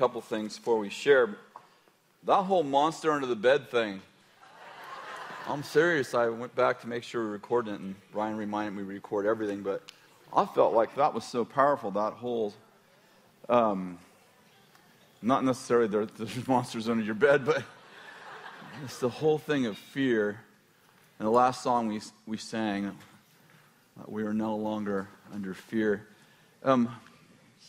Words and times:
couple 0.00 0.22
things 0.22 0.56
before 0.56 0.78
we 0.78 0.88
share. 0.88 1.36
That 2.24 2.44
whole 2.44 2.62
monster 2.62 3.12
under 3.12 3.26
the 3.26 3.36
bed 3.36 3.70
thing. 3.70 4.00
I'm 5.46 5.62
serious. 5.62 6.14
I 6.14 6.30
went 6.30 6.54
back 6.54 6.80
to 6.80 6.88
make 6.88 7.02
sure 7.02 7.22
we 7.22 7.30
recorded 7.30 7.74
it, 7.74 7.80
and 7.80 7.94
Ryan 8.14 8.38
reminded 8.38 8.70
me 8.70 8.82
we 8.82 8.94
record 8.94 9.26
everything. 9.26 9.60
But 9.60 9.82
I 10.34 10.46
felt 10.46 10.72
like 10.72 10.94
that 10.94 11.12
was 11.12 11.24
so 11.24 11.44
powerful. 11.44 11.90
That 11.90 12.14
whole, 12.14 12.54
um, 13.50 13.98
not 15.20 15.44
necessarily 15.44 15.86
there's, 15.86 16.08
there's 16.18 16.48
monsters 16.48 16.88
under 16.88 17.04
your 17.04 17.14
bed, 17.14 17.44
but 17.44 17.62
it's 18.82 19.00
the 19.00 19.10
whole 19.10 19.36
thing 19.36 19.66
of 19.66 19.76
fear. 19.76 20.40
And 21.18 21.26
the 21.26 21.30
last 21.30 21.62
song 21.62 21.88
we 21.88 22.00
we 22.24 22.38
sang, 22.38 22.86
uh, 22.86 22.92
we 24.06 24.22
are 24.22 24.32
no 24.32 24.56
longer 24.56 25.08
under 25.30 25.52
fear. 25.52 26.06
Um, 26.64 26.88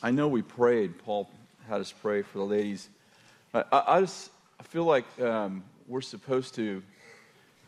I 0.01 0.11
know 0.11 0.29
we 0.29 0.41
prayed. 0.41 0.97
Paul 0.97 1.29
had 1.71 1.79
us 1.79 1.93
pray 2.01 2.21
for 2.21 2.39
the 2.39 2.43
ladies. 2.43 2.89
I, 3.53 3.63
I, 3.71 3.83
I 3.95 4.01
just 4.01 4.29
feel 4.63 4.83
like 4.83 5.05
um, 5.21 5.63
we're 5.87 6.01
supposed 6.01 6.53
to. 6.55 6.83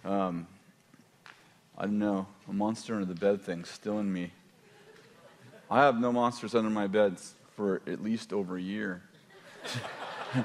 Um, 0.04 0.46
I 1.78 1.84
don't 1.84 2.00
know, 2.00 2.28
a 2.50 2.54
monster 2.54 2.96
under 2.96 3.06
the 3.06 3.16
bed 3.18 3.42
thing 3.42 3.64
still 3.64 4.00
in 4.00 4.12
me. 4.12 4.34
I 5.72 5.86
have 5.86 5.98
no 6.02 6.12
monsters 6.12 6.54
under 6.54 6.70
my 6.70 6.86
bed 6.86 7.16
for 7.56 7.82
at 7.88 8.04
least 8.04 8.34
over 8.34 8.58
a 8.58 8.62
year. 8.62 9.04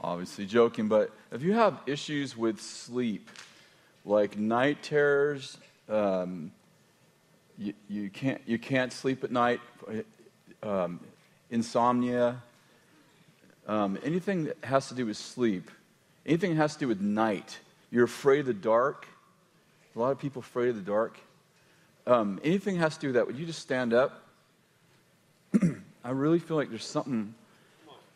Obviously 0.00 0.46
joking, 0.46 0.88
but 0.88 1.12
if 1.30 1.42
you 1.42 1.52
have 1.52 1.78
issues 1.86 2.36
with 2.36 2.60
sleep, 2.60 3.30
like 4.04 4.36
night 4.36 4.82
terrors, 4.82 5.58
um, 5.88 6.50
you, 7.58 7.74
you, 7.88 8.10
can't, 8.10 8.40
you 8.46 8.58
can't 8.58 8.92
sleep 8.92 9.24
at 9.24 9.30
night, 9.30 9.60
um, 10.62 11.00
insomnia, 11.50 12.42
um, 13.66 13.98
anything 14.04 14.44
that 14.44 14.56
has 14.62 14.88
to 14.88 14.94
do 14.94 15.06
with 15.06 15.16
sleep, 15.16 15.70
anything 16.24 16.54
that 16.54 16.56
has 16.56 16.74
to 16.74 16.80
do 16.80 16.88
with 16.88 17.00
night, 17.00 17.58
you're 17.90 18.04
afraid 18.04 18.40
of 18.40 18.46
the 18.46 18.54
dark. 18.54 19.06
A 19.94 19.98
lot 19.98 20.10
of 20.10 20.18
people 20.18 20.40
afraid 20.40 20.68
of 20.68 20.76
the 20.76 20.82
dark. 20.82 21.18
Um, 22.06 22.40
anything 22.44 22.76
has 22.76 22.94
to 22.96 23.00
do 23.00 23.06
with 23.08 23.16
that, 23.16 23.26
would 23.26 23.36
you 23.36 23.46
just 23.46 23.60
stand 23.60 23.92
up? 23.92 24.22
I 26.04 26.10
really 26.10 26.38
feel 26.38 26.56
like 26.56 26.68
there's 26.68 26.84
something. 26.84 27.34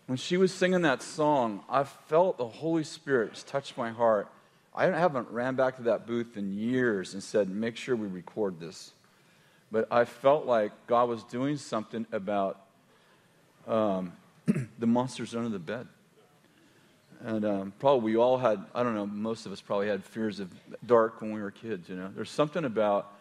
When 0.06 0.16
she 0.16 0.36
was 0.36 0.52
singing 0.52 0.82
that 0.82 1.02
song, 1.02 1.64
I 1.68 1.84
felt 1.84 2.36
the 2.38 2.46
Holy 2.46 2.84
Spirit 2.84 3.32
just 3.32 3.48
touch 3.48 3.76
my 3.76 3.90
heart. 3.90 4.28
I 4.74 4.86
haven't 4.86 5.28
ran 5.30 5.56
back 5.56 5.76
to 5.76 5.82
that 5.84 6.06
booth 6.06 6.36
in 6.36 6.52
years 6.52 7.14
and 7.14 7.22
said, 7.22 7.48
make 7.48 7.76
sure 7.76 7.96
we 7.96 8.06
record 8.06 8.60
this. 8.60 8.92
But 9.72 9.86
I 9.90 10.04
felt 10.04 10.46
like 10.46 10.72
God 10.86 11.08
was 11.08 11.22
doing 11.24 11.56
something 11.56 12.06
about 12.12 12.60
um, 13.66 14.12
the 14.78 14.86
monsters 14.86 15.34
under 15.34 15.48
the 15.48 15.58
bed. 15.58 15.86
And 17.22 17.44
um, 17.44 17.72
probably 17.78 18.12
we 18.12 18.16
all 18.16 18.38
had, 18.38 18.64
I 18.74 18.82
don't 18.82 18.94
know, 18.94 19.06
most 19.06 19.46
of 19.46 19.52
us 19.52 19.60
probably 19.60 19.88
had 19.88 20.02
fears 20.04 20.40
of 20.40 20.50
dark 20.86 21.20
when 21.20 21.32
we 21.32 21.40
were 21.40 21.50
kids, 21.50 21.88
you 21.88 21.96
know. 21.96 22.10
There's 22.14 22.30
something 22.30 22.64
about 22.64 23.12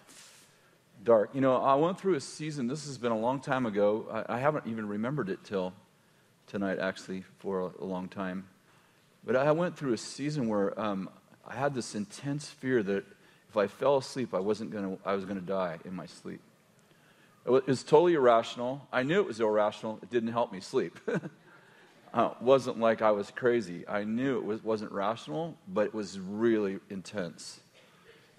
dark. 1.03 1.31
You 1.33 1.42
know, 1.42 1.58
I 1.58 1.75
went 1.75 2.00
through 2.00 2.16
a 2.16 2.22
season, 2.22 2.67
this 2.67 2.86
has 2.86 2.97
been 2.97 3.11
a 3.11 3.17
long 3.17 3.42
time 3.42 3.66
ago. 3.66 4.23
I, 4.30 4.36
I 4.36 4.39
haven't 4.39 4.67
even 4.67 4.88
remembered 4.88 5.30
it 5.30 5.44
till 5.44 5.73
tonight, 6.48 6.80
actually, 6.80 7.26
for 7.39 7.61
a, 7.61 7.83
a, 7.83 7.86
long 7.86 8.08
time. 8.08 8.48
But 9.26 9.36
I 9.36 9.52
went 9.52 9.77
through 9.77 9.93
a 9.93 9.98
season 9.98 10.48
where 10.48 10.80
um, 10.80 11.09
I 11.45 11.55
had 11.55 11.76
this 11.76 11.93
intense 11.93 12.48
fear 12.48 12.82
that 12.83 13.05
if 13.49 13.58
I 13.58 13.67
fell 13.67 13.98
asleep, 13.98 14.33
I, 14.33 14.39
wasn't 14.39 14.71
gonna, 14.71 14.98
I 15.04 15.15
was 15.15 15.26
going 15.26 15.39
to 15.39 15.45
die 15.45 15.80
in 15.83 15.95
my 15.95 16.05
sleep. 16.05 16.42
It 17.45 17.67
was 17.67 17.83
totally 17.83 18.14
irrational. 18.14 18.87
I 18.93 19.02
knew 19.02 19.21
it 19.21 19.26
was 19.26 19.39
irrational. 19.39 19.98
It 20.04 20.11
didn't 20.11 20.32
help 20.32 20.52
me 20.52 20.60
sleep. 20.60 20.99
uh, 22.14 22.32
wasn't 22.42 22.80
like 22.80 23.02
I 23.02 23.09
was 23.11 23.32
crazy. 23.32 23.88
I 23.88 24.04
knew 24.04 24.38
it 24.38 24.45
was, 24.45 24.64
wasn't 24.64 24.92
rational, 24.92 25.58
but 25.67 25.88
it 25.88 25.93
was 25.95 26.20
really 26.20 26.80
intense. 26.92 27.59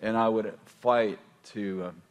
And 0.00 0.16
I 0.16 0.28
would 0.28 0.54
fight 0.81 1.19
to, 1.53 1.87
um, 1.87 2.03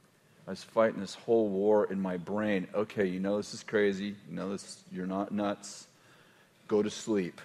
I 0.46 0.50
was 0.50 0.64
fighting 0.64 1.00
this 1.00 1.16
whole 1.16 1.48
war 1.48 1.86
in 1.86 2.02
my 2.02 2.18
brain. 2.18 2.68
Okay, 2.74 3.06
you 3.06 3.22
know 3.22 3.38
this 3.38 3.54
is 3.54 3.64
crazy. 3.64 4.16
You 4.28 4.36
know 4.36 4.52
this, 4.52 4.84
you're 4.92 5.08
not 5.08 5.32
nuts. 5.32 5.88
Go 6.68 6.84
to 6.84 6.90
sleep. 6.90 7.40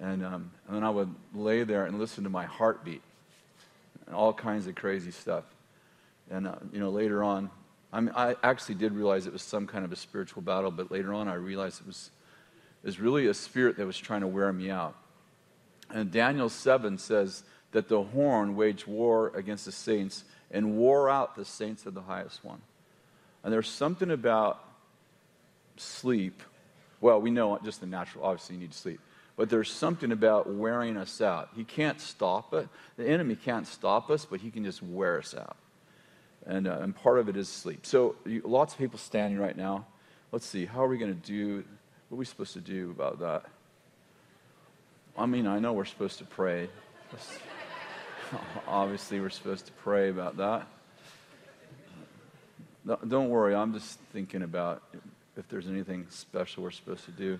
And, 0.00 0.24
um, 0.24 0.50
and 0.66 0.76
then 0.76 0.84
I 0.84 0.90
would 0.90 1.14
lay 1.34 1.64
there 1.64 1.84
and 1.84 1.98
listen 1.98 2.24
to 2.24 2.30
my 2.30 2.46
heartbeat 2.46 3.02
and 4.08 4.16
all 4.16 4.32
kinds 4.32 4.66
of 4.66 4.74
crazy 4.74 5.10
stuff. 5.10 5.44
And, 6.30 6.48
uh, 6.48 6.56
you 6.72 6.80
know, 6.80 6.90
later 6.90 7.22
on, 7.22 7.50
I, 7.92 8.00
mean, 8.00 8.12
I 8.16 8.36
actually 8.42 8.74
did 8.76 8.92
realize 8.92 9.26
it 9.26 9.32
was 9.32 9.42
some 9.42 9.66
kind 9.66 9.84
of 9.84 9.92
a 9.92 9.96
spiritual 9.96 10.42
battle, 10.42 10.70
but 10.70 10.90
later 10.90 11.12
on 11.12 11.28
I 11.28 11.34
realized 11.34 11.80
it 11.82 11.86
was, 11.86 12.10
it 12.82 12.86
was 12.86 12.98
really 12.98 13.26
a 13.26 13.34
spirit 13.34 13.76
that 13.76 13.86
was 13.86 13.98
trying 13.98 14.22
to 14.22 14.26
wear 14.26 14.52
me 14.52 14.70
out. 14.70 14.96
And 15.90 16.10
Daniel 16.10 16.48
7 16.48 16.98
says 16.98 17.44
that 17.72 17.88
the 17.88 18.02
horn 18.02 18.56
waged 18.56 18.86
war 18.86 19.30
against 19.34 19.66
the 19.66 19.72
saints 19.72 20.24
and 20.50 20.76
wore 20.76 21.10
out 21.10 21.36
the 21.36 21.44
saints 21.44 21.84
of 21.84 21.92
the 21.92 22.02
highest 22.02 22.42
one. 22.42 22.60
And 23.44 23.52
there's 23.52 23.68
something 23.68 24.10
about 24.10 24.64
sleep. 25.76 26.42
Well, 27.00 27.20
we 27.20 27.30
know 27.30 27.58
just 27.62 27.80
the 27.80 27.86
natural, 27.86 28.24
obviously, 28.24 28.56
you 28.56 28.62
need 28.62 28.74
sleep. 28.74 29.00
But 29.38 29.48
there's 29.48 29.72
something 29.72 30.12
about 30.12 30.52
wearing 30.52 30.98
us 30.98 31.22
out. 31.22 31.48
He 31.56 31.64
can't 31.64 31.98
stop 31.98 32.52
it. 32.52 32.68
The 32.98 33.08
enemy 33.08 33.36
can't 33.36 33.66
stop 33.66 34.10
us, 34.10 34.26
but 34.26 34.40
he 34.40 34.50
can 34.50 34.64
just 34.64 34.82
wear 34.82 35.18
us 35.18 35.34
out 35.34 35.56
and, 36.48 36.66
uh, 36.66 36.78
and 36.80 36.96
part 36.96 37.18
of 37.18 37.28
it 37.28 37.36
is 37.36 37.48
sleep. 37.48 37.86
So 37.86 38.16
you, 38.24 38.42
lots 38.44 38.72
of 38.72 38.78
people 38.78 38.98
standing 38.98 39.38
right 39.38 39.56
now. 39.56 39.86
Let's 40.32 40.46
see, 40.46 40.64
how 40.64 40.84
are 40.84 40.88
we 40.88 40.98
going 40.98 41.14
to 41.14 41.26
do? 41.26 41.64
What 42.08 42.16
are 42.16 42.18
we 42.18 42.24
supposed 42.24 42.54
to 42.54 42.60
do 42.60 42.90
about 42.90 43.20
that? 43.20 43.44
I 45.16 45.26
mean, 45.26 45.46
I 45.46 45.58
know 45.58 45.72
we're 45.72 45.84
supposed 45.84 46.18
to 46.18 46.24
pray. 46.24 46.68
Obviously, 48.66 49.20
we're 49.20 49.30
supposed 49.30 49.66
to 49.66 49.72
pray 49.72 50.10
about 50.10 50.36
that. 50.38 50.66
don't 53.06 53.28
worry, 53.28 53.54
I'm 53.54 53.72
just 53.72 53.98
thinking 54.12 54.42
about 54.42 54.82
if 55.36 55.48
there's 55.48 55.66
anything 55.66 56.06
special 56.08 56.62
we're 56.62 56.70
supposed 56.70 57.04
to 57.04 57.10
do. 57.10 57.38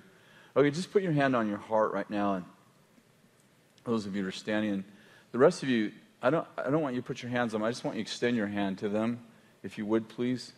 Okay, 0.56 0.70
just 0.70 0.92
put 0.92 1.02
your 1.02 1.12
hand 1.12 1.36
on 1.36 1.48
your 1.48 1.58
heart 1.58 1.92
right 1.92 2.08
now, 2.08 2.34
and 2.34 2.44
those 3.84 4.06
of 4.06 4.16
you 4.16 4.22
who 4.22 4.28
are 4.28 4.32
standing, 4.32 4.84
the 5.32 5.38
rest 5.38 5.62
of 5.62 5.68
you, 5.68 5.92
I 6.22 6.30
don't, 6.30 6.46
I 6.56 6.70
don't 6.70 6.80
want 6.80 6.94
you 6.94 7.02
to 7.02 7.06
put 7.06 7.22
your 7.22 7.30
hands 7.30 7.54
on 7.54 7.60
them. 7.60 7.66
I 7.66 7.70
just 7.70 7.84
want 7.84 7.96
you 7.96 8.02
to 8.02 8.08
extend 8.08 8.36
your 8.36 8.46
hand 8.46 8.78
to 8.78 8.88
them, 8.88 9.20
if 9.62 9.78
you 9.78 9.86
would, 9.86 10.08
please. 10.08 10.52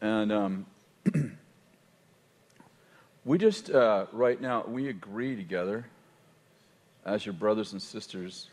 And 0.00 0.32
um, 0.32 0.66
we 3.24 3.38
just, 3.38 3.70
uh, 3.70 4.06
right 4.12 4.40
now, 4.40 4.64
we 4.66 4.88
agree 4.88 5.36
together 5.36 5.86
as 7.04 7.24
your 7.24 7.32
brothers 7.32 7.72
and 7.72 7.80
sisters 7.80 8.48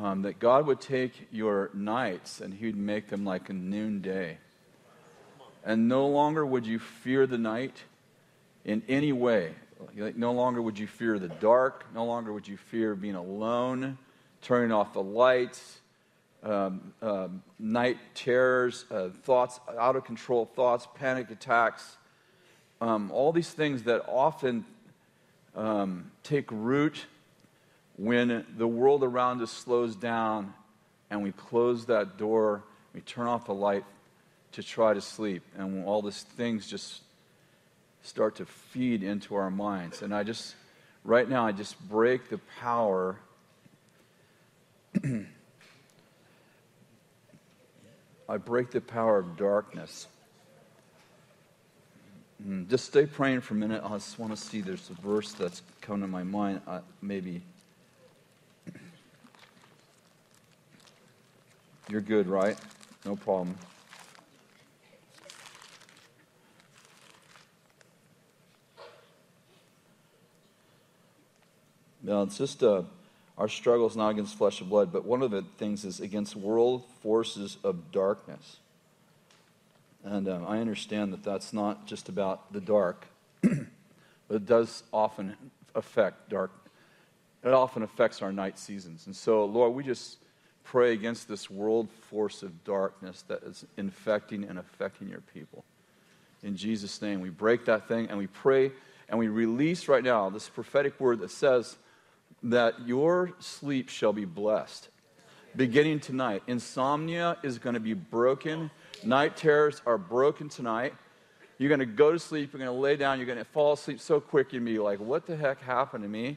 um, 0.00 0.22
that 0.22 0.38
God 0.38 0.66
would 0.66 0.80
take 0.80 1.28
your 1.32 1.70
nights 1.74 2.40
and 2.40 2.54
He'd 2.54 2.76
make 2.76 3.08
them 3.08 3.24
like 3.24 3.48
a 3.48 3.52
noonday. 3.52 4.38
And 5.64 5.88
no 5.88 6.06
longer 6.06 6.46
would 6.46 6.66
you 6.66 6.78
fear 6.78 7.26
the 7.26 7.38
night 7.38 7.82
in 8.66 8.82
any 8.88 9.12
way. 9.12 9.54
Like, 9.96 10.16
no 10.16 10.32
longer 10.32 10.60
would 10.60 10.78
you 10.78 10.86
fear 10.86 11.18
the 11.18 11.28
dark. 11.28 11.86
No 11.94 12.04
longer 12.04 12.32
would 12.34 12.46
you 12.46 12.58
fear 12.58 12.94
being 12.94 13.14
alone 13.14 13.96
turning 14.42 14.70
off 14.70 14.92
the 14.92 15.02
lights, 15.02 15.80
um, 16.42 16.92
um, 17.02 17.42
night 17.58 17.98
terrors, 18.14 18.84
uh, 18.90 19.08
thoughts, 19.24 19.58
out 19.78 19.96
of 19.96 20.04
control 20.04 20.44
thoughts, 20.44 20.86
panic 20.94 21.30
attacks, 21.30 21.96
um, 22.80 23.10
all 23.10 23.32
these 23.32 23.50
things 23.50 23.84
that 23.84 24.04
often 24.08 24.64
um, 25.56 26.10
take 26.22 26.48
root 26.52 27.06
when 27.96 28.44
the 28.56 28.68
world 28.68 29.02
around 29.02 29.40
us 29.42 29.50
slows 29.50 29.96
down 29.96 30.52
and 31.10 31.22
we 31.22 31.32
close 31.32 31.86
that 31.86 32.18
door, 32.18 32.62
we 32.94 33.00
turn 33.00 33.26
off 33.26 33.46
the 33.46 33.54
light 33.54 33.84
to 34.52 34.62
try 34.62 34.94
to 34.94 35.00
sleep, 35.00 35.42
and 35.56 35.84
all 35.86 36.02
these 36.02 36.22
things 36.22 36.66
just 36.66 37.02
start 38.06 38.36
to 38.36 38.46
feed 38.46 39.02
into 39.02 39.34
our 39.34 39.50
minds. 39.50 40.02
And 40.02 40.14
I 40.14 40.22
just, 40.22 40.54
right 41.04 41.28
now, 41.28 41.46
I 41.46 41.52
just 41.52 41.78
break 41.88 42.28
the 42.28 42.38
power 42.60 43.18
I 48.28 48.38
break 48.38 48.70
the 48.70 48.80
power 48.80 49.18
of 49.18 49.36
darkness. 49.36 50.08
Mm, 52.46 52.68
just 52.68 52.86
stay 52.86 53.06
praying 53.06 53.40
for 53.40 53.54
a 53.54 53.56
minute. 53.56 53.82
I 53.84 53.90
just 53.90 54.18
want 54.18 54.34
to 54.34 54.40
see 54.40 54.60
there's 54.60 54.90
a 54.90 54.94
verse 54.94 55.32
that's 55.32 55.62
come 55.80 56.00
to 56.00 56.06
my 56.06 56.22
mind. 56.22 56.60
Uh, 56.66 56.80
maybe. 57.00 57.40
You're 61.88 62.00
good, 62.00 62.26
right? 62.26 62.58
No 63.04 63.16
problem. 63.16 63.56
Now, 72.06 72.22
it's 72.22 72.38
just. 72.38 72.62
Uh, 72.62 72.82
our 73.38 73.48
struggle 73.48 73.86
is 73.86 73.96
not 73.96 74.10
against 74.10 74.36
flesh 74.36 74.60
and 74.60 74.70
blood, 74.70 74.92
but 74.92 75.04
one 75.04 75.22
of 75.22 75.30
the 75.30 75.42
things 75.58 75.84
is 75.84 76.00
against 76.00 76.34
world 76.34 76.84
forces 77.02 77.58
of 77.62 77.92
darkness. 77.92 78.56
And 80.04 80.26
um, 80.28 80.46
I 80.46 80.58
understand 80.58 81.12
that 81.12 81.22
that's 81.22 81.52
not 81.52 81.86
just 81.86 82.08
about 82.08 82.52
the 82.52 82.60
dark, 82.60 83.06
but 83.42 83.50
it 84.30 84.46
does 84.46 84.84
often 84.90 85.36
affect 85.74 86.30
dark. 86.30 86.50
It 87.44 87.52
often 87.52 87.82
affects 87.82 88.22
our 88.22 88.32
night 88.32 88.58
seasons. 88.58 89.04
And 89.06 89.14
so, 89.14 89.44
Lord, 89.44 89.74
we 89.74 89.84
just 89.84 90.16
pray 90.64 90.92
against 90.94 91.28
this 91.28 91.50
world 91.50 91.90
force 92.08 92.42
of 92.42 92.64
darkness 92.64 93.22
that 93.28 93.42
is 93.42 93.66
infecting 93.76 94.44
and 94.44 94.58
affecting 94.58 95.08
your 95.08 95.20
people. 95.34 95.64
In 96.42 96.56
Jesus' 96.56 97.02
name, 97.02 97.20
we 97.20 97.30
break 97.30 97.66
that 97.66 97.86
thing 97.86 98.08
and 98.08 98.16
we 98.16 98.28
pray 98.28 98.72
and 99.08 99.18
we 99.18 99.28
release 99.28 99.88
right 99.88 100.02
now 100.02 100.30
this 100.30 100.48
prophetic 100.48 100.98
word 100.98 101.20
that 101.20 101.30
says 101.30 101.76
that 102.46 102.86
your 102.86 103.32
sleep 103.40 103.88
shall 103.88 104.12
be 104.12 104.24
blessed. 104.24 104.88
Beginning 105.56 106.00
tonight, 106.00 106.42
insomnia 106.46 107.38
is 107.42 107.58
going 107.58 107.74
to 107.74 107.80
be 107.80 107.94
broken. 107.94 108.70
Night 109.02 109.36
terrors 109.36 109.82
are 109.84 109.98
broken 109.98 110.48
tonight. 110.48 110.94
You're 111.58 111.68
going 111.68 111.80
to 111.80 111.86
go 111.86 112.12
to 112.12 112.18
sleep, 112.18 112.52
you're 112.52 112.58
going 112.58 112.74
to 112.74 112.80
lay 112.80 112.96
down, 112.96 113.18
you're 113.18 113.26
going 113.26 113.38
to 113.38 113.44
fall 113.44 113.72
asleep 113.72 114.00
so 114.00 114.20
quick, 114.20 114.50
to 114.50 114.60
be 114.60 114.78
like, 114.78 115.00
what 115.00 115.26
the 115.26 115.36
heck 115.36 115.62
happened 115.62 116.04
to 116.04 116.08
me? 116.08 116.36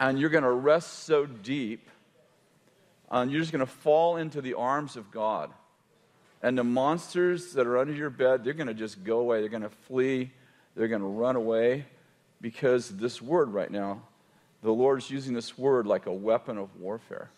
And 0.00 0.18
you're 0.18 0.30
going 0.30 0.44
to 0.44 0.50
rest 0.50 1.04
so 1.04 1.26
deep, 1.26 1.88
and 3.10 3.30
you're 3.30 3.42
just 3.42 3.52
going 3.52 3.60
to 3.64 3.70
fall 3.70 4.16
into 4.16 4.40
the 4.40 4.54
arms 4.54 4.96
of 4.96 5.10
God. 5.10 5.50
And 6.42 6.56
the 6.56 6.64
monsters 6.64 7.52
that 7.52 7.66
are 7.66 7.78
under 7.78 7.92
your 7.92 8.10
bed, 8.10 8.42
they're 8.42 8.54
going 8.54 8.66
to 8.66 8.74
just 8.74 9.04
go 9.04 9.20
away. 9.20 9.40
They're 9.40 9.48
going 9.50 9.62
to 9.62 9.68
flee. 9.68 10.32
They're 10.74 10.88
going 10.88 11.02
to 11.02 11.06
run 11.06 11.36
away 11.36 11.84
because 12.40 12.88
this 12.88 13.22
word 13.22 13.52
right 13.52 13.70
now, 13.70 14.02
the 14.64 14.72
Lord 14.72 14.98
is 14.98 15.10
using 15.10 15.34
this 15.34 15.58
word 15.58 15.86
like 15.86 16.06
a 16.06 16.12
weapon 16.12 16.56
of 16.56 16.74
warfare. 16.80 17.28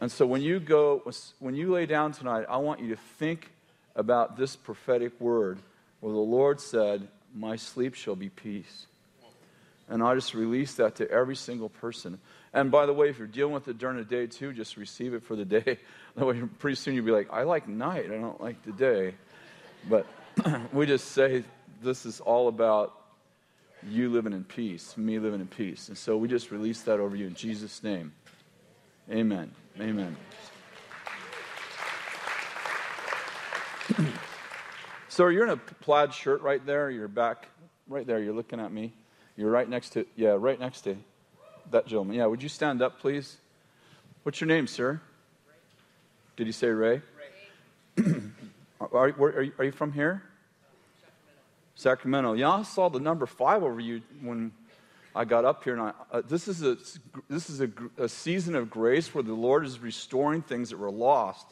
And 0.00 0.10
so 0.10 0.26
when 0.26 0.42
you 0.42 0.58
go, 0.58 1.00
when 1.38 1.54
you 1.54 1.72
lay 1.72 1.86
down 1.86 2.10
tonight, 2.10 2.44
I 2.48 2.56
want 2.56 2.80
you 2.80 2.88
to 2.88 2.96
think 2.96 3.52
about 3.94 4.36
this 4.36 4.56
prophetic 4.56 5.18
word 5.20 5.60
where 6.00 6.12
the 6.12 6.18
Lord 6.18 6.60
said, 6.60 7.06
My 7.32 7.54
sleep 7.54 7.94
shall 7.94 8.16
be 8.16 8.30
peace. 8.30 8.86
And 9.88 10.02
I 10.02 10.12
just 10.16 10.34
release 10.34 10.74
that 10.74 10.96
to 10.96 11.08
every 11.08 11.36
single 11.36 11.68
person. 11.68 12.18
And 12.52 12.68
by 12.72 12.84
the 12.86 12.92
way, 12.92 13.10
if 13.10 13.18
you're 13.18 13.28
dealing 13.28 13.54
with 13.54 13.68
it 13.68 13.78
during 13.78 13.98
the 13.98 14.04
day 14.04 14.26
too, 14.26 14.52
just 14.52 14.76
receive 14.76 15.14
it 15.14 15.22
for 15.22 15.36
the 15.36 15.44
day. 15.44 15.78
That 16.16 16.26
way, 16.26 16.42
pretty 16.58 16.74
soon 16.74 16.96
you'll 16.96 17.04
be 17.04 17.12
like, 17.12 17.32
I 17.32 17.44
like 17.44 17.68
night, 17.68 18.06
I 18.06 18.16
don't 18.16 18.40
like 18.40 18.60
the 18.64 18.72
day. 18.72 19.14
But 19.88 20.04
we 20.72 20.84
just 20.84 21.12
say 21.12 21.44
this 21.80 22.04
is 22.04 22.18
all 22.18 22.48
about 22.48 22.99
you 23.88 24.10
living 24.10 24.32
in 24.32 24.44
peace, 24.44 24.96
me 24.96 25.18
living 25.18 25.40
in 25.40 25.46
peace. 25.46 25.88
And 25.88 25.96
so 25.96 26.16
we 26.16 26.28
just 26.28 26.50
release 26.50 26.82
that 26.82 27.00
over 27.00 27.16
you 27.16 27.26
in 27.26 27.34
Jesus' 27.34 27.82
name. 27.82 28.12
Amen. 29.10 29.50
Amen. 29.80 30.16
so 35.08 35.28
you're 35.28 35.44
in 35.44 35.50
a 35.50 35.56
plaid 35.56 36.12
shirt 36.14 36.42
right 36.42 36.64
there. 36.64 36.90
You're 36.90 37.08
back 37.08 37.48
right 37.88 38.06
there. 38.06 38.20
You're 38.20 38.34
looking 38.34 38.60
at 38.60 38.72
me. 38.72 38.92
You're 39.36 39.50
right 39.50 39.68
next 39.68 39.90
to, 39.90 40.06
yeah, 40.16 40.36
right 40.38 40.60
next 40.60 40.82
to 40.82 40.96
that 41.70 41.86
gentleman. 41.86 42.16
Yeah, 42.16 42.26
would 42.26 42.42
you 42.42 42.48
stand 42.48 42.82
up, 42.82 43.00
please? 43.00 43.38
What's 44.22 44.40
your 44.40 44.48
name, 44.48 44.66
sir? 44.66 45.00
Did 46.36 46.46
you 46.46 46.52
say 46.52 46.68
Ray? 46.68 47.02
Ray. 47.96 48.14
are, 48.80 48.96
are, 48.96 49.08
you, 49.42 49.52
are 49.58 49.64
you 49.64 49.72
from 49.72 49.92
here? 49.92 50.22
Sacramento. 51.80 52.34
Y'all 52.34 52.62
saw 52.62 52.90
the 52.90 53.00
number 53.00 53.24
five 53.24 53.62
over 53.62 53.80
you 53.80 54.02
when 54.20 54.52
I 55.14 55.24
got 55.24 55.46
up 55.46 55.64
here. 55.64 55.72
And 55.72 55.82
I, 55.82 55.92
uh, 56.12 56.22
this 56.28 56.46
is, 56.46 56.62
a, 56.62 56.76
this 57.30 57.48
is 57.48 57.62
a, 57.62 57.70
a 57.96 58.06
season 58.06 58.54
of 58.54 58.68
grace 58.68 59.14
where 59.14 59.24
the 59.24 59.32
Lord 59.32 59.64
is 59.64 59.78
restoring 59.80 60.42
things 60.42 60.68
that 60.70 60.78
were 60.78 60.90
lost 60.90 61.46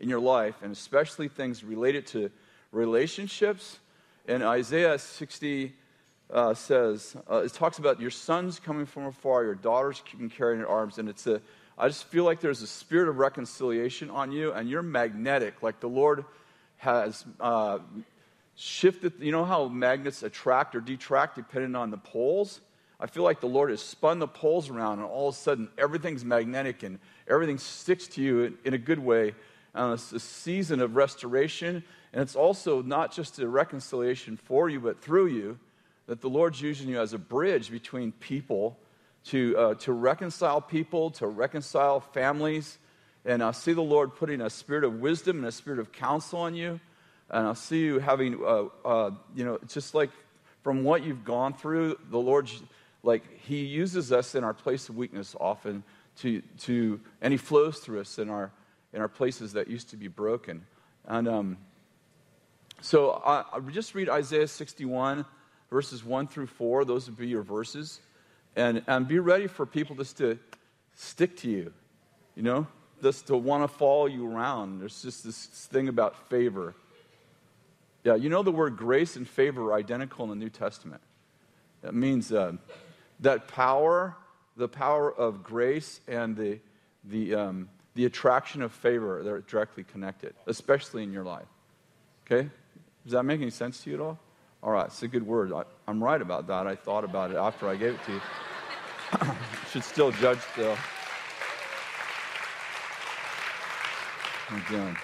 in 0.00 0.08
your 0.08 0.18
life, 0.18 0.56
and 0.62 0.72
especially 0.72 1.28
things 1.28 1.62
related 1.62 2.08
to 2.08 2.30
relationships. 2.72 3.78
And 4.26 4.42
Isaiah 4.42 4.98
60 4.98 5.72
uh, 6.32 6.54
says, 6.54 7.16
uh, 7.30 7.36
it 7.36 7.52
talks 7.52 7.78
about 7.78 8.00
your 8.00 8.10
sons 8.10 8.58
coming 8.58 8.84
from 8.84 9.06
afar, 9.06 9.44
your 9.44 9.54
daughters 9.54 10.02
keeping 10.04 10.28
carrying 10.28 10.58
your 10.58 10.68
arms, 10.68 10.98
and 10.98 11.08
it's 11.08 11.26
a, 11.28 11.40
I 11.78 11.86
just 11.86 12.04
feel 12.04 12.24
like 12.24 12.40
there's 12.40 12.62
a 12.62 12.66
spirit 12.66 13.08
of 13.08 13.18
reconciliation 13.18 14.10
on 14.10 14.32
you, 14.32 14.52
and 14.52 14.68
you're 14.68 14.82
magnetic. 14.82 15.62
Like 15.62 15.78
the 15.78 15.88
Lord 15.88 16.24
has 16.78 17.24
uh, 17.40 17.78
shifted. 18.58 19.12
You 19.20 19.30
know 19.30 19.44
how 19.44 19.68
magnets 19.68 20.24
attract 20.24 20.74
or 20.74 20.80
detract 20.80 21.36
depending 21.36 21.76
on 21.76 21.90
the 21.90 21.96
poles? 21.96 22.60
I 23.00 23.06
feel 23.06 23.22
like 23.22 23.40
the 23.40 23.46
Lord 23.46 23.70
has 23.70 23.80
spun 23.80 24.18
the 24.18 24.26
poles 24.26 24.68
around, 24.68 24.98
and 24.98 25.06
all 25.06 25.28
of 25.28 25.36
a 25.36 25.38
sudden 25.38 25.68
everything's 25.78 26.24
magnetic 26.24 26.82
and 26.82 26.98
everything 27.28 27.58
sticks 27.58 28.08
to 28.08 28.22
you 28.22 28.58
in, 28.64 28.74
a 28.74 28.78
good 28.78 28.98
way. 28.98 29.36
And 29.74 29.92
it's 29.92 30.12
a 30.12 30.18
season 30.18 30.80
of 30.80 30.96
restoration, 30.96 31.84
and 32.12 32.22
it's 32.22 32.34
also 32.34 32.82
not 32.82 33.12
just 33.12 33.38
a 33.38 33.46
reconciliation 33.46 34.36
for 34.36 34.68
you, 34.68 34.80
but 34.80 35.00
through 35.00 35.28
you, 35.28 35.58
that 36.08 36.20
the 36.20 36.28
Lord's 36.28 36.60
using 36.60 36.88
you 36.88 37.00
as 37.00 37.12
a 37.12 37.18
bridge 37.18 37.70
between 37.70 38.10
people 38.10 38.76
to, 39.26 39.56
uh, 39.56 39.74
to 39.74 39.92
reconcile 39.92 40.60
people, 40.60 41.10
to 41.12 41.28
reconcile 41.28 42.00
families. 42.00 42.78
And 43.24 43.40
I 43.42 43.52
see 43.52 43.74
the 43.74 43.82
Lord 43.82 44.16
putting 44.16 44.40
a 44.40 44.50
spirit 44.50 44.82
of 44.82 45.00
wisdom 45.00 45.36
and 45.36 45.46
a 45.46 45.52
spirit 45.52 45.78
of 45.78 45.92
counsel 45.92 46.40
on 46.40 46.56
you. 46.56 46.80
And 47.30 47.46
I 47.46 47.52
see 47.52 47.80
you 47.80 47.98
having, 47.98 48.42
uh, 48.42 48.64
uh, 48.84 49.10
you 49.34 49.44
know, 49.44 49.58
just 49.68 49.94
like 49.94 50.10
from 50.62 50.84
what 50.84 51.04
you've 51.04 51.24
gone 51.24 51.54
through, 51.54 51.98
the 52.10 52.18
Lord, 52.18 52.50
like, 53.02 53.22
He 53.42 53.64
uses 53.64 54.12
us 54.12 54.34
in 54.34 54.44
our 54.44 54.54
place 54.54 54.88
of 54.88 54.96
weakness 54.96 55.36
often 55.38 55.82
to, 56.20 56.42
to 56.60 57.00
and 57.20 57.32
He 57.32 57.38
flows 57.38 57.78
through 57.78 58.00
us 58.00 58.18
in 58.18 58.30
our, 58.30 58.50
in 58.92 59.00
our 59.00 59.08
places 59.08 59.52
that 59.52 59.68
used 59.68 59.90
to 59.90 59.96
be 59.96 60.08
broken. 60.08 60.64
And 61.06 61.28
um, 61.28 61.58
so 62.80 63.22
I, 63.24 63.44
I 63.52 63.60
just 63.70 63.94
read 63.94 64.08
Isaiah 64.08 64.48
61, 64.48 65.24
verses 65.70 66.04
1 66.04 66.28
through 66.28 66.46
4. 66.46 66.84
Those 66.84 67.08
would 67.08 67.18
be 67.18 67.28
your 67.28 67.42
verses 67.42 68.00
and, 68.56 68.82
and 68.86 69.06
be 69.06 69.18
ready 69.18 69.46
for 69.46 69.66
people 69.66 69.96
just 69.96 70.18
to 70.18 70.38
stick 70.94 71.36
to 71.38 71.48
you, 71.48 71.72
you 72.34 72.42
know, 72.42 72.66
just 73.02 73.28
to 73.28 73.36
want 73.36 73.62
to 73.62 73.68
follow 73.68 74.06
you 74.06 74.30
around. 74.30 74.80
There's 74.80 75.02
just 75.02 75.24
this 75.24 75.46
thing 75.46 75.88
about 75.88 76.28
favor. 76.28 76.74
Yeah, 78.04 78.14
you 78.14 78.28
know 78.28 78.42
the 78.42 78.52
word 78.52 78.76
grace 78.76 79.16
and 79.16 79.28
favor 79.28 79.70
are 79.70 79.74
identical 79.74 80.24
in 80.24 80.30
the 80.30 80.36
New 80.36 80.50
Testament. 80.50 81.00
That 81.82 81.94
means 81.94 82.32
uh, 82.32 82.52
that 83.20 83.48
power, 83.48 84.16
the 84.56 84.68
power 84.68 85.12
of 85.12 85.42
grace 85.42 86.00
and 86.08 86.36
the, 86.36 86.58
the, 87.04 87.34
um, 87.34 87.68
the 87.94 88.04
attraction 88.04 88.62
of 88.62 88.72
favor, 88.72 89.22
they're 89.22 89.40
directly 89.40 89.84
connected, 89.84 90.34
especially 90.46 91.02
in 91.02 91.12
your 91.12 91.24
life. 91.24 91.46
Okay? 92.26 92.48
Does 93.04 93.12
that 93.12 93.24
make 93.24 93.40
any 93.40 93.50
sense 93.50 93.82
to 93.84 93.90
you 93.90 93.96
at 93.96 94.02
all? 94.02 94.18
All 94.62 94.72
right, 94.72 94.86
it's 94.86 95.02
a 95.02 95.08
good 95.08 95.26
word. 95.26 95.52
I, 95.52 95.62
am 95.88 96.02
right 96.02 96.20
about 96.20 96.46
that. 96.48 96.66
I 96.66 96.74
thought 96.74 97.04
about 97.04 97.30
it 97.30 97.36
after 97.36 97.68
I 97.68 97.76
gave 97.76 97.94
it 97.94 98.04
to 98.04 98.12
you. 98.12 98.20
Should 99.72 99.84
still 99.84 100.10
judge 100.12 100.40
still. 100.52 100.76
Again. 104.50 104.96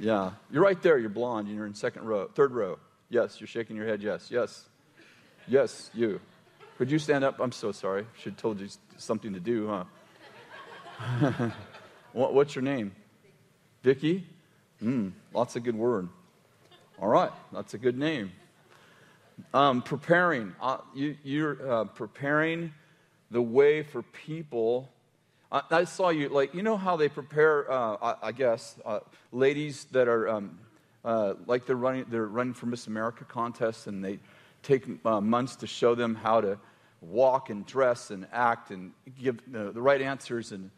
Yeah. 0.00 0.32
You're 0.50 0.62
right 0.62 0.80
there. 0.82 0.98
You're 0.98 1.10
blonde. 1.10 1.48
You're 1.48 1.66
in 1.66 1.74
second 1.74 2.04
row, 2.04 2.28
third 2.34 2.52
row. 2.52 2.78
Yes, 3.10 3.40
you're 3.40 3.48
shaking 3.48 3.76
your 3.76 3.86
head. 3.86 4.02
Yes, 4.02 4.30
yes. 4.30 4.68
Yes, 5.46 5.90
you. 5.92 6.20
Could 6.78 6.90
you 6.90 6.98
stand 6.98 7.24
up? 7.24 7.40
I'm 7.40 7.52
so 7.52 7.72
sorry. 7.72 8.06
Should 8.18 8.32
have 8.32 8.40
told 8.40 8.60
you 8.60 8.68
something 8.96 9.34
to 9.34 9.40
do, 9.40 9.68
huh? 9.68 11.50
what, 12.12 12.34
what's 12.34 12.54
your 12.54 12.62
name? 12.62 12.92
Vicky? 13.82 14.26
Hmm, 14.80 15.10
lots 15.32 15.56
of 15.56 15.64
good 15.64 15.76
word. 15.76 16.08
All 17.00 17.08
right, 17.08 17.30
that's 17.52 17.74
a 17.74 17.78
good 17.78 17.98
name. 17.98 18.32
Um, 19.52 19.82
preparing. 19.82 20.54
Uh, 20.60 20.78
you, 20.94 21.46
are 21.46 21.70
uh, 21.70 21.84
preparing 21.84 22.72
the 23.30 23.42
way 23.42 23.82
for 23.82 24.02
people. 24.02 24.88
I, 25.52 25.62
I, 25.70 25.84
saw 25.84 26.08
you, 26.08 26.30
like, 26.30 26.54
you 26.54 26.62
know 26.62 26.78
how 26.78 26.96
they 26.96 27.10
prepare, 27.10 27.70
uh, 27.70 27.96
I, 28.00 28.28
I, 28.28 28.32
guess, 28.32 28.76
uh, 28.86 29.00
ladies 29.32 29.84
that 29.92 30.08
are, 30.08 30.26
um, 30.26 30.58
uh, 31.04 31.34
like 31.46 31.66
they're 31.66 31.76
running, 31.76 32.06
they're 32.08 32.26
running 32.26 32.54
for 32.54 32.64
Miss 32.66 32.86
America 32.86 33.24
contests 33.24 33.86
and 33.86 34.02
they 34.02 34.18
take 34.62 34.86
uh, 35.04 35.20
months 35.20 35.56
to 35.56 35.66
show 35.66 35.94
them 35.94 36.14
how 36.14 36.40
to 36.40 36.58
walk 37.02 37.50
and 37.50 37.66
dress 37.66 38.10
and 38.10 38.26
act 38.32 38.70
and 38.70 38.92
give 39.20 39.40
the, 39.52 39.72
the 39.72 39.82
right 39.82 40.00
answers. 40.00 40.52
And, 40.52 40.70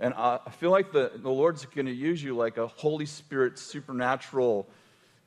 and 0.00 0.14
I 0.14 0.38
feel 0.58 0.70
like 0.70 0.92
the, 0.92 1.12
the 1.14 1.30
Lord's 1.30 1.66
going 1.66 1.86
to 1.86 1.92
use 1.92 2.22
you 2.22 2.34
like 2.34 2.56
a 2.56 2.68
Holy 2.68 3.06
Spirit 3.06 3.58
supernatural 3.58 4.66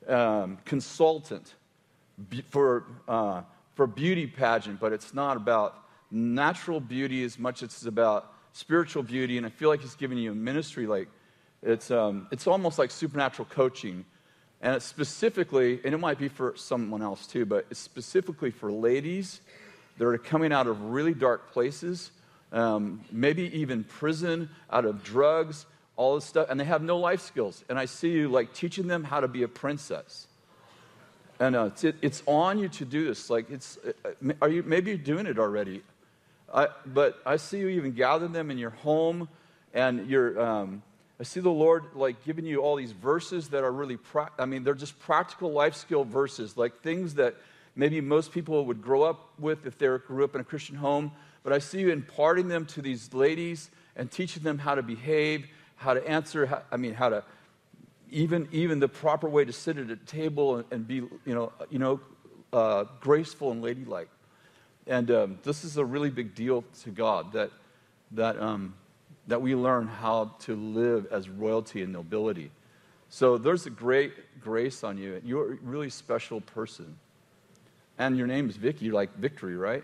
um, 0.08 0.58
consultant 0.64 1.54
for, 2.50 2.86
uh, 3.06 3.42
for 3.74 3.86
beauty 3.86 4.26
pageant, 4.26 4.80
but 4.80 4.92
it's 4.92 5.14
not 5.14 5.36
about 5.36 5.84
natural 6.10 6.80
beauty 6.80 7.22
as 7.22 7.38
much 7.38 7.62
as 7.62 7.68
it's 7.68 7.86
about 7.86 8.32
spiritual 8.56 9.02
beauty. 9.02 9.36
And 9.36 9.44
I 9.44 9.50
feel 9.50 9.68
like 9.68 9.82
he's 9.82 9.94
giving 9.94 10.16
you 10.16 10.32
a 10.32 10.34
ministry 10.34 10.86
like 10.86 11.08
it's, 11.62 11.90
um, 11.90 12.26
it's 12.30 12.46
almost 12.46 12.78
like 12.78 12.90
supernatural 12.90 13.46
coaching. 13.50 14.04
And 14.62 14.74
it's 14.74 14.86
specifically, 14.86 15.80
and 15.84 15.92
it 15.92 15.98
might 15.98 16.18
be 16.18 16.28
for 16.28 16.54
someone 16.56 17.02
else 17.02 17.26
too, 17.26 17.44
but 17.44 17.66
it's 17.70 17.80
specifically 17.80 18.50
for 18.50 18.72
ladies 18.72 19.40
that 19.98 20.06
are 20.06 20.16
coming 20.18 20.52
out 20.52 20.66
of 20.66 20.80
really 20.80 21.12
dark 21.12 21.52
places, 21.52 22.10
um, 22.52 23.02
maybe 23.10 23.54
even 23.58 23.84
prison, 23.84 24.48
out 24.70 24.84
of 24.84 25.02
drugs, 25.02 25.66
all 25.96 26.14
this 26.14 26.24
stuff, 26.24 26.46
and 26.48 26.58
they 26.58 26.64
have 26.64 26.82
no 26.82 26.98
life 26.98 27.20
skills. 27.20 27.64
And 27.68 27.78
I 27.78 27.84
see 27.84 28.10
you 28.10 28.28
like 28.28 28.54
teaching 28.54 28.86
them 28.86 29.04
how 29.04 29.20
to 29.20 29.28
be 29.28 29.42
a 29.42 29.48
princess. 29.48 30.26
And 31.38 31.54
uh, 31.54 31.64
it's, 31.66 31.84
it, 31.84 31.96
it's 32.00 32.22
on 32.26 32.58
you 32.58 32.68
to 32.70 32.84
do 32.86 33.06
this. 33.06 33.28
Like, 33.28 33.50
it's, 33.50 33.78
uh, 33.86 34.32
are 34.40 34.48
you, 34.48 34.62
maybe 34.62 34.92
you're 34.92 34.98
doing 34.98 35.26
it 35.26 35.38
already. 35.38 35.82
I, 36.52 36.68
but 36.84 37.20
I 37.26 37.36
see 37.36 37.58
you 37.58 37.68
even 37.68 37.92
gather 37.92 38.28
them 38.28 38.50
in 38.50 38.58
your 38.58 38.70
home, 38.70 39.28
and 39.74 40.08
you're, 40.08 40.40
um, 40.40 40.82
I 41.18 41.24
see 41.24 41.40
the 41.40 41.50
Lord 41.50 41.84
like 41.94 42.24
giving 42.24 42.46
you 42.46 42.58
all 42.58 42.76
these 42.76 42.92
verses 42.92 43.48
that 43.48 43.64
are 43.64 43.72
really, 43.72 43.96
pra- 43.96 44.30
I 44.38 44.46
mean, 44.46 44.64
they're 44.64 44.74
just 44.74 44.98
practical 45.00 45.52
life 45.52 45.74
skill 45.74 46.04
verses, 46.04 46.56
like 46.56 46.82
things 46.82 47.14
that 47.14 47.34
maybe 47.74 48.00
most 48.00 48.32
people 48.32 48.64
would 48.66 48.82
grow 48.82 49.02
up 49.02 49.30
with 49.38 49.66
if 49.66 49.76
they 49.78 49.86
grew 49.86 50.24
up 50.24 50.34
in 50.34 50.40
a 50.40 50.44
Christian 50.44 50.76
home. 50.76 51.12
But 51.42 51.52
I 51.52 51.58
see 51.58 51.80
you 51.80 51.90
imparting 51.90 52.48
them 52.48 52.66
to 52.66 52.82
these 52.82 53.12
ladies 53.14 53.70
and 53.94 54.10
teaching 54.10 54.42
them 54.42 54.58
how 54.58 54.74
to 54.74 54.82
behave, 54.82 55.46
how 55.76 55.94
to 55.94 56.08
answer, 56.08 56.46
how, 56.46 56.62
I 56.70 56.76
mean, 56.76 56.94
how 56.94 57.08
to 57.08 57.24
even 58.10 58.48
even 58.52 58.78
the 58.78 58.88
proper 58.88 59.28
way 59.28 59.44
to 59.44 59.52
sit 59.52 59.78
at 59.78 59.90
a 59.90 59.96
table 59.96 60.56
and, 60.56 60.64
and 60.70 60.88
be, 60.88 60.96
you 60.96 61.10
know, 61.26 61.52
you 61.70 61.78
know, 61.78 62.00
uh, 62.52 62.84
graceful 63.00 63.50
and 63.50 63.62
ladylike. 63.62 64.08
And 64.86 65.10
um, 65.10 65.38
this 65.42 65.64
is 65.64 65.76
a 65.76 65.84
really 65.84 66.10
big 66.10 66.34
deal 66.34 66.64
to 66.82 66.90
God 66.90 67.32
that 67.32 67.50
that 68.12 68.40
um, 68.40 68.74
that 69.26 69.42
we 69.42 69.54
learn 69.54 69.88
how 69.88 70.32
to 70.40 70.54
live 70.54 71.06
as 71.10 71.28
royalty 71.28 71.82
and 71.82 71.92
nobility. 71.92 72.50
So 73.08 73.38
there's 73.38 73.66
a 73.66 73.70
great 73.70 74.40
grace 74.40 74.84
on 74.84 74.98
you. 74.98 75.20
You're 75.24 75.54
a 75.54 75.56
really 75.56 75.90
special 75.90 76.40
person. 76.40 76.96
And 77.98 78.16
your 78.16 78.26
name 78.26 78.48
is 78.48 78.56
Vicky. 78.56 78.90
Like 78.90 79.16
victory, 79.16 79.56
right? 79.56 79.82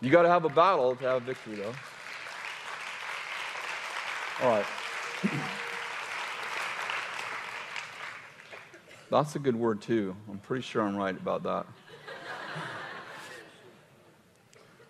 You 0.00 0.10
got 0.10 0.22
to 0.22 0.28
have 0.28 0.44
a 0.44 0.48
battle 0.48 0.94
to 0.94 1.04
have 1.04 1.22
victory, 1.22 1.56
though. 1.56 1.74
All 4.42 4.50
right. 4.50 4.66
That's 9.10 9.34
a 9.34 9.40
good 9.40 9.56
word, 9.56 9.82
too. 9.82 10.14
I'm 10.30 10.38
pretty 10.38 10.62
sure 10.62 10.82
I'm 10.82 10.96
right 10.96 11.16
about 11.16 11.42
that. 11.42 11.66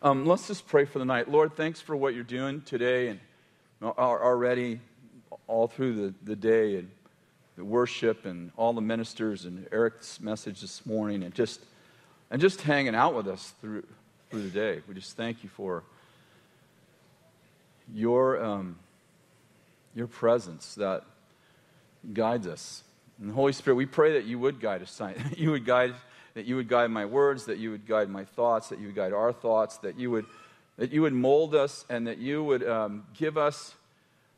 Um, 0.01 0.27
let's 0.27 0.47
just 0.47 0.69
pray 0.69 0.85
for 0.85 1.01
the 1.01 1.05
night. 1.05 1.29
Lord, 1.29 1.57
thanks 1.57 1.81
for 1.81 1.97
what 1.97 2.15
you're 2.15 2.23
doing 2.23 2.61
today 2.63 3.09
and 3.09 3.19
already 3.83 4.79
all 5.49 5.67
through 5.67 5.95
the, 5.95 6.15
the 6.23 6.37
day 6.37 6.77
and 6.77 6.89
the 7.57 7.65
worship 7.65 8.25
and 8.25 8.53
all 8.57 8.73
the 8.73 8.81
ministers 8.81 9.45
and 9.45 9.67
Eric's 9.73 10.21
message 10.21 10.61
this 10.61 10.87
morning 10.87 11.25
and 11.25 11.35
just 11.35 11.61
and 12.31 12.41
just 12.41 12.61
hanging 12.63 12.95
out 12.95 13.13
with 13.13 13.27
us 13.27 13.55
through 13.61 13.85
through 14.31 14.43
the 14.43 14.51
day. 14.51 14.83
We 14.87 14.95
just 14.95 15.17
thank 15.17 15.43
you 15.43 15.49
for 15.49 15.83
your 17.93 18.41
um, 18.41 18.77
your 19.97 20.07
presence 20.07 20.77
that 20.77 21.03
guides 22.13 22.47
us. 22.47 22.85
And 23.19 23.31
the 23.31 23.35
Holy 23.35 23.53
Spirit, 23.53 23.75
we 23.75 23.87
pray 23.87 24.13
that 24.13 24.27
you 24.27 24.39
would 24.39 24.61
guide 24.61 24.81
us, 24.81 24.97
tonight. 24.97 25.19
you 25.37 25.51
would 25.51 25.65
guide 25.65 25.95
that 26.39 26.47
you 26.47 26.55
would 26.55 26.69
guide 26.69 26.89
my 26.89 27.05
words, 27.05 27.47
that 27.47 27.59
you 27.59 27.73
would 27.73 27.85
guide 27.85 28.09
my 28.09 28.25
thoughts, 28.25 28.69
that 28.69 28.79
you 28.79 28.87
would 28.87 28.95
guide 28.95 29.13
our 29.13 29.33
thoughts, 29.33 29.79
that 29.79 29.99
you 29.99 30.09
would 30.09 30.25
that 30.77 30.93
you 30.93 31.03
would 31.03 31.13
mold 31.13 31.53
us, 31.53 31.85
and 31.91 32.07
that 32.07 32.19
you 32.19 32.45
would 32.45 32.63
um, 32.63 33.05
give 33.13 33.37
us 33.37 33.75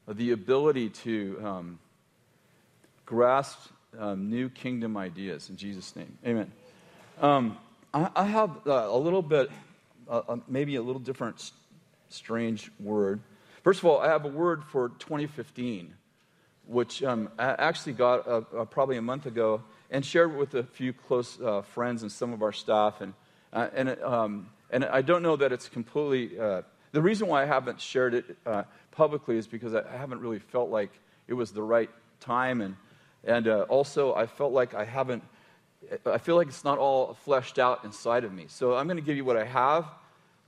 the 0.08 0.30
ability 0.30 0.88
to 0.88 1.38
um, 1.44 1.78
grasp 3.04 3.58
um, 3.98 4.30
new 4.30 4.48
kingdom 4.48 4.96
ideas. 4.96 5.50
In 5.50 5.58
Jesus' 5.58 5.94
name, 5.94 6.16
Amen. 6.26 6.50
Um, 7.20 7.58
I, 7.92 8.08
I, 8.16 8.24
have 8.24 8.66
uh, 8.66 8.88
a 8.88 8.96
little 8.96 9.20
bit, 9.20 9.50
uh, 10.08 10.22
uh 10.26 10.36
maybe 10.48 10.76
a 10.76 10.82
little 10.82 11.02
different, 11.02 11.52
strange 12.08 12.72
word. 12.80 13.20
First 13.62 13.80
of 13.80 13.84
all, 13.84 14.00
I 14.00 14.08
have 14.08 14.24
a 14.24 14.28
word 14.28 14.64
for 14.64 14.88
2015, 15.00 15.92
which 16.66 17.02
um, 17.02 17.28
I 17.38 17.50
actually 17.58 17.92
got 17.92 18.26
uh, 18.26 18.40
probably 18.64 18.96
a 18.96 19.02
month 19.02 19.26
ago 19.26 19.60
and 19.90 20.04
shared 20.04 20.36
with 20.36 20.54
a 20.54 20.62
few 20.62 20.92
close 20.92 21.40
uh, 21.40 21.62
friends 21.62 22.02
and 22.02 22.10
some 22.12 22.32
of 22.32 22.42
our 22.42 22.52
staff. 22.52 23.00
And, 23.00 23.14
and, 23.52 24.00
um, 24.02 24.50
and 24.70 24.84
I 24.84 25.02
don't 25.02 25.22
know 25.22 25.36
that 25.36 25.52
it's 25.52 25.68
completely. 25.68 26.36
the 26.92 27.02
reason 27.02 27.26
why 27.28 27.42
I 27.42 27.46
haven't 27.46 27.80
shared 27.80 28.14
it 28.14 28.36
publicly 28.92 29.36
is 29.36 29.46
because 29.46 29.74
I 29.74 29.96
haven't 29.96 30.20
really 30.20 30.38
felt 30.38 30.70
like 30.70 30.90
it 31.26 31.34
was 31.34 31.52
the 31.52 31.62
right 31.62 31.90
time. 32.20 32.60
And, 32.60 32.76
and 33.24 33.48
uh, 33.48 33.66
also, 33.68 34.14
I 34.14 34.26
felt 34.26 34.52
like 34.52 34.74
I 34.74 34.84
haven't, 34.84 35.22
I 36.04 36.18
feel 36.18 36.36
like 36.36 36.48
it's 36.48 36.64
not 36.64 36.78
all 36.78 37.14
fleshed 37.24 37.58
out 37.58 37.84
inside 37.84 38.24
of 38.24 38.32
me. 38.32 38.44
So 38.48 38.74
I'm 38.74 38.86
going 38.86 38.98
to 38.98 39.02
give 39.02 39.16
you 39.16 39.24
what 39.24 39.36
I 39.36 39.44
have. 39.44 39.86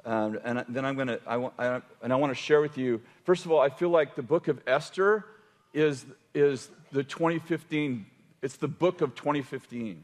Um, 0.04 0.38
and 0.44 0.64
then 0.68 0.84
I'm 0.84 0.96
going 0.96 1.08
to, 1.08 1.20
I, 1.26 1.36
I, 1.58 1.80
and 2.02 2.12
I 2.12 2.16
want 2.16 2.30
to 2.30 2.34
share 2.34 2.60
with 2.60 2.76
you. 2.76 3.00
First 3.24 3.46
of 3.46 3.52
all, 3.52 3.60
I 3.60 3.68
feel 3.68 3.90
like 3.90 4.16
the 4.16 4.22
book 4.22 4.48
of 4.48 4.60
Esther 4.66 5.24
is, 5.72 6.04
is 6.34 6.68
the 6.90 7.04
2015, 7.04 8.04
it's 8.42 8.56
the 8.56 8.68
book 8.68 9.00
of 9.00 9.14
2015. 9.14 10.02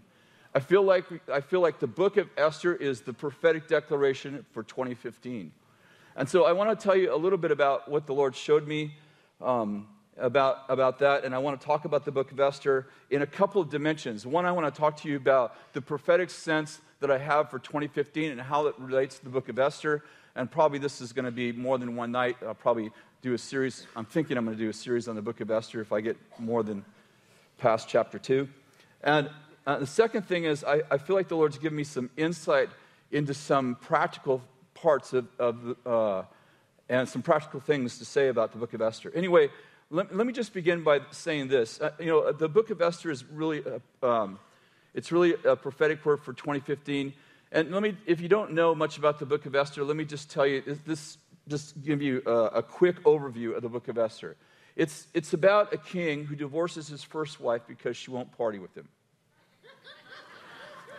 I 0.55 0.61
feel 0.61 0.83
like, 0.83 1.05
I 1.31 1.41
feel 1.41 1.61
like 1.61 1.79
the 1.79 1.87
book 1.87 2.17
of 2.17 2.29
Esther 2.37 2.75
is 2.75 3.03
the 3.03 3.13
prophetic 3.13 3.69
declaration 3.69 4.47
for 4.53 4.63
2015. 4.63 5.53
And 6.17 6.29
so 6.29 6.45
I 6.45 6.53
want 6.53 6.71
to 6.71 6.83
tell 6.83 6.97
you 6.97 7.15
a 7.15 7.17
little 7.17 7.39
bit 7.39 7.51
about 7.51 7.91
what 7.91 8.07
the 8.07 8.15
Lord 8.15 8.35
showed 8.35 8.67
me 8.67 8.95
um, 9.41 9.87
about, 10.17 10.65
about 10.69 10.99
that. 11.01 11.25
And 11.25 11.35
I 11.35 11.39
want 11.39 11.61
to 11.61 11.67
talk 11.67 11.85
about 11.85 12.05
the 12.05 12.11
book 12.11 12.33
of 12.33 12.41
Esther 12.41 12.87
in 13.11 13.23
a 13.23 13.27
couple 13.27 13.61
of 13.61 13.71
dimensions. 13.71 14.27
One, 14.27 14.47
I 14.47 14.53
want 14.53 14.73
to 14.73 14.81
talk 14.81 14.97
to 15.03 15.09
you 15.09 15.17
about 15.17 15.55
the 15.75 15.81
prophetic 15.81 16.31
sense 16.31 16.81
that 17.01 17.11
I 17.11 17.19
have 17.19 17.51
for 17.51 17.59
2015 17.59 18.33
and 18.33 18.41
how 18.41 18.67
it 18.67 18.75
relates 18.79 19.19
to 19.19 19.25
the 19.25 19.31
book 19.31 19.49
of 19.49 19.59
Esther. 19.59 20.03
And 20.35 20.51
probably 20.51 20.79
this 20.79 21.01
is 21.01 21.13
going 21.13 21.25
to 21.25 21.31
be 21.31 21.53
more 21.53 21.79
than 21.79 21.95
one 21.95 22.11
night. 22.11 22.37
I'll 22.45 22.55
probably 22.55 22.91
do 23.23 23.35
a 23.35 23.39
series. 23.39 23.87
I'm 23.95 24.05
thinking 24.05 24.37
I'm 24.37 24.45
going 24.45 24.57
to 24.57 24.63
do 24.63 24.71
a 24.71 24.73
series 24.73 25.09
on 25.09 25.15
the 25.15 25.23
book 25.23 25.41
of 25.41 25.51
Esther 25.51 25.81
if 25.81 25.93
I 25.93 26.01
get 26.01 26.17
more 26.39 26.63
than 26.63 26.85
past 27.59 27.89
chapter 27.89 28.19
2. 28.19 28.49
And 29.03 29.31
uh, 29.67 29.79
the 29.79 29.87
second 29.87 30.23
thing 30.23 30.45
is, 30.45 30.65
I, 30.65 30.83
I 30.91 30.99
feel 30.99 31.15
like 31.15 31.29
the 31.29 31.37
Lord's 31.37 31.59
given 31.59 31.77
me 31.77 31.85
some 31.85 32.11
insight 32.17 32.71
into 33.11 33.35
some 33.35 33.75
practical 33.75 34.43
parts 34.75 35.13
of, 35.13 35.27
of 35.39 35.77
uh, 35.87 36.23
and 36.89 37.09
some 37.09 37.23
practical 37.23 37.61
things 37.61 37.99
to 37.99 38.05
say 38.05 38.29
about 38.29 38.53
the 38.53 38.59
book 38.59 38.73
of 38.73 38.81
Esther. 38.81 39.13
Anyway, 39.15 39.51
let, 39.91 40.15
let 40.15 40.27
me 40.27 40.33
just 40.33 40.53
begin 40.53 40.83
by 40.83 41.01
saying 41.11 41.49
this. 41.49 41.81
Uh, 41.81 41.91
you 41.99 42.07
know, 42.07 42.33
the 42.33 42.49
book 42.49 42.71
of 42.71 42.81
Esther 42.81 43.11
is 43.11 43.25
really, 43.25 43.63
a, 44.03 44.07
um, 44.07 44.39
it's 44.95 45.13
really 45.13 45.35
a 45.45 45.57
prophetic 45.57 46.05
word 46.05 46.21
for 46.21 46.33
2015. 46.33 47.13
And 47.53 47.71
let 47.71 47.83
me, 47.83 47.97
if 48.07 48.21
you 48.21 48.29
don't 48.29 48.53
know 48.53 48.75
much 48.75 48.99
about 48.99 49.19
the 49.19 49.27
book 49.27 49.47
of 49.47 49.55
Esther, 49.55 49.85
let 49.85 49.97
me 49.97 50.05
just 50.05 50.31
tell 50.31 50.47
you 50.47 50.63
this, 50.87 51.19
just 51.49 51.83
give 51.83 52.03
you 52.03 52.23
a, 52.27 52.31
a 52.31 52.63
quick 52.63 53.03
overview 53.05 53.57
of 53.57 53.63
the 53.63 53.69
book 53.69 53.89
of 53.89 53.99
Esther. 53.99 54.37
It's, 54.79 55.09
it's 55.13 55.33
about 55.33 55.75
a 55.75 55.77
king 55.77 56.25
who 56.25 56.37
divorces 56.37 56.87
his 56.87 57.03
first 57.03 57.41
wife 57.41 57.63
because 57.67 57.97
she 57.97 58.13
won't 58.13 58.31
party 58.39 58.61
with 58.61 58.77
him. 58.77 58.89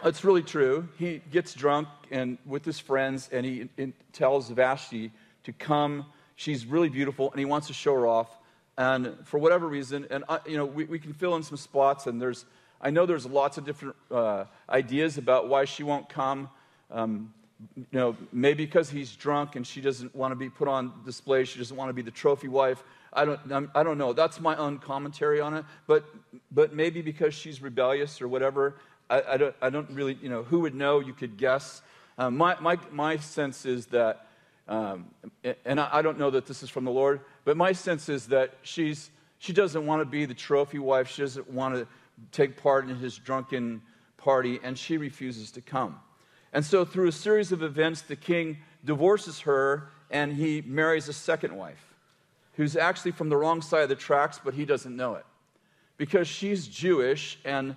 It's 0.03 0.25
really 0.25 0.43
true. 0.43 0.89
He 0.97 1.21
gets 1.31 1.53
drunk 1.53 1.87
and 2.11 2.37
with 2.45 2.65
his 2.65 2.77
friends, 2.77 3.29
and 3.31 3.45
he 3.45 3.69
tells 4.11 4.49
Vashti 4.49 5.11
to 5.43 5.53
come. 5.53 6.05
She's 6.35 6.65
really 6.65 6.89
beautiful, 6.89 7.31
and 7.31 7.39
he 7.39 7.45
wants 7.45 7.67
to 7.67 7.73
show 7.73 7.93
her 7.93 8.05
off. 8.05 8.29
And 8.77 9.15
for 9.23 9.37
whatever 9.37 9.65
reason, 9.67 10.07
and 10.09 10.25
I, 10.27 10.39
you 10.45 10.57
know, 10.57 10.65
we, 10.65 10.83
we 10.83 10.99
can 10.99 11.13
fill 11.13 11.37
in 11.37 11.43
some 11.43 11.57
spots, 11.57 12.05
and 12.05 12.21
there's, 12.21 12.45
I 12.81 12.89
know 12.89 13.05
there's 13.05 13.25
lots 13.25 13.57
of 13.57 13.63
different 13.65 13.95
uh, 14.11 14.43
ideas 14.69 15.17
about 15.17 15.47
why 15.47 15.63
she 15.63 15.83
won't 15.83 16.09
come. 16.09 16.49
Um, 16.91 17.33
you 17.75 17.85
know, 17.93 18.17
maybe 18.33 18.65
because 18.65 18.89
he's 18.89 19.15
drunk 19.15 19.55
and 19.55 19.67
she 19.67 19.81
doesn't 19.81 20.15
want 20.15 20.31
to 20.33 20.35
be 20.35 20.49
put 20.49 20.67
on 20.67 20.93
display. 21.05 21.45
She 21.45 21.59
doesn't 21.59 21.75
want 21.75 21.89
to 21.89 21.93
be 21.93 22.01
the 22.01 22.11
trophy 22.11 22.47
wife. 22.47 22.83
I 23.13 23.25
don't, 23.25 23.39
I 23.73 23.83
do 23.83 23.89
not 23.89 23.97
know. 23.97 24.13
That's 24.13 24.39
my 24.39 24.55
own 24.55 24.77
commentary 24.77 25.41
on 25.41 25.53
it. 25.55 25.65
But, 25.87 26.05
but 26.51 26.73
maybe 26.73 27.01
because 27.01 27.33
she's 27.33 27.61
rebellious 27.61 28.21
or 28.21 28.27
whatever. 28.27 28.75
I, 29.09 29.23
I, 29.29 29.37
don't, 29.37 29.55
I 29.61 29.69
don't 29.69 29.89
really, 29.91 30.17
you 30.21 30.29
know, 30.29 30.43
who 30.43 30.61
would 30.61 30.75
know? 30.75 30.99
You 30.99 31.13
could 31.13 31.37
guess. 31.37 31.81
Um, 32.17 32.37
my, 32.37 32.59
my, 32.59 32.77
my 32.91 33.17
sense 33.17 33.65
is 33.65 33.87
that, 33.87 34.27
um, 34.67 35.07
and 35.65 35.79
I, 35.79 35.89
I 35.91 36.01
don't 36.01 36.19
know 36.19 36.29
that 36.29 36.45
this 36.45 36.61
is 36.61 36.69
from 36.69 36.85
the 36.85 36.91
Lord, 36.91 37.21
but 37.45 37.57
my 37.57 37.71
sense 37.71 38.09
is 38.09 38.27
that 38.27 38.53
she's, 38.61 39.09
she 39.39 39.53
doesn't 39.53 39.85
want 39.85 40.01
to 40.01 40.05
be 40.05 40.25
the 40.25 40.33
trophy 40.33 40.79
wife. 40.79 41.07
She 41.09 41.21
doesn't 41.23 41.49
want 41.49 41.75
to 41.75 41.87
take 42.31 42.61
part 42.61 42.87
in 42.87 42.95
his 42.97 43.17
drunken 43.17 43.81
party, 44.17 44.59
and 44.61 44.77
she 44.77 44.97
refuses 44.97 45.49
to 45.51 45.61
come. 45.61 45.99
And 46.53 46.65
so, 46.65 46.83
through 46.83 47.07
a 47.07 47.11
series 47.11 47.51
of 47.51 47.63
events, 47.63 48.01
the 48.01 48.15
king 48.15 48.57
divorces 48.83 49.41
her 49.41 49.89
and 50.09 50.33
he 50.33 50.61
marries 50.61 51.07
a 51.07 51.13
second 51.13 51.55
wife 51.55 51.88
who's 52.59 52.75
actually 52.75 53.11
from 53.11 53.29
the 53.29 53.37
wrong 53.37 53.61
side 53.61 53.83
of 53.83 53.89
the 53.89 53.95
tracks, 53.95 54.37
but 54.43 54.53
he 54.53 54.65
doesn't 54.65 54.93
know 54.93 55.15
it. 55.15 55.25
Because 55.95 56.27
she's 56.27 56.67
Jewish 56.67 57.39
and 57.45 57.73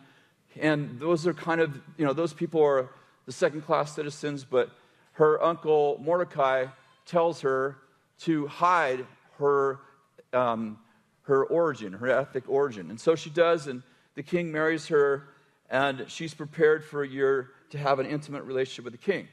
and 0.60 0.98
those 0.98 1.24
are 1.24 1.32
kind 1.32 1.60
of, 1.60 1.80
you 1.96 2.04
know, 2.04 2.12
those 2.12 2.32
people 2.32 2.60
are 2.60 2.90
the 3.24 3.30
second 3.30 3.62
class 3.62 3.94
citizens, 3.94 4.44
but 4.44 4.70
her 5.12 5.40
uncle 5.40 6.00
Mordecai 6.02 6.66
tells 7.06 7.40
her 7.42 7.76
to 8.22 8.48
hide 8.48 9.06
her, 9.38 9.78
um, 10.32 10.80
her 11.22 11.44
origin, 11.44 11.92
her 11.92 12.10
ethnic 12.10 12.48
origin. 12.48 12.90
And 12.90 13.00
so 13.00 13.14
she 13.14 13.30
does, 13.30 13.68
and 13.68 13.84
the 14.16 14.22
king 14.24 14.50
marries 14.50 14.88
her, 14.88 15.28
and 15.70 16.06
she's 16.08 16.34
prepared 16.34 16.84
for 16.84 17.04
a 17.04 17.08
year 17.08 17.50
to 17.70 17.78
have 17.78 18.00
an 18.00 18.06
intimate 18.06 18.42
relationship 18.42 18.84
with 18.84 18.94
the 18.94 19.12
king. 19.12 19.28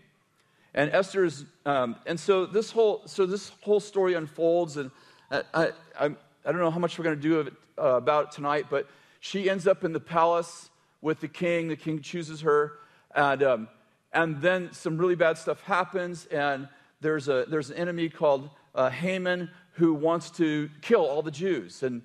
And 0.75 0.91
Esther's, 0.91 1.43
um, 1.65 1.95
and 2.05 2.19
so 2.19 2.45
this 2.45 2.69
whole, 2.69 3.01
so 3.07 3.25
this 3.25 3.51
whole 3.61 3.79
story 3.79 4.13
unfolds, 4.13 4.77
and 4.77 4.91
I, 5.31 5.43
I, 5.53 5.71
I, 5.99 6.51
don't 6.51 6.59
know 6.59 6.71
how 6.71 6.79
much 6.79 6.97
we're 6.97 7.03
going 7.03 7.15
to 7.15 7.21
do 7.21 7.39
it, 7.41 7.53
uh, 7.77 7.95
about 7.95 8.25
it 8.25 8.31
tonight, 8.31 8.65
but 8.69 8.87
she 9.19 9.49
ends 9.49 9.67
up 9.67 9.83
in 9.83 9.93
the 9.93 9.99
palace 9.99 10.69
with 11.01 11.19
the 11.19 11.27
king. 11.27 11.67
The 11.67 11.75
king 11.75 12.01
chooses 12.01 12.41
her. 12.41 12.73
And, 13.13 13.43
um, 13.43 13.67
and 14.11 14.41
then 14.41 14.73
some 14.73 14.97
really 14.97 15.15
bad 15.15 15.37
stuff 15.37 15.61
happens. 15.61 16.25
And 16.27 16.67
there's, 17.01 17.27
a, 17.27 17.45
there's 17.47 17.69
an 17.69 17.77
enemy 17.77 18.09
called 18.09 18.49
uh, 18.73 18.89
Haman 18.89 19.51
who 19.73 19.93
wants 19.93 20.31
to 20.31 20.69
kill 20.81 21.05
all 21.05 21.21
the 21.21 21.31
Jews. 21.31 21.83
And, 21.83 22.01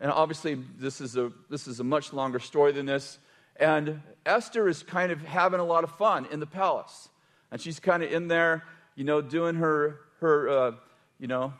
and 0.00 0.10
obviously, 0.10 0.54
this 0.78 1.00
is, 1.00 1.16
a, 1.16 1.30
this 1.50 1.68
is 1.68 1.78
a 1.78 1.84
much 1.84 2.12
longer 2.12 2.38
story 2.38 2.72
than 2.72 2.86
this. 2.86 3.18
And 3.56 4.00
Esther 4.24 4.66
is 4.66 4.82
kind 4.82 5.12
of 5.12 5.20
having 5.22 5.60
a 5.60 5.64
lot 5.64 5.84
of 5.84 5.90
fun 5.96 6.26
in 6.32 6.40
the 6.40 6.46
palace. 6.46 7.10
And 7.50 7.60
she's 7.60 7.78
kind 7.78 8.02
of 8.02 8.10
in 8.10 8.28
there, 8.28 8.64
you 8.94 9.04
know, 9.04 9.20
doing 9.20 9.56
her, 9.56 10.00
her 10.20 10.48
uh, 10.48 10.72
you 11.18 11.26
know, 11.28 11.52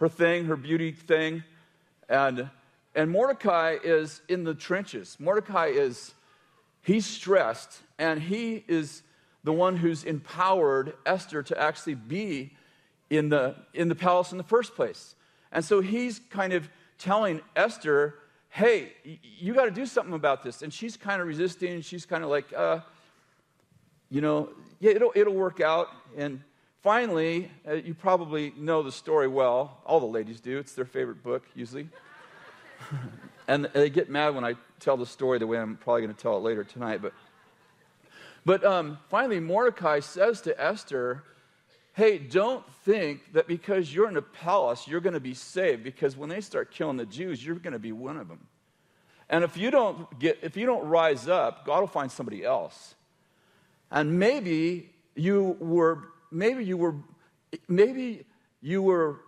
her 0.00 0.08
thing, 0.08 0.46
her 0.46 0.56
beauty 0.56 0.92
thing. 0.92 1.44
And, 2.08 2.50
and 2.94 3.10
Mordecai 3.10 3.76
is 3.84 4.22
in 4.28 4.42
the 4.44 4.54
trenches. 4.54 5.16
Mordecai 5.20 5.66
is, 5.66 6.14
he's 6.82 7.06
stressed, 7.06 7.78
and 7.98 8.20
he 8.20 8.64
is 8.66 9.02
the 9.44 9.52
one 9.52 9.76
who's 9.76 10.04
empowered 10.04 10.94
Esther 11.06 11.42
to 11.44 11.58
actually 11.58 11.94
be 11.94 12.56
in 13.10 13.28
the, 13.28 13.54
in 13.74 13.88
the 13.88 13.94
palace 13.94 14.32
in 14.32 14.38
the 14.38 14.44
first 14.44 14.74
place. 14.74 15.14
And 15.52 15.64
so 15.64 15.80
he's 15.80 16.20
kind 16.30 16.52
of 16.52 16.68
telling 16.98 17.40
Esther, 17.56 18.14
hey, 18.48 18.92
you 19.38 19.54
got 19.54 19.64
to 19.64 19.70
do 19.70 19.86
something 19.86 20.14
about 20.14 20.42
this. 20.42 20.62
And 20.62 20.72
she's 20.72 20.96
kind 20.96 21.20
of 21.20 21.26
resisting. 21.26 21.80
She's 21.80 22.06
kind 22.06 22.24
of 22.24 22.30
like, 22.30 22.52
uh, 22.52 22.80
you 24.10 24.20
know, 24.20 24.50
yeah, 24.80 24.92
it'll, 24.92 25.12
it'll 25.14 25.34
work 25.34 25.60
out. 25.60 25.88
And 26.16 26.42
finally, 26.82 27.50
uh, 27.68 27.74
you 27.74 27.94
probably 27.94 28.52
know 28.56 28.82
the 28.82 28.92
story 28.92 29.28
well. 29.28 29.78
All 29.84 30.00
the 30.00 30.06
ladies 30.06 30.40
do. 30.40 30.58
It's 30.58 30.72
their 30.72 30.84
favorite 30.84 31.22
book, 31.22 31.44
usually. 31.54 31.88
and 33.48 33.66
they 33.66 33.90
get 33.90 34.08
mad 34.08 34.34
when 34.34 34.44
I 34.44 34.54
tell 34.78 34.96
the 34.96 35.06
story 35.06 35.38
the 35.38 35.46
way 35.46 35.58
I'm 35.58 35.76
probably 35.76 36.02
going 36.02 36.14
to 36.14 36.20
tell 36.20 36.36
it 36.36 36.40
later 36.40 36.64
tonight. 36.64 37.02
But, 37.02 37.12
but 38.44 38.64
um, 38.64 38.98
finally, 39.08 39.40
Mordecai 39.40 40.00
says 40.00 40.40
to 40.42 40.60
Esther, 40.60 41.24
hey, 41.94 42.18
don't 42.18 42.64
think 42.84 43.32
that 43.32 43.46
because 43.46 43.92
you're 43.94 44.08
in 44.08 44.16
a 44.16 44.22
palace, 44.22 44.88
you're 44.88 45.00
going 45.00 45.14
to 45.14 45.20
be 45.20 45.34
saved, 45.34 45.84
because 45.84 46.16
when 46.16 46.28
they 46.28 46.40
start 46.40 46.70
killing 46.70 46.96
the 46.96 47.06
Jews, 47.06 47.44
you're 47.44 47.56
going 47.56 47.72
to 47.72 47.78
be 47.78 47.92
one 47.92 48.16
of 48.16 48.28
them. 48.28 48.46
And 49.28 49.44
if 49.44 49.56
you 49.56 49.70
don't 49.70 50.18
get, 50.18 50.38
if 50.42 50.56
you 50.56 50.66
don't 50.66 50.86
rise 50.88 51.28
up, 51.28 51.64
God 51.64 51.80
will 51.80 51.86
find 51.86 52.10
somebody 52.10 52.44
else. 52.44 52.94
And 53.90 54.18
maybe 54.18 54.90
you 55.14 55.56
were, 55.60 56.08
maybe 56.30 56.64
you 56.64 56.76
were, 56.76 56.94
maybe 57.68 58.24
you 58.60 58.82
were, 58.82 59.20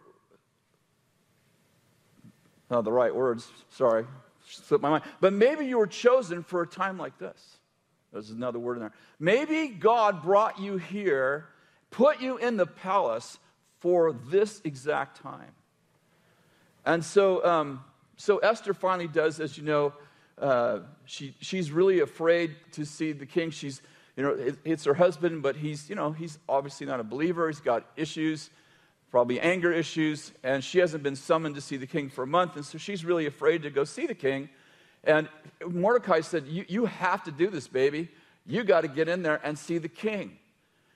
oh, 2.71 2.83
the 2.83 2.93
right 2.93 3.15
words, 3.15 3.49
sorry, 3.71 4.07
slipped 4.47 4.83
my 4.83 4.91
mind. 4.91 5.05
But 5.21 5.33
maybe 5.33 5.67
you 5.67 5.79
were 5.79 5.87
chosen 5.87 6.43
for 6.43 6.63
a 6.63 6.67
time 6.67 6.99
like 6.99 7.19
this. 7.19 7.59
There's 8.13 8.31
another 8.31 8.59
word 8.59 8.75
in 8.75 8.81
there. 8.81 8.93
Maybe 9.19 9.69
God 9.69 10.23
brought 10.23 10.61
you 10.61 10.77
here 10.77 11.49
put 11.93 12.21
you 12.21 12.39
in 12.39 12.57
the 12.57 12.67
palace 12.67 13.39
for 13.79 14.13
this 14.13 14.61
exact 14.65 15.23
time. 15.23 15.53
And 16.85 17.05
so, 17.05 17.45
um, 17.45 17.85
so 18.17 18.39
Esther 18.39 18.75
finally 18.75 19.07
does, 19.07 19.39
as 19.39 19.57
you 19.57 19.63
know, 19.63 19.93
uh, 20.39 20.81
she, 21.05 21.37
she's 21.41 21.71
really 21.71 22.01
afraid 22.01 22.57
to 22.73 22.85
see 22.85 23.13
the 23.13 23.27
king. 23.27 23.51
She's, 23.51 23.81
you 24.17 24.23
know, 24.23 24.31
it, 24.31 24.59
it's 24.65 24.85
her 24.85 24.95
husband, 24.95 25.43
but 25.43 25.57
he's, 25.57 25.89
you 25.89 25.97
know, 25.97 26.13
he's 26.13 26.39
obviously 26.49 26.87
not 26.87 27.01
a 27.01 27.05
believer. 27.05 27.49
He's 27.49 27.61
got 27.61 27.87
issues, 27.97 28.51
probably 29.11 29.41
anger 29.41 29.73
issues, 29.73 30.33
and 30.43 30.63
she 30.63 30.79
hasn't 30.79 31.03
been 31.03 31.17
summoned 31.17 31.55
to 31.55 31.61
see 31.61 31.77
the 31.77 31.87
king 31.87 32.11
for 32.11 32.25
a 32.25 32.27
month, 32.27 32.57
and 32.57 32.65
so 32.65 32.79
she's 32.79 33.05
really 33.05 33.27
afraid 33.27 33.63
to 33.63 33.71
go 33.71 33.85
see 33.85 34.07
the 34.07 34.15
king. 34.15 34.49
And 35.05 35.29
Mordecai 35.67 36.21
said, 36.21 36.47
You, 36.47 36.65
you 36.69 36.87
have 36.87 37.25
to 37.25 37.33
do 37.33 37.49
this, 37.49 37.69
baby. 37.69 38.09
You 38.47 38.65
got 38.65 38.83
to 38.83 38.89
get 38.89 39.09
in 39.09 39.23
there 39.23 39.41
and 39.43 39.59
see 39.59 39.79
the 39.79 39.89
king. 39.89 40.39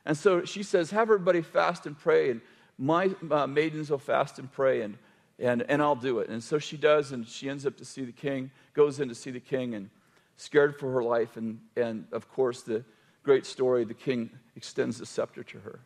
And 0.04 0.16
so 0.16 0.44
she 0.44 0.62
says, 0.62 0.90
Have 0.90 1.02
everybody 1.02 1.40
fast 1.40 1.86
and 1.86 1.98
pray, 1.98 2.30
and 2.30 2.40
my 2.78 3.10
uh, 3.30 3.46
maidens 3.46 3.90
will 3.90 3.98
fast 3.98 4.38
and 4.38 4.52
pray, 4.52 4.82
and, 4.82 4.98
and, 5.38 5.62
and 5.68 5.80
I'll 5.80 5.96
do 5.96 6.18
it. 6.18 6.28
And 6.28 6.44
so 6.44 6.58
she 6.58 6.76
does, 6.76 7.12
and 7.12 7.26
she 7.26 7.48
ends 7.48 7.64
up 7.64 7.78
to 7.78 7.84
see 7.84 8.04
the 8.04 8.12
king, 8.12 8.50
goes 8.74 9.00
in 9.00 9.08
to 9.08 9.14
see 9.14 9.30
the 9.30 9.40
king, 9.40 9.74
and 9.74 9.88
scared 10.36 10.78
for 10.78 10.92
her 10.92 11.02
life. 11.02 11.38
And, 11.38 11.60
and 11.76 12.04
of 12.12 12.28
course, 12.28 12.62
the 12.62 12.84
great 13.26 13.44
story 13.44 13.84
the 13.84 13.92
king 13.92 14.30
extends 14.54 14.98
the 14.98 15.04
scepter 15.04 15.42
to 15.42 15.58
her 15.58 15.80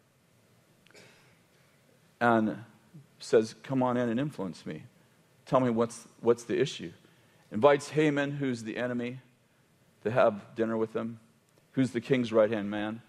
and 2.20 2.62
says, 3.18 3.55
Come 3.62 3.83
on 3.83 3.96
in 3.96 4.11
and 4.11 4.20
influence 4.20 4.66
me. 4.66 4.83
Tell 5.46 5.59
me 5.59 5.70
what's, 5.70 6.07
what's 6.20 6.44
the 6.44 6.61
issue. 6.61 6.92
Invites 7.50 7.88
Haman, 7.88 8.33
who's 8.33 8.62
the 8.62 8.76
enemy, 8.76 9.20
to 10.05 10.11
have 10.11 10.55
dinner 10.55 10.76
with 10.76 10.94
him, 10.94 11.18
who's 11.72 11.92
the 11.92 12.00
king's 12.03 12.31
right 12.31 12.50
hand 12.50 12.70
man. 12.70 13.00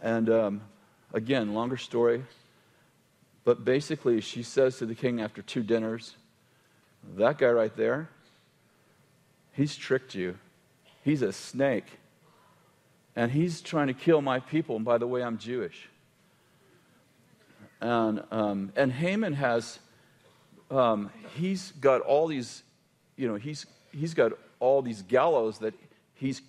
And 0.00 0.30
um, 0.30 0.60
again, 1.12 1.54
longer 1.54 1.76
story. 1.76 2.22
But 3.42 3.64
basically, 3.64 4.20
she 4.20 4.44
says 4.44 4.78
to 4.78 4.86
the 4.86 4.94
king 4.94 5.20
after 5.20 5.42
two 5.42 5.64
dinners, 5.64 6.14
That 7.16 7.36
guy 7.38 7.48
right 7.48 7.76
there, 7.76 8.08
he's 9.54 9.74
tricked 9.74 10.14
you. 10.14 10.38
He's 11.02 11.22
a 11.22 11.32
snake. 11.32 11.98
And 13.14 13.30
he's 13.30 13.60
trying 13.60 13.88
to 13.88 13.94
kill 13.94 14.22
my 14.22 14.40
people. 14.40 14.76
And 14.76 14.84
by 14.84 14.98
the 14.98 15.06
way, 15.06 15.22
I'm 15.22 15.38
Jewish. 15.38 15.88
And, 17.80 18.22
um, 18.30 18.72
and 18.76 18.92
Haman 18.92 19.34
has, 19.34 19.78
um, 20.70 21.10
he's 21.36 21.72
got 21.72 22.00
all 22.02 22.26
these, 22.26 22.62
you 23.16 23.28
know, 23.28 23.34
he's, 23.34 23.66
he's 23.92 24.14
got 24.14 24.32
all 24.60 24.82
these 24.82 25.02
gallows 25.02 25.58
that 25.58 25.74
he's 26.14 26.40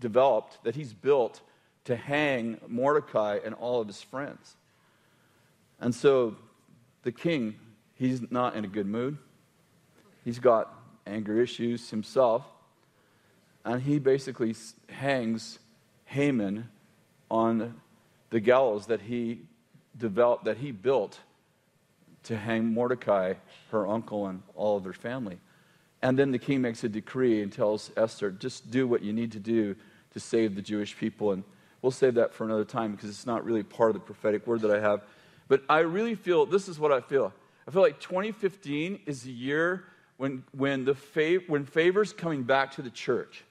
developed, 0.00 0.62
that 0.64 0.74
he's 0.76 0.92
built 0.92 1.40
to 1.84 1.96
hang 1.96 2.58
Mordecai 2.68 3.38
and 3.44 3.54
all 3.54 3.80
of 3.80 3.86
his 3.86 4.00
friends. 4.00 4.54
And 5.80 5.94
so 5.94 6.36
the 7.02 7.12
king, 7.12 7.56
he's 7.94 8.30
not 8.30 8.56
in 8.56 8.64
a 8.64 8.68
good 8.68 8.86
mood. 8.86 9.18
He's 10.24 10.38
got 10.38 10.72
anger 11.06 11.40
issues 11.40 11.90
himself. 11.90 12.44
And 13.64 13.82
he 13.82 13.98
basically 13.98 14.54
hangs 14.88 15.58
Haman 16.06 16.68
on 17.30 17.80
the 18.30 18.40
gallows 18.40 18.86
that 18.86 19.02
he 19.02 19.42
developed, 19.96 20.44
that 20.44 20.56
he 20.56 20.72
built 20.72 21.20
to 22.24 22.36
hang 22.36 22.72
Mordecai, 22.72 23.34
her 23.70 23.86
uncle, 23.86 24.26
and 24.26 24.42
all 24.54 24.76
of 24.76 24.82
their 24.82 24.92
family. 24.92 25.38
And 26.02 26.18
then 26.18 26.32
the 26.32 26.38
king 26.38 26.60
makes 26.60 26.82
a 26.84 26.88
decree 26.88 27.42
and 27.42 27.52
tells 27.52 27.90
Esther, 27.96 28.30
just 28.30 28.70
do 28.70 28.86
what 28.86 29.02
you 29.02 29.12
need 29.12 29.32
to 29.32 29.40
do 29.40 29.76
to 30.12 30.20
save 30.20 30.54
the 30.54 30.62
Jewish 30.62 30.96
people. 30.96 31.32
And 31.32 31.44
We'll 31.86 31.92
save 31.92 32.14
that 32.14 32.34
for 32.34 32.42
another 32.42 32.64
time 32.64 32.92
because 32.92 33.10
it's 33.10 33.26
not 33.26 33.44
really 33.44 33.62
part 33.62 33.90
of 33.90 33.94
the 33.94 34.00
prophetic 34.00 34.44
word 34.44 34.62
that 34.62 34.72
I 34.72 34.80
have. 34.80 35.02
But 35.46 35.62
I 35.68 35.78
really 35.80 36.16
feel 36.16 36.44
this 36.44 36.66
is 36.66 36.80
what 36.80 36.90
I 36.90 37.00
feel. 37.00 37.32
I 37.68 37.70
feel 37.70 37.80
like 37.82 38.00
2015 38.00 39.02
is 39.06 39.22
the 39.22 39.30
year 39.30 39.84
when, 40.16 40.42
when, 40.50 40.84
the 40.84 40.94
fav- 40.94 41.48
when 41.48 41.64
favor's 41.64 42.12
coming 42.12 42.42
back 42.42 42.72
to 42.72 42.82
the 42.82 42.90
church. 42.90 43.44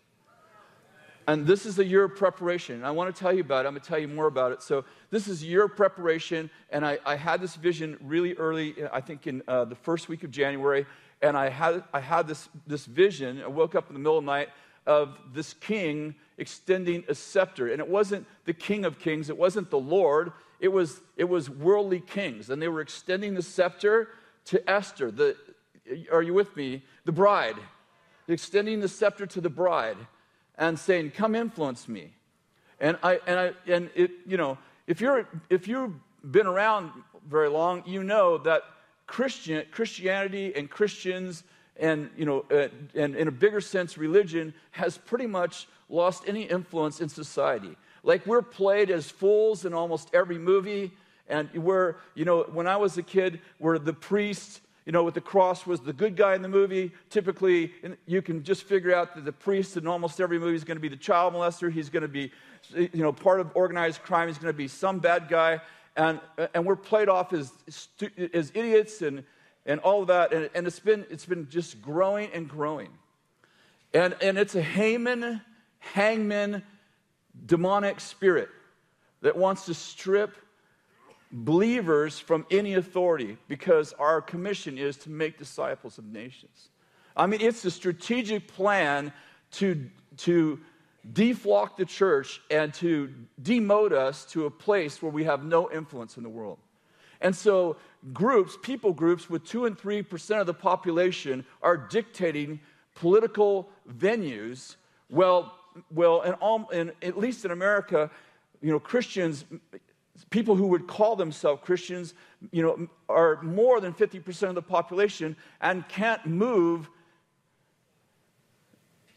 And 1.27 1.47
this 1.47 1.65
is 1.65 1.79
a 1.79 1.85
year 1.85 2.03
of 2.03 2.15
preparation. 2.15 2.83
I 2.83 2.91
want 2.91 3.13
to 3.13 3.19
tell 3.19 3.33
you 3.33 3.41
about 3.41 3.65
it. 3.65 3.67
I'm 3.67 3.73
going 3.73 3.81
to 3.81 3.87
tell 3.87 3.97
you 3.97 4.07
more 4.07 4.27
about 4.27 4.51
it. 4.51 4.61
So, 4.61 4.85
this 5.09 5.27
is 5.27 5.43
year 5.43 5.65
of 5.65 5.75
preparation. 5.75 6.51
And 6.69 6.85
I, 6.85 6.99
I 7.05 7.15
had 7.15 7.41
this 7.41 7.55
vision 7.55 7.97
really 8.01 8.33
early, 8.35 8.75
I 8.93 9.01
think 9.01 9.25
in 9.25 9.41
uh, 9.47 9.65
the 9.65 9.75
first 9.75 10.07
week 10.07 10.23
of 10.23 10.29
January. 10.29 10.85
And 11.21 11.35
I 11.35 11.49
had, 11.49 11.83
I 11.93 11.99
had 11.99 12.27
this, 12.27 12.47
this 12.67 12.85
vision. 12.85 13.41
I 13.41 13.47
woke 13.47 13.73
up 13.73 13.87
in 13.87 13.93
the 13.93 13.99
middle 13.99 14.19
of 14.19 14.23
the 14.23 14.31
night 14.31 14.49
of 14.85 15.17
this 15.33 15.53
king 15.53 16.13
extending 16.37 17.03
a 17.07 17.15
scepter. 17.15 17.71
And 17.71 17.79
it 17.79 17.87
wasn't 17.87 18.27
the 18.45 18.53
king 18.53 18.85
of 18.85 18.99
kings, 18.99 19.29
it 19.29 19.37
wasn't 19.37 19.71
the 19.71 19.79
Lord, 19.79 20.31
it 20.59 20.67
was, 20.67 21.01
it 21.17 21.23
was 21.23 21.49
worldly 21.49 22.01
kings. 22.01 22.51
And 22.51 22.61
they 22.61 22.67
were 22.67 22.81
extending 22.81 23.33
the 23.33 23.41
scepter 23.41 24.09
to 24.45 24.69
Esther, 24.69 25.09
the, 25.09 25.35
are 26.11 26.21
you 26.21 26.35
with 26.35 26.55
me? 26.55 26.83
The 27.05 27.11
bride. 27.11 27.55
Extending 28.27 28.79
the 28.79 28.87
scepter 28.87 29.25
to 29.25 29.41
the 29.41 29.49
bride 29.49 29.97
and 30.57 30.77
saying, 30.77 31.11
Come 31.11 31.35
influence 31.35 31.87
me. 31.87 32.13
And 32.79 32.97
I 33.03 33.19
and 33.27 33.39
I 33.39 33.51
and 33.67 33.89
it, 33.95 34.11
you 34.25 34.37
know, 34.37 34.57
if 34.87 35.01
you're 35.01 35.27
if 35.49 35.67
you've 35.67 35.93
been 36.31 36.47
around 36.47 36.91
very 37.27 37.49
long, 37.49 37.83
you 37.85 38.03
know 38.03 38.37
that 38.39 38.63
Christian 39.07 39.65
Christianity 39.71 40.53
and 40.55 40.69
Christians 40.69 41.43
and 41.77 42.09
you 42.15 42.25
know 42.25 42.45
uh, 42.51 42.67
and 42.93 43.15
in 43.15 43.27
a 43.27 43.31
bigger 43.31 43.61
sense 43.61 43.97
religion 43.97 44.53
has 44.71 44.97
pretty 44.97 45.27
much 45.27 45.67
lost 45.89 46.23
any 46.27 46.43
influence 46.43 47.01
in 47.01 47.09
society 47.09 47.75
like 48.03 48.25
we're 48.25 48.41
played 48.41 48.89
as 48.89 49.09
fools 49.09 49.65
in 49.65 49.73
almost 49.73 50.09
every 50.13 50.37
movie 50.37 50.91
and 51.27 51.51
we're 51.53 51.95
you 52.13 52.25
know 52.25 52.43
when 52.43 52.67
i 52.67 52.77
was 52.77 52.97
a 52.97 53.03
kid 53.03 53.39
we're 53.59 53.77
the 53.77 53.93
priest 53.93 54.61
you 54.85 54.91
know 54.91 55.03
with 55.03 55.13
the 55.13 55.21
cross 55.21 55.65
was 55.65 55.81
the 55.81 55.93
good 55.93 56.15
guy 56.15 56.35
in 56.35 56.41
the 56.41 56.49
movie 56.49 56.91
typically 57.09 57.73
you 58.05 58.21
can 58.21 58.43
just 58.43 58.63
figure 58.63 58.95
out 58.95 59.15
that 59.15 59.25
the 59.25 59.31
priest 59.31 59.77
in 59.77 59.87
almost 59.87 60.19
every 60.21 60.39
movie 60.39 60.55
is 60.55 60.63
going 60.63 60.77
to 60.77 60.81
be 60.81 60.89
the 60.89 60.95
child 60.95 61.33
molester 61.33 61.71
he's 61.71 61.89
going 61.89 62.01
to 62.01 62.07
be 62.07 62.31
you 62.75 62.89
know 62.93 63.11
part 63.11 63.39
of 63.39 63.49
organized 63.55 64.01
crime 64.03 64.27
he's 64.27 64.37
going 64.37 64.53
to 64.53 64.57
be 64.57 64.67
some 64.67 64.99
bad 64.99 65.27
guy 65.27 65.59
and, 65.97 66.19
and 66.53 66.65
we're 66.65 66.75
played 66.75 67.07
off 67.07 67.31
as, 67.31 67.53
as 68.33 68.51
idiots 68.53 69.01
and 69.01 69.23
and 69.65 69.79
all 69.81 70.01
of 70.01 70.07
that. 70.07 70.33
And, 70.33 70.49
and 70.53 70.67
it's, 70.67 70.79
been, 70.79 71.05
it's 71.09 71.25
been 71.25 71.49
just 71.49 71.81
growing 71.81 72.29
and 72.33 72.47
growing. 72.47 72.89
And, 73.93 74.15
and 74.21 74.37
it's 74.37 74.55
a 74.55 74.61
Haman, 74.61 75.41
hangman, 75.79 76.63
demonic 77.45 77.99
spirit 77.99 78.49
that 79.21 79.35
wants 79.37 79.65
to 79.65 79.73
strip 79.73 80.35
believers 81.35 82.17
from 82.17 82.45
any 82.49 82.75
authority 82.75 83.37
because 83.49 83.91
our 83.93 84.21
commission 84.21 84.77
is 84.77 84.95
to 84.95 85.09
make 85.09 85.37
disciples 85.37 85.97
of 85.97 86.05
nations. 86.05 86.69
I 87.17 87.27
mean, 87.27 87.41
it's 87.41 87.65
a 87.65 87.71
strategic 87.71 88.47
plan 88.47 89.11
to, 89.51 89.89
to 90.17 90.59
deflock 91.11 91.75
the 91.75 91.85
church 91.85 92.41
and 92.49 92.73
to 92.75 93.13
demote 93.41 93.91
us 93.91 94.25
to 94.27 94.45
a 94.45 94.51
place 94.51 95.01
where 95.01 95.11
we 95.11 95.25
have 95.25 95.43
no 95.43 95.69
influence 95.69 96.15
in 96.15 96.23
the 96.23 96.29
world. 96.29 96.57
And 97.19 97.35
so, 97.35 97.77
groups, 98.13 98.57
people 98.61 98.93
groups 98.93 99.29
with 99.29 99.43
two 99.43 99.65
and 99.65 99.77
three 99.77 100.01
percent 100.03 100.39
of 100.41 100.47
the 100.47 100.53
population 100.53 101.45
are 101.61 101.75
dictating 101.75 102.59
political 102.93 103.69
venues. 103.89 104.75
Well, 105.09 105.57
well, 105.91 106.21
and 106.21 106.35
all, 106.35 106.69
in, 106.69 106.91
at 107.01 107.17
least 107.17 107.45
in 107.45 107.51
America, 107.51 108.09
you 108.61 108.71
know, 108.71 108.79
Christians, 108.79 109.45
people 110.29 110.55
who 110.55 110.67
would 110.67 110.87
call 110.87 111.15
themselves 111.15 111.61
Christians, 111.63 112.13
you 112.51 112.61
know, 112.61 112.87
are 113.07 113.41
more 113.41 113.79
than 113.79 113.93
50% 113.93 114.49
of 114.49 114.55
the 114.55 114.61
population 114.61 115.35
and 115.61 115.87
can't 115.87 116.25
move 116.25 116.89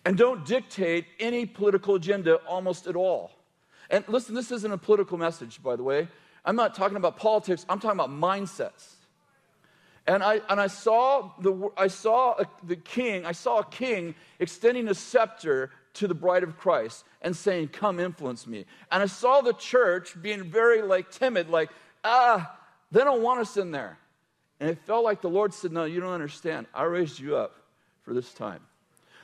and 0.04 0.16
don't 0.16 0.46
dictate 0.46 1.06
any 1.20 1.44
political 1.44 1.94
agenda 1.96 2.36
almost 2.46 2.86
at 2.86 2.96
all. 2.96 3.32
And 3.90 4.04
listen, 4.08 4.34
this 4.34 4.50
isn't 4.52 4.72
a 4.72 4.78
political 4.78 5.18
message, 5.18 5.62
by 5.62 5.76
the 5.76 5.82
way. 5.82 6.08
I'm 6.44 6.56
not 6.56 6.74
talking 6.74 6.96
about 6.96 7.16
politics, 7.16 7.66
I'm 7.68 7.78
talking 7.78 7.98
about 7.98 8.10
mindsets. 8.10 8.94
And 10.06 10.22
I, 10.22 10.40
and 10.48 10.58
I 10.58 10.68
saw, 10.68 11.32
the, 11.38 11.70
I 11.76 11.88
saw 11.88 12.32
a, 12.38 12.46
the 12.62 12.76
king, 12.76 13.26
I 13.26 13.32
saw 13.32 13.58
a 13.58 13.64
king 13.66 14.14
extending 14.38 14.88
a 14.88 14.94
scepter 14.94 15.70
to 15.94 16.07
the 16.07 16.14
bride 16.14 16.42
of 16.42 16.57
Christ 16.57 17.05
and 17.22 17.37
saying, 17.37 17.68
Come 17.68 18.01
influence 18.01 18.46
me. 18.46 18.66
And 18.90 19.03
I 19.03 19.07
saw 19.07 19.40
the 19.40 19.53
church 19.55 20.20
being 20.20 20.51
very 20.51 20.83
like 20.83 21.11
timid, 21.11 21.48
like, 21.48 21.70
ah, 22.05 22.57
they 22.90 23.01
don't 23.01 23.22
want 23.22 23.40
us 23.40 23.57
in 23.57 23.70
there. 23.70 23.98
And 24.61 24.68
it 24.68 24.79
felt 24.87 25.05
like 25.05 25.20
the 25.20 25.31
Lord 25.31 25.55
said, 25.55 25.72
No, 25.72 25.85
you 25.85 26.01
don't 26.01 26.12
understand. 26.12 26.66
I 26.74 26.85
raised 26.85 27.18
you 27.18 27.37
up 27.37 27.57
for 28.03 28.14
this 28.14 28.33
time. 28.33 28.61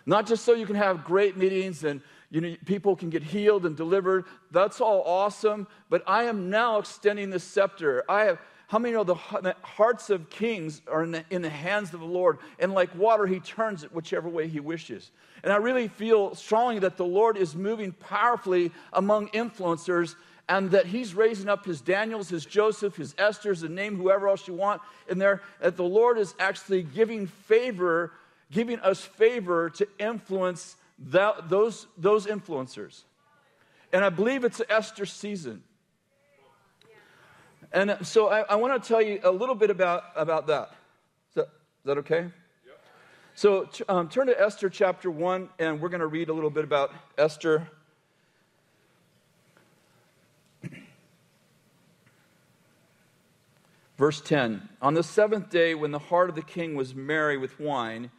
Not 0.07 0.27
just 0.27 0.45
so 0.45 0.53
you 0.53 0.67
can 0.67 0.77
have 0.77 1.05
great 1.05 1.37
meetings 1.37 1.85
and 1.85 2.03
you 2.31 2.41
know, 2.41 2.57
people 2.65 2.97
can 2.97 3.11
get 3.11 3.23
healed 3.23 3.65
and 3.65 3.77
delivered. 3.77 4.25
That's 4.51 4.81
all 4.81 5.03
awesome. 5.07 5.69
But 5.89 6.03
I 6.07 6.25
am 6.25 6.51
now 6.51 6.79
extending 6.79 7.31
the 7.31 7.39
scepter. 7.39 8.03
I 8.09 8.25
have, 8.25 8.39
how 8.75 8.81
many 8.81 8.93
know 8.93 9.05
the, 9.05 9.55
hearts 9.63 10.11
of 10.11 10.29
kings 10.31 10.83
are 10.89 11.05
in 11.05 11.13
the, 11.13 11.25
in 11.31 11.43
the 11.43 11.49
hands 11.49 11.95
of 11.95 12.01
the 12.01 12.07
Lord? 12.07 12.39
And 12.59 12.75
like 12.75 12.93
water, 12.97 13.25
he 13.25 13.39
turns 13.39 13.85
it 13.85 13.95
whichever 13.95 14.29
way 14.29 14.49
he 14.49 14.59
wishes. 14.59 15.13
And 15.45 15.53
I 15.53 15.59
really 15.59 15.87
feel 15.87 16.35
strongly 16.35 16.81
that 16.81 16.97
the 16.97 17.05
Lord 17.05 17.37
is 17.37 17.55
moving 17.55 17.93
powerfully 17.93 18.73
among 18.93 19.29
influencers 19.29 20.17
and 20.49 20.73
that 20.73 20.87
he's 20.87 21.15
raising 21.15 21.49
up 21.49 21.65
his 21.65 21.81
Daniels, 21.81 22.29
his 22.29 22.45
Joseph, 22.45 22.97
his 22.97 23.15
Esther's, 23.17 23.63
and 23.63 23.77
name 23.77 23.97
whoever 23.97 24.27
else 24.27 24.49
you 24.49 24.55
want 24.55 24.83
in 25.09 25.19
there. 25.19 25.41
That 25.61 25.77
the 25.77 25.85
Lord 25.85 26.19
is 26.19 26.35
actually 26.41 26.83
giving 26.83 27.29
favor 27.29 28.11
giving 28.51 28.81
us 28.81 29.01
favor 29.01 29.71
to 29.71 29.87
influence 30.01 30.75
that, 30.99 31.49
those, 31.49 31.87
those 31.97 32.27
influencers. 32.27 33.03
And 33.93 34.05
I 34.05 34.09
believe 34.09 34.43
it's 34.43 34.61
Esther 34.69 35.07
season. 35.07 35.63
And 37.75 37.99
so 38.03 38.29
I, 38.29 38.41
I 38.43 38.55
want 38.55 38.81
to 38.81 38.89
tell 38.89 39.03
you 39.03 39.19
a 39.25 39.33
little 39.33 39.57
bit 39.57 39.69
about, 39.69 40.05
about 40.15 40.47
that. 40.47 40.71
Is 41.31 41.35
that, 41.35 41.47
is 41.47 41.87
that 41.87 41.99
okay? 41.99 42.21
Yep. 42.21 42.33
So 43.35 43.69
um, 43.89 44.09
turn 44.09 44.29
to 44.29 44.41
Esther 44.41 44.71
chapter 44.71 45.11
1, 45.11 45.49
and 45.59 45.81
we're 45.81 45.89
going 45.89 46.01
to 46.01 46.07
read 46.07 46.29
a 46.29 46.33
little 46.33 46.51
bit 46.51 46.63
about 46.63 46.93
Esther. 47.19 47.67
Verse 53.99 54.21
10 54.21 54.69
On 54.81 54.95
the 54.95 55.03
seventh 55.03 55.51
day, 55.51 55.75
when 55.75 55.91
the 55.91 55.99
heart 55.99 56.29
of 56.29 56.37
the 56.37 56.43
king 56.43 56.77
was 56.77 56.95
merry 56.95 57.37
with 57.37 57.59
wine, 57.59 58.13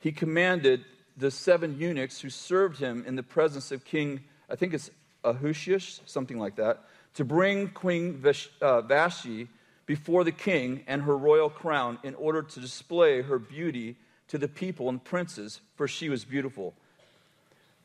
he 0.00 0.10
commanded 0.10 0.86
the 1.18 1.30
seven 1.30 1.78
eunuchs 1.78 2.22
who 2.22 2.30
served 2.30 2.78
him 2.78 3.04
in 3.06 3.14
the 3.14 3.22
presence 3.22 3.70
of 3.70 3.84
King, 3.84 4.20
I 4.48 4.56
think 4.56 4.72
it's 4.72 4.90
Ahasuerus, 5.22 6.00
something 6.06 6.38
like 6.38 6.56
that, 6.56 6.82
to 7.16 7.24
bring 7.24 7.68
Queen 7.68 8.22
uh, 8.60 8.80
Vashti 8.82 9.48
before 9.86 10.22
the 10.22 10.32
king 10.32 10.84
and 10.86 11.02
her 11.02 11.16
royal 11.16 11.48
crown 11.48 11.98
in 12.02 12.14
order 12.14 12.42
to 12.42 12.60
display 12.60 13.22
her 13.22 13.38
beauty 13.38 13.96
to 14.28 14.38
the 14.38 14.48
people 14.48 14.88
and 14.88 15.02
princes, 15.02 15.60
for 15.76 15.88
she 15.88 16.08
was 16.08 16.24
beautiful. 16.24 16.74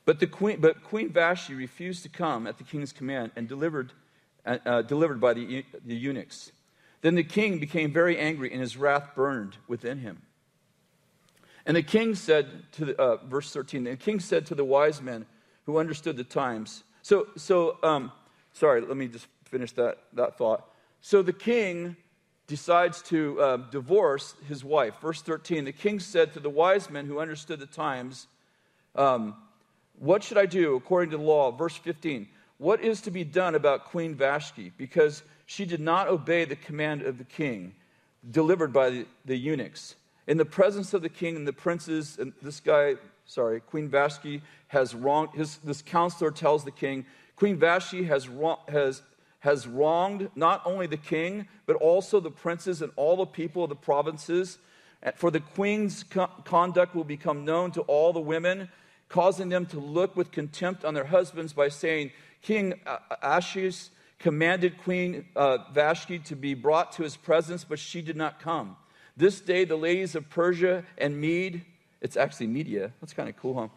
But, 0.04 0.20
the 0.20 0.28
queen, 0.28 0.60
but 0.60 0.84
Queen 0.84 1.10
Vashti 1.10 1.54
refused 1.54 2.04
to 2.04 2.10
come 2.10 2.46
at 2.46 2.58
the 2.58 2.64
king's 2.64 2.92
command 2.92 3.32
and 3.36 3.48
delivered, 3.48 3.94
uh, 4.46 4.58
uh, 4.66 4.82
delivered 4.82 5.22
by 5.22 5.34
the, 5.34 5.64
the 5.86 5.96
eunuchs. 5.96 6.52
Then 7.02 7.16
the 7.16 7.24
king 7.24 7.60
became 7.60 7.94
very 7.94 8.18
angry, 8.18 8.52
and 8.52 8.60
his 8.60 8.76
wrath 8.76 9.16
burned 9.16 9.58
within 9.68 10.00
him. 10.00 10.24
And 11.66 11.78
the 11.78 11.84
king 11.84 12.16
said 12.16 12.64
to 12.74 12.86
the, 12.86 13.00
uh, 13.00 13.18
verse 13.26 13.54
13, 13.54 13.86
the 13.86 13.96
king 13.96 14.20
said 14.20 14.46
to 14.48 14.56
the 14.56 14.66
wise 14.66 15.02
men 15.02 15.26
who 15.66 15.78
understood 15.78 16.18
the 16.18 16.24
times. 16.24 16.84
So, 17.04 17.28
so 17.38 17.78
um, 17.84 18.12
sorry, 18.54 18.82
let 18.82 18.98
me 18.98 19.08
just 19.08 19.28
finish 19.46 19.72
that, 19.74 19.98
that 20.14 20.38
thought. 20.38 20.68
So 21.02 21.22
the 21.22 21.34
king 21.34 21.96
decides 22.48 23.02
to 23.04 23.42
uh, 23.42 23.58
divorce 23.70 24.36
his 24.48 24.64
wife. 24.64 24.96
Verse 25.02 25.22
13, 25.22 25.66
the 25.66 25.72
king 25.72 26.00
said 26.00 26.34
to 26.34 26.40
the 26.40 26.50
wise 26.50 26.90
men 26.90 27.06
who 27.06 27.20
understood 27.20 27.60
the 27.60 27.66
times, 27.66 28.28
um, 28.96 29.36
What 29.98 30.24
should 30.24 30.38
I 30.38 30.46
do 30.46 30.76
according 30.76 31.12
to 31.12 31.18
the 31.18 31.24
law? 31.24 31.52
Verse 31.52 31.76
15, 31.78 32.28
what 32.58 32.82
is 32.82 33.02
to 33.02 33.12
be 33.12 33.24
done 33.24 33.56
about 33.56 33.86
Queen 33.86 34.16
Vashti? 34.16 34.72
Because 34.78 35.24
she 35.46 35.66
did 35.66 35.80
not 35.80 36.08
obey 36.08 36.46
the 36.46 36.56
command 36.56 37.02
of 37.02 37.18
the 37.18 37.24
king 37.24 37.74
delivered 38.30 38.72
by 38.72 38.90
the, 38.90 39.06
the 39.26 39.36
eunuchs 39.36 39.96
in 40.28 40.38
the 40.38 40.46
presence 40.46 40.94
of 40.94 41.02
the 41.02 41.10
king 41.10 41.36
and 41.36 41.48
the 41.48 41.54
princes, 41.54 42.18
and 42.20 42.34
this 42.42 42.60
guy, 42.60 42.96
sorry, 43.26 43.60
Queen 43.60 43.90
Vashti 43.90 44.42
has 44.68 44.94
wronged, 44.96 45.30
his, 45.34 45.58
this 45.58 45.82
counselor 45.82 46.32
tells 46.32 46.64
the 46.64 46.72
king, 46.72 47.06
Queen 47.42 47.58
Vashti 47.58 48.04
has, 48.04 48.30
has, 48.68 49.02
has 49.40 49.66
wronged 49.66 50.30
not 50.36 50.62
only 50.64 50.86
the 50.86 50.96
king, 50.96 51.48
but 51.66 51.76
also 51.78 52.20
the 52.20 52.30
princes 52.30 52.84
and 52.84 52.92
all 52.96 53.18
the 53.18 53.26
people 53.26 53.64
of 53.64 53.70
the 53.70 53.76
provinces. 53.76 54.60
For 55.16 55.32
the 55.32 55.40
queen's 55.40 56.04
co- 56.04 56.30
conduct 56.46 56.94
will 56.94 57.04
become 57.04 57.44
known 57.44 57.72
to 57.72 57.82
all 57.82 58.14
the 58.14 58.20
women, 58.20 58.70
causing 59.10 59.50
them 59.50 59.66
to 59.66 59.80
look 59.80 60.16
with 60.16 60.32
contempt 60.32 60.86
on 60.86 60.94
their 60.94 61.06
husbands 61.06 61.52
by 61.52 61.70
saying, 61.70 62.12
King 62.44 62.80
Ahasuerus 63.24 63.90
commanded 64.20 64.78
Queen 64.78 65.26
uh, 65.36 65.58
Vashti 65.74 66.20
to 66.20 66.36
be 66.36 66.54
brought 66.54 66.92
to 66.92 67.02
his 67.02 67.18
presence, 67.18 67.64
but 67.64 67.80
she 67.80 68.04
did 68.04 68.16
not 68.16 68.40
come. 68.40 68.78
This 69.18 69.42
day, 69.42 69.66
the 69.66 69.76
ladies 69.76 70.14
of 70.14 70.30
Persia 70.30 70.86
and 70.96 71.20
Mede, 71.20 71.66
it's 72.02 72.18
actually 72.18 72.46
Media, 72.46 72.92
that's 73.02 73.14
kind 73.14 73.30
of 73.30 73.36
cool, 73.38 73.60
huh? 73.60 73.68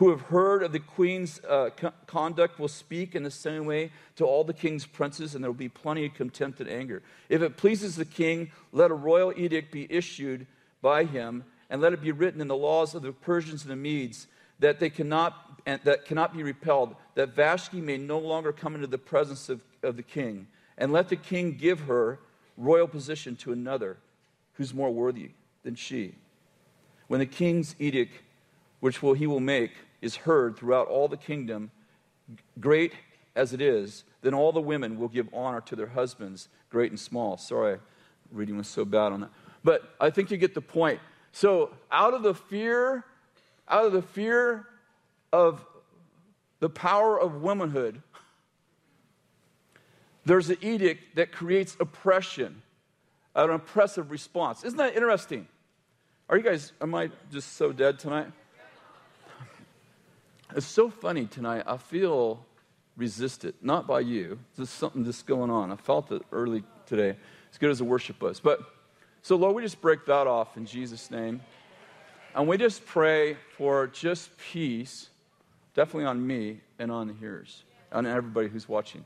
Who 0.00 0.08
have 0.08 0.22
heard 0.22 0.62
of 0.62 0.72
the 0.72 0.80
queen's 0.80 1.44
uh, 1.44 1.68
co- 1.76 1.92
conduct 2.06 2.58
will 2.58 2.68
speak 2.68 3.14
in 3.14 3.22
the 3.22 3.30
same 3.30 3.66
way 3.66 3.92
to 4.16 4.24
all 4.24 4.44
the 4.44 4.54
king's 4.54 4.86
princes, 4.86 5.34
and 5.34 5.44
there 5.44 5.50
will 5.50 5.58
be 5.58 5.68
plenty 5.68 6.06
of 6.06 6.14
contempt 6.14 6.58
and 6.58 6.70
anger. 6.70 7.02
If 7.28 7.42
it 7.42 7.58
pleases 7.58 7.96
the 7.96 8.06
king, 8.06 8.50
let 8.72 8.90
a 8.90 8.94
royal 8.94 9.30
edict 9.36 9.70
be 9.70 9.86
issued 9.92 10.46
by 10.80 11.04
him, 11.04 11.44
and 11.68 11.82
let 11.82 11.92
it 11.92 12.00
be 12.00 12.12
written 12.12 12.40
in 12.40 12.48
the 12.48 12.56
laws 12.56 12.94
of 12.94 13.02
the 13.02 13.12
Persians 13.12 13.60
and 13.60 13.70
the 13.70 13.76
Medes 13.76 14.26
that 14.60 14.80
they 14.80 14.88
cannot 14.88 15.34
that 15.66 16.06
cannot 16.06 16.34
be 16.34 16.42
repelled, 16.42 16.96
that 17.14 17.34
Vashti 17.34 17.82
may 17.82 17.98
no 17.98 18.18
longer 18.18 18.54
come 18.54 18.74
into 18.74 18.86
the 18.86 18.96
presence 18.96 19.50
of, 19.50 19.62
of 19.82 19.98
the 19.98 20.02
king, 20.02 20.46
and 20.78 20.94
let 20.94 21.10
the 21.10 21.16
king 21.16 21.58
give 21.58 21.80
her 21.80 22.20
royal 22.56 22.88
position 22.88 23.36
to 23.36 23.52
another 23.52 23.98
who's 24.54 24.72
more 24.72 24.90
worthy 24.90 25.32
than 25.62 25.74
she? 25.74 26.14
When 27.08 27.20
the 27.20 27.26
king's 27.26 27.76
edict, 27.78 28.14
which 28.80 29.02
will, 29.02 29.12
he 29.12 29.26
will 29.26 29.40
make, 29.40 29.72
is 30.00 30.16
heard 30.16 30.56
throughout 30.56 30.88
all 30.88 31.08
the 31.08 31.16
kingdom, 31.16 31.70
great 32.58 32.92
as 33.36 33.52
it 33.52 33.60
is, 33.60 34.04
then 34.22 34.34
all 34.34 34.52
the 34.52 34.60
women 34.60 34.98
will 34.98 35.08
give 35.08 35.28
honor 35.32 35.60
to 35.62 35.76
their 35.76 35.88
husbands, 35.88 36.48
great 36.68 36.90
and 36.90 36.98
small. 36.98 37.36
Sorry, 37.36 37.78
reading 38.30 38.56
was 38.56 38.68
so 38.68 38.84
bad 38.84 39.12
on 39.12 39.20
that. 39.20 39.30
But 39.62 39.94
I 40.00 40.10
think 40.10 40.30
you 40.30 40.36
get 40.36 40.54
the 40.54 40.60
point. 40.60 41.00
So, 41.32 41.70
out 41.92 42.14
of 42.14 42.22
the 42.22 42.34
fear, 42.34 43.04
out 43.68 43.86
of 43.86 43.92
the 43.92 44.02
fear 44.02 44.66
of 45.32 45.64
the 46.58 46.68
power 46.68 47.20
of 47.20 47.40
womanhood, 47.42 48.02
there's 50.24 50.50
an 50.50 50.58
edict 50.60 51.16
that 51.16 51.32
creates 51.32 51.76
oppression 51.78 52.62
an 53.34 53.50
oppressive 53.50 54.10
response. 54.10 54.64
Isn't 54.64 54.78
that 54.78 54.96
interesting? 54.96 55.46
Are 56.28 56.36
you 56.36 56.42
guys, 56.42 56.72
am 56.80 56.94
I 56.94 57.10
just 57.30 57.54
so 57.54 57.72
dead 57.72 57.98
tonight? 57.98 58.26
It's 60.56 60.66
so 60.66 60.90
funny 60.90 61.26
tonight. 61.26 61.62
I 61.66 61.76
feel 61.76 62.44
resisted, 62.96 63.54
not 63.62 63.86
by 63.86 64.00
you. 64.00 64.38
There's 64.56 64.68
something 64.68 65.04
just 65.04 65.24
going 65.26 65.48
on. 65.48 65.70
I 65.70 65.76
felt 65.76 66.10
it 66.10 66.22
early 66.32 66.64
today, 66.86 67.16
as 67.52 67.58
good 67.58 67.70
as 67.70 67.78
the 67.78 67.84
worship 67.84 68.20
was. 68.20 68.40
But 68.40 68.60
So, 69.22 69.36
Lord, 69.36 69.54
we 69.54 69.62
just 69.62 69.80
break 69.80 70.06
that 70.06 70.26
off 70.26 70.56
in 70.56 70.66
Jesus' 70.66 71.10
name. 71.10 71.40
And 72.34 72.48
we 72.48 72.56
just 72.56 72.84
pray 72.86 73.36
for 73.56 73.88
just 73.88 74.36
peace, 74.38 75.10
definitely 75.74 76.06
on 76.06 76.26
me 76.26 76.60
and 76.78 76.90
on 76.90 77.08
the 77.08 77.14
hearers, 77.14 77.64
on 77.92 78.06
everybody 78.06 78.48
who's 78.48 78.68
watching. 78.68 79.04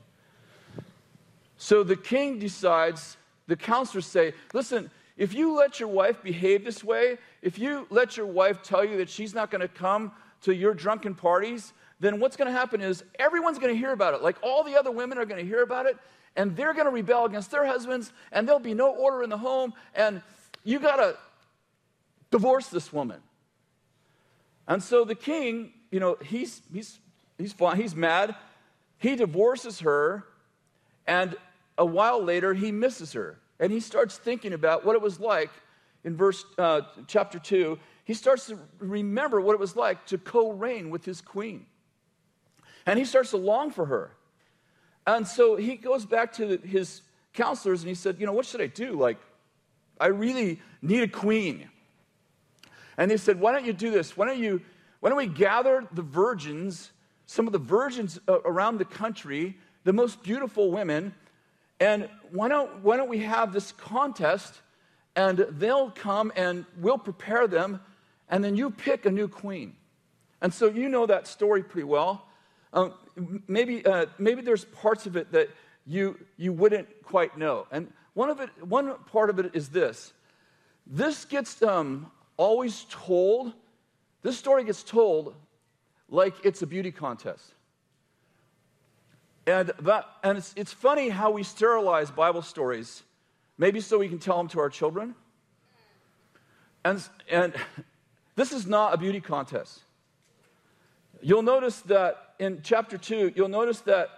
So 1.57 1.83
the 1.83 1.95
king 1.95 2.39
decides, 2.39 3.17
the 3.47 3.55
counselors 3.55 4.05
say, 4.05 4.33
listen, 4.53 4.89
if 5.17 5.33
you 5.33 5.55
let 5.55 5.79
your 5.79 5.89
wife 5.89 6.21
behave 6.21 6.63
this 6.63 6.83
way, 6.83 7.17
if 7.41 7.57
you 7.57 7.87
let 7.89 8.17
your 8.17 8.25
wife 8.25 8.61
tell 8.61 8.85
you 8.85 8.97
that 8.97 9.09
she's 9.09 9.33
not 9.33 9.51
going 9.51 9.61
to 9.61 9.67
come 9.67 10.11
to 10.45 10.55
your 10.55 10.73
drunken 10.73 11.15
parties, 11.15 11.73
then 11.99 12.19
what's 12.19 12.37
going 12.37 12.47
to 12.47 12.57
happen 12.57 12.81
is 12.81 13.03
everyone's 13.17 13.59
going 13.59 13.73
to 13.73 13.79
hear 13.79 13.91
about 13.91 14.13
it. 14.13 14.21
Like 14.21 14.37
all 14.41 14.63
the 14.63 14.77
other 14.77 14.91
women 14.91 15.17
are 15.17 15.25
going 15.25 15.43
to 15.43 15.47
hear 15.47 15.63
about 15.63 15.85
it, 15.85 15.97
and 16.35 16.55
they're 16.55 16.73
going 16.73 16.85
to 16.85 16.91
rebel 16.91 17.25
against 17.25 17.51
their 17.51 17.65
husbands, 17.65 18.11
and 18.31 18.47
there'll 18.47 18.59
be 18.59 18.73
no 18.73 18.93
order 18.93 19.23
in 19.23 19.29
the 19.29 19.37
home, 19.37 19.73
and 19.93 20.21
you 20.63 20.79
got 20.79 20.97
to 20.97 21.17
divorce 22.31 22.67
this 22.67 22.91
woman. 22.93 23.21
And 24.67 24.81
so 24.81 25.03
the 25.05 25.15
king, 25.15 25.73
you 25.91 25.99
know, 25.99 26.17
he's, 26.23 26.61
he's, 26.71 26.99
he's, 27.37 27.53
fine, 27.53 27.77
he's 27.77 27.95
mad. 27.95 28.35
He 28.97 29.15
divorces 29.15 29.79
her, 29.81 30.25
and 31.07 31.35
a 31.77 31.85
while 31.85 32.23
later, 32.23 32.53
he 32.53 32.71
misses 32.71 33.13
her. 33.13 33.39
And 33.59 33.71
he 33.71 33.79
starts 33.79 34.17
thinking 34.17 34.53
about 34.53 34.85
what 34.85 34.95
it 34.95 35.01
was 35.01 35.19
like 35.19 35.49
in 36.03 36.15
verse 36.15 36.45
uh, 36.57 36.81
chapter 37.07 37.39
2. 37.39 37.77
He 38.05 38.13
starts 38.13 38.47
to 38.47 38.57
remember 38.79 39.41
what 39.41 39.53
it 39.53 39.59
was 39.59 39.75
like 39.75 40.05
to 40.07 40.17
co 40.17 40.51
reign 40.51 40.89
with 40.89 41.03
his 41.03 41.21
queen. 41.21 41.65
And 42.85 42.97
he 42.97 43.05
starts 43.05 43.31
to 43.31 43.37
long 43.37 43.71
for 43.71 43.85
her. 43.85 44.11
And 45.07 45.27
so 45.27 45.55
he 45.55 45.75
goes 45.75 46.05
back 46.05 46.33
to 46.33 46.57
his 46.57 47.01
counselors 47.33 47.81
and 47.81 47.89
he 47.89 47.95
said, 47.95 48.19
You 48.19 48.27
know, 48.27 48.33
what 48.33 48.45
should 48.45 48.61
I 48.61 48.67
do? 48.67 48.93
Like, 48.93 49.17
I 49.99 50.07
really 50.07 50.61
need 50.81 51.03
a 51.03 51.07
queen. 51.07 51.69
And 52.97 53.09
they 53.09 53.17
said, 53.17 53.39
Why 53.39 53.51
don't 53.51 53.65
you 53.65 53.73
do 53.73 53.89
this? 53.89 54.15
Why 54.15 54.27
don't, 54.27 54.39
you, 54.39 54.61
why 54.99 55.09
don't 55.09 55.17
we 55.17 55.27
gather 55.27 55.87
the 55.91 56.03
virgins, 56.03 56.91
some 57.25 57.47
of 57.47 57.53
the 57.53 57.59
virgins 57.59 58.19
uh, 58.27 58.39
around 58.41 58.77
the 58.77 58.85
country, 58.85 59.57
the 59.83 59.93
most 59.93 60.21
beautiful 60.21 60.71
women, 60.71 61.13
and 61.79 62.07
why 62.31 62.47
don't, 62.47 62.83
why 62.83 62.97
don't 62.97 63.09
we 63.09 63.19
have 63.19 63.51
this 63.51 63.71
contest 63.71 64.61
and 65.15 65.45
they'll 65.51 65.91
come 65.91 66.31
and 66.35 66.65
we'll 66.77 66.97
prepare 66.97 67.47
them, 67.47 67.79
and 68.29 68.43
then 68.43 68.55
you 68.55 68.71
pick 68.71 69.05
a 69.05 69.11
new 69.11 69.27
queen. 69.27 69.75
And 70.41 70.53
so 70.53 70.67
you 70.67 70.89
know 70.89 71.05
that 71.05 71.27
story 71.27 71.63
pretty 71.63 71.85
well. 71.85 72.27
Um, 72.73 72.93
maybe, 73.47 73.85
uh, 73.85 74.07
maybe 74.17 74.41
there's 74.41 74.65
parts 74.65 75.05
of 75.05 75.15
it 75.15 75.31
that 75.31 75.49
you, 75.85 76.19
you 76.37 76.51
wouldn't 76.51 76.87
quite 77.03 77.37
know. 77.37 77.67
And 77.71 77.91
one, 78.13 78.29
of 78.29 78.39
it, 78.39 78.49
one 78.65 78.93
part 79.11 79.29
of 79.29 79.39
it 79.39 79.51
is 79.53 79.69
this 79.69 80.13
this 80.87 81.25
gets 81.25 81.63
um, 81.63 82.11
always 82.37 82.85
told, 82.89 83.53
this 84.21 84.37
story 84.37 84.63
gets 84.63 84.83
told 84.83 85.33
like 86.09 86.33
it's 86.43 86.61
a 86.61 86.67
beauty 86.67 86.91
contest. 86.91 87.53
And, 89.47 89.71
that, 89.79 90.05
and 90.23 90.37
it's, 90.37 90.53
it's 90.55 90.73
funny 90.73 91.09
how 91.09 91.31
we 91.31 91.43
sterilize 91.43 92.09
Bible 92.11 92.41
stories, 92.41 93.03
maybe 93.57 93.79
so 93.79 93.99
we 93.99 94.09
can 94.09 94.19
tell 94.19 94.37
them 94.37 94.47
to 94.49 94.59
our 94.59 94.69
children. 94.69 95.15
And, 96.83 97.03
and 97.29 97.53
this 98.35 98.51
is 98.51 98.67
not 98.67 98.93
a 98.93 98.97
beauty 98.97 99.21
contest. 99.21 99.81
You'll 101.21 101.43
notice 101.43 101.79
that 101.81 102.33
in 102.39 102.61
chapter 102.63 102.97
2, 102.97 103.33
you'll 103.35 103.47
notice 103.47 103.79
that 103.81 104.09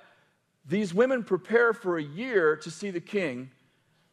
these 0.68 0.94
women 0.94 1.24
prepare 1.24 1.74
for 1.74 1.98
a 1.98 2.04
year 2.04 2.56
to 2.58 2.72
see 2.72 2.92
the 2.92 3.00
king. 3.00 3.52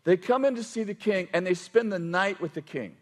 They 0.05 0.17
come 0.17 0.45
in 0.45 0.55
to 0.57 0.63
see 0.63 0.85
the 0.85 0.95
king 0.95 1.29
and 1.33 1.47
they 1.47 1.55
spend 1.55 1.91
the 1.91 1.99
night 1.99 2.41
with 2.41 2.55
the 2.55 2.61
king. 2.61 2.97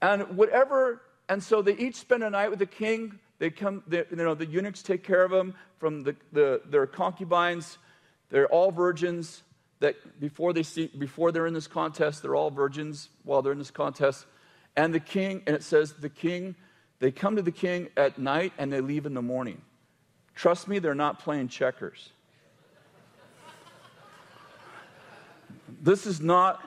And 0.00 0.36
whatever, 0.36 1.02
and 1.28 1.42
so 1.42 1.62
they 1.62 1.76
each 1.76 1.96
spend 1.96 2.22
a 2.22 2.30
night 2.30 2.50
with 2.50 2.58
the 2.58 2.66
king. 2.66 3.18
They 3.38 3.50
come, 3.50 3.82
they, 3.86 4.04
you 4.10 4.16
know, 4.16 4.34
the 4.34 4.46
eunuchs 4.46 4.82
take 4.82 5.04
care 5.04 5.24
of 5.24 5.30
them 5.30 5.54
from 5.78 6.02
the, 6.02 6.16
the, 6.32 6.62
their 6.64 6.86
concubines. 6.86 7.78
They're 8.30 8.48
all 8.48 8.70
virgins. 8.70 9.42
That 9.80 10.20
before 10.20 10.52
they 10.52 10.62
see, 10.62 10.86
before 10.86 11.32
they're 11.32 11.46
in 11.46 11.54
this 11.54 11.66
contest, 11.66 12.22
they're 12.22 12.36
all 12.36 12.50
virgins 12.50 13.08
while 13.24 13.42
they're 13.42 13.52
in 13.52 13.58
this 13.58 13.72
contest. 13.72 14.26
And 14.76 14.94
the 14.94 15.00
king, 15.00 15.42
and 15.46 15.54
it 15.54 15.62
says 15.62 15.92
the 15.94 16.08
king, 16.08 16.54
they 16.98 17.10
come 17.10 17.36
to 17.36 17.42
the 17.42 17.52
king 17.52 17.88
at 17.96 18.18
night 18.18 18.52
and 18.58 18.72
they 18.72 18.80
leave 18.80 19.06
in 19.06 19.14
the 19.14 19.22
morning. 19.22 19.60
Trust 20.34 20.68
me, 20.68 20.78
they're 20.78 20.94
not 20.94 21.18
playing 21.18 21.48
checkers. 21.48 22.10
this 25.82 26.06
is 26.06 26.20
not 26.20 26.60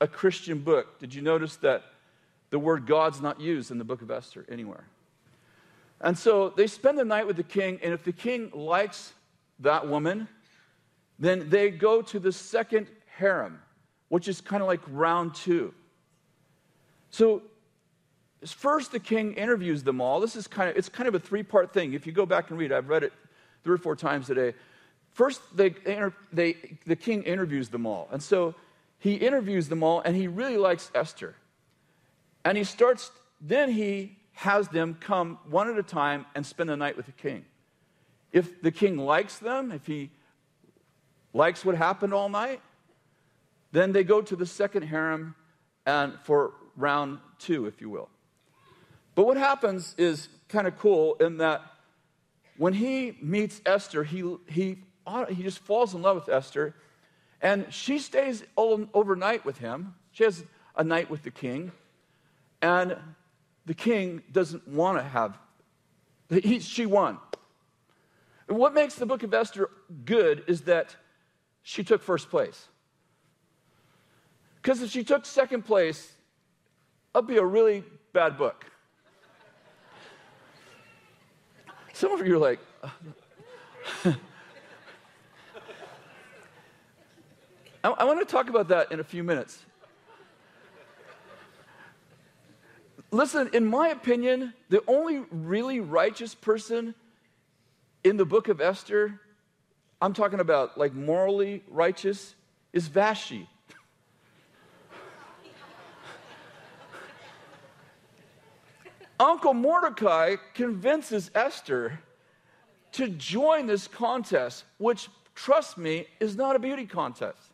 a 0.00 0.06
Christian 0.06 0.58
book. 0.58 0.98
Did 0.98 1.14
you 1.14 1.22
notice 1.22 1.56
that 1.56 1.82
the 2.50 2.58
word 2.58 2.86
God's 2.86 3.20
not 3.20 3.40
used 3.40 3.70
in 3.70 3.78
the 3.78 3.84
book 3.84 4.02
of 4.02 4.10
Esther 4.10 4.46
anywhere? 4.48 4.84
And 6.00 6.16
so 6.16 6.50
they 6.50 6.66
spend 6.66 6.98
the 6.98 7.04
night 7.04 7.26
with 7.26 7.36
the 7.36 7.42
king, 7.42 7.78
and 7.82 7.92
if 7.92 8.04
the 8.04 8.12
king 8.12 8.50
likes 8.52 9.14
that 9.60 9.88
woman, 9.88 10.28
then 11.18 11.48
they 11.48 11.70
go 11.70 12.02
to 12.02 12.18
the 12.20 12.32
second 12.32 12.88
harem, 13.06 13.60
which 14.08 14.28
is 14.28 14.40
kind 14.40 14.62
of 14.62 14.68
like 14.68 14.80
round 14.88 15.34
two. 15.34 15.72
So 17.16 17.40
first 18.44 18.92
the 18.92 19.00
king 19.00 19.32
interviews 19.32 19.82
them 19.82 20.02
all. 20.02 20.20
This 20.20 20.36
is 20.36 20.46
kind 20.46 20.68
of 20.68 20.76
it's 20.76 20.90
kind 20.90 21.08
of 21.08 21.14
a 21.14 21.18
three-part 21.18 21.72
thing. 21.72 21.94
If 21.94 22.06
you 22.06 22.12
go 22.12 22.26
back 22.26 22.50
and 22.50 22.58
read, 22.58 22.72
I've 22.72 22.90
read 22.90 23.04
it 23.04 23.14
three 23.64 23.74
or 23.74 23.78
four 23.78 23.96
times 23.96 24.26
today. 24.26 24.52
First, 25.12 25.40
they, 25.56 25.70
they, 26.30 26.56
the 26.84 26.94
king 26.94 27.22
interviews 27.22 27.70
them 27.70 27.86
all. 27.86 28.06
And 28.12 28.22
so 28.22 28.54
he 28.98 29.14
interviews 29.14 29.70
them 29.70 29.82
all, 29.82 30.00
and 30.00 30.14
he 30.14 30.28
really 30.28 30.58
likes 30.58 30.90
Esther. 30.94 31.34
And 32.44 32.58
he 32.58 32.64
starts, 32.64 33.10
then 33.40 33.70
he 33.70 34.18
has 34.32 34.68
them 34.68 34.98
come 35.00 35.38
one 35.48 35.70
at 35.70 35.78
a 35.78 35.82
time 35.82 36.26
and 36.34 36.44
spend 36.44 36.68
the 36.68 36.76
night 36.76 36.98
with 36.98 37.06
the 37.06 37.12
king. 37.12 37.46
If 38.30 38.60
the 38.60 38.70
king 38.70 38.98
likes 38.98 39.38
them, 39.38 39.72
if 39.72 39.86
he 39.86 40.10
likes 41.32 41.64
what 41.64 41.76
happened 41.76 42.12
all 42.12 42.28
night, 42.28 42.60
then 43.72 43.92
they 43.92 44.04
go 44.04 44.20
to 44.20 44.36
the 44.36 44.44
second 44.44 44.82
harem 44.82 45.34
and 45.86 46.12
for 46.24 46.52
round 46.76 47.18
two, 47.38 47.66
if 47.66 47.80
you 47.80 47.90
will. 47.90 48.08
But 49.14 49.26
what 49.26 49.36
happens 49.36 49.94
is 49.96 50.28
kind 50.48 50.66
of 50.66 50.78
cool 50.78 51.14
in 51.14 51.38
that 51.38 51.62
when 52.56 52.72
he 52.72 53.16
meets 53.20 53.60
Esther, 53.66 54.04
he, 54.04 54.36
he, 54.46 54.78
he 55.28 55.42
just 55.42 55.58
falls 55.60 55.94
in 55.94 56.02
love 56.02 56.16
with 56.16 56.28
Esther, 56.28 56.74
and 57.42 57.66
she 57.72 57.98
stays 57.98 58.44
overnight 58.56 59.44
with 59.44 59.58
him. 59.58 59.94
She 60.12 60.24
has 60.24 60.44
a 60.74 60.84
night 60.84 61.10
with 61.10 61.22
the 61.22 61.30
king, 61.30 61.72
and 62.62 62.96
the 63.66 63.74
king 63.74 64.22
doesn't 64.32 64.66
want 64.68 64.98
to 64.98 65.04
have, 65.04 65.38
he, 66.30 66.60
she 66.60 66.86
won. 66.86 67.18
And 68.48 68.58
what 68.58 68.74
makes 68.74 68.94
the 68.94 69.06
book 69.06 69.22
of 69.22 69.34
Esther 69.34 69.70
good 70.04 70.44
is 70.46 70.62
that 70.62 70.94
she 71.62 71.82
took 71.82 72.02
first 72.02 72.30
place. 72.30 72.68
Because 74.62 74.82
if 74.82 74.90
she 74.90 75.04
took 75.04 75.26
second 75.26 75.64
place, 75.64 76.12
that'd 77.16 77.26
be 77.26 77.38
a 77.38 77.44
really 77.44 77.82
bad 78.12 78.36
book. 78.36 78.66
Some 81.94 82.12
of 82.12 82.26
you 82.26 82.34
are 82.34 82.38
like, 82.38 82.58
uh, 82.82 82.90
I, 87.82 87.88
I 87.88 88.04
want 88.04 88.18
to 88.18 88.26
talk 88.26 88.50
about 88.50 88.68
that 88.68 88.92
in 88.92 89.00
a 89.00 89.04
few 89.04 89.24
minutes. 89.24 89.64
Listen, 93.10 93.48
in 93.54 93.64
my 93.64 93.88
opinion, 93.88 94.52
the 94.68 94.82
only 94.86 95.24
really 95.30 95.80
righteous 95.80 96.34
person 96.34 96.94
in 98.04 98.18
the 98.18 98.26
book 98.26 98.48
of 98.48 98.60
Esther, 98.60 99.18
I'm 100.02 100.12
talking 100.12 100.40
about 100.40 100.76
like 100.76 100.92
morally 100.92 101.64
righteous, 101.66 102.34
is 102.74 102.88
Vashti. 102.88 103.48
Uncle 109.18 109.54
Mordecai 109.54 110.36
convinces 110.54 111.30
Esther 111.34 111.98
to 112.92 113.08
join 113.08 113.66
this 113.66 113.88
contest, 113.88 114.64
which, 114.78 115.08
trust 115.34 115.78
me, 115.78 116.06
is 116.20 116.36
not 116.36 116.56
a 116.56 116.58
beauty 116.58 116.86
contest. 116.86 117.52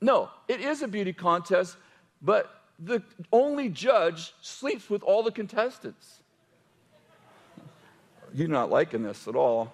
No, 0.00 0.30
it 0.48 0.60
is 0.60 0.82
a 0.82 0.88
beauty 0.88 1.12
contest, 1.12 1.76
but 2.22 2.62
the 2.78 3.02
only 3.32 3.68
judge 3.68 4.34
sleeps 4.40 4.90
with 4.90 5.02
all 5.02 5.22
the 5.22 5.30
contestants. 5.30 6.20
You're 8.32 8.48
not 8.48 8.70
liking 8.70 9.02
this 9.02 9.28
at 9.28 9.36
all. 9.36 9.72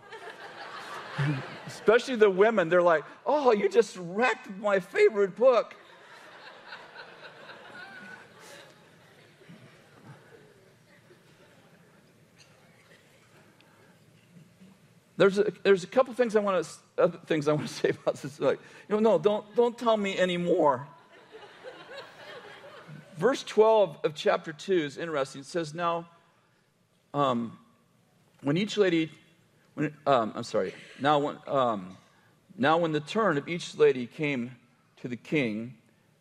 Especially 1.66 2.16
the 2.16 2.30
women, 2.30 2.68
they're 2.68 2.82
like, 2.82 3.04
oh, 3.24 3.52
you 3.52 3.68
just 3.68 3.96
wrecked 3.98 4.50
my 4.58 4.78
favorite 4.78 5.34
book. 5.34 5.74
There's 15.20 15.38
a, 15.38 15.52
there's 15.64 15.84
a 15.84 15.86
couple 15.86 16.14
things 16.14 16.34
I 16.34 16.40
want 16.40 16.64
to 16.64 17.02
other 17.02 17.18
things 17.26 17.46
I 17.46 17.52
want 17.52 17.68
to 17.68 17.74
say 17.82 17.90
about 17.90 18.14
this. 18.14 18.40
Like, 18.40 18.58
you 18.88 18.94
know, 18.94 19.00
no, 19.00 19.18
don't 19.18 19.44
don't 19.54 19.76
tell 19.76 19.98
me 19.98 20.18
anymore. 20.18 20.86
verse 23.18 23.42
12 23.42 23.98
of 24.02 24.14
chapter 24.14 24.54
2 24.54 24.72
is 24.72 24.96
interesting. 24.96 25.42
It 25.42 25.46
says, 25.46 25.74
Now, 25.74 26.08
um, 27.12 27.58
when 28.42 28.56
each 28.56 28.78
lady, 28.78 29.10
when, 29.74 29.94
um, 30.06 30.32
I'm 30.34 30.42
sorry, 30.42 30.72
now 30.98 31.18
when, 31.18 31.36
um, 31.46 31.98
now 32.56 32.78
when 32.78 32.92
the 32.92 33.00
turn 33.00 33.36
of 33.36 33.46
each 33.46 33.76
lady 33.76 34.06
came 34.06 34.56
to 35.02 35.08
the 35.08 35.16
king 35.16 35.74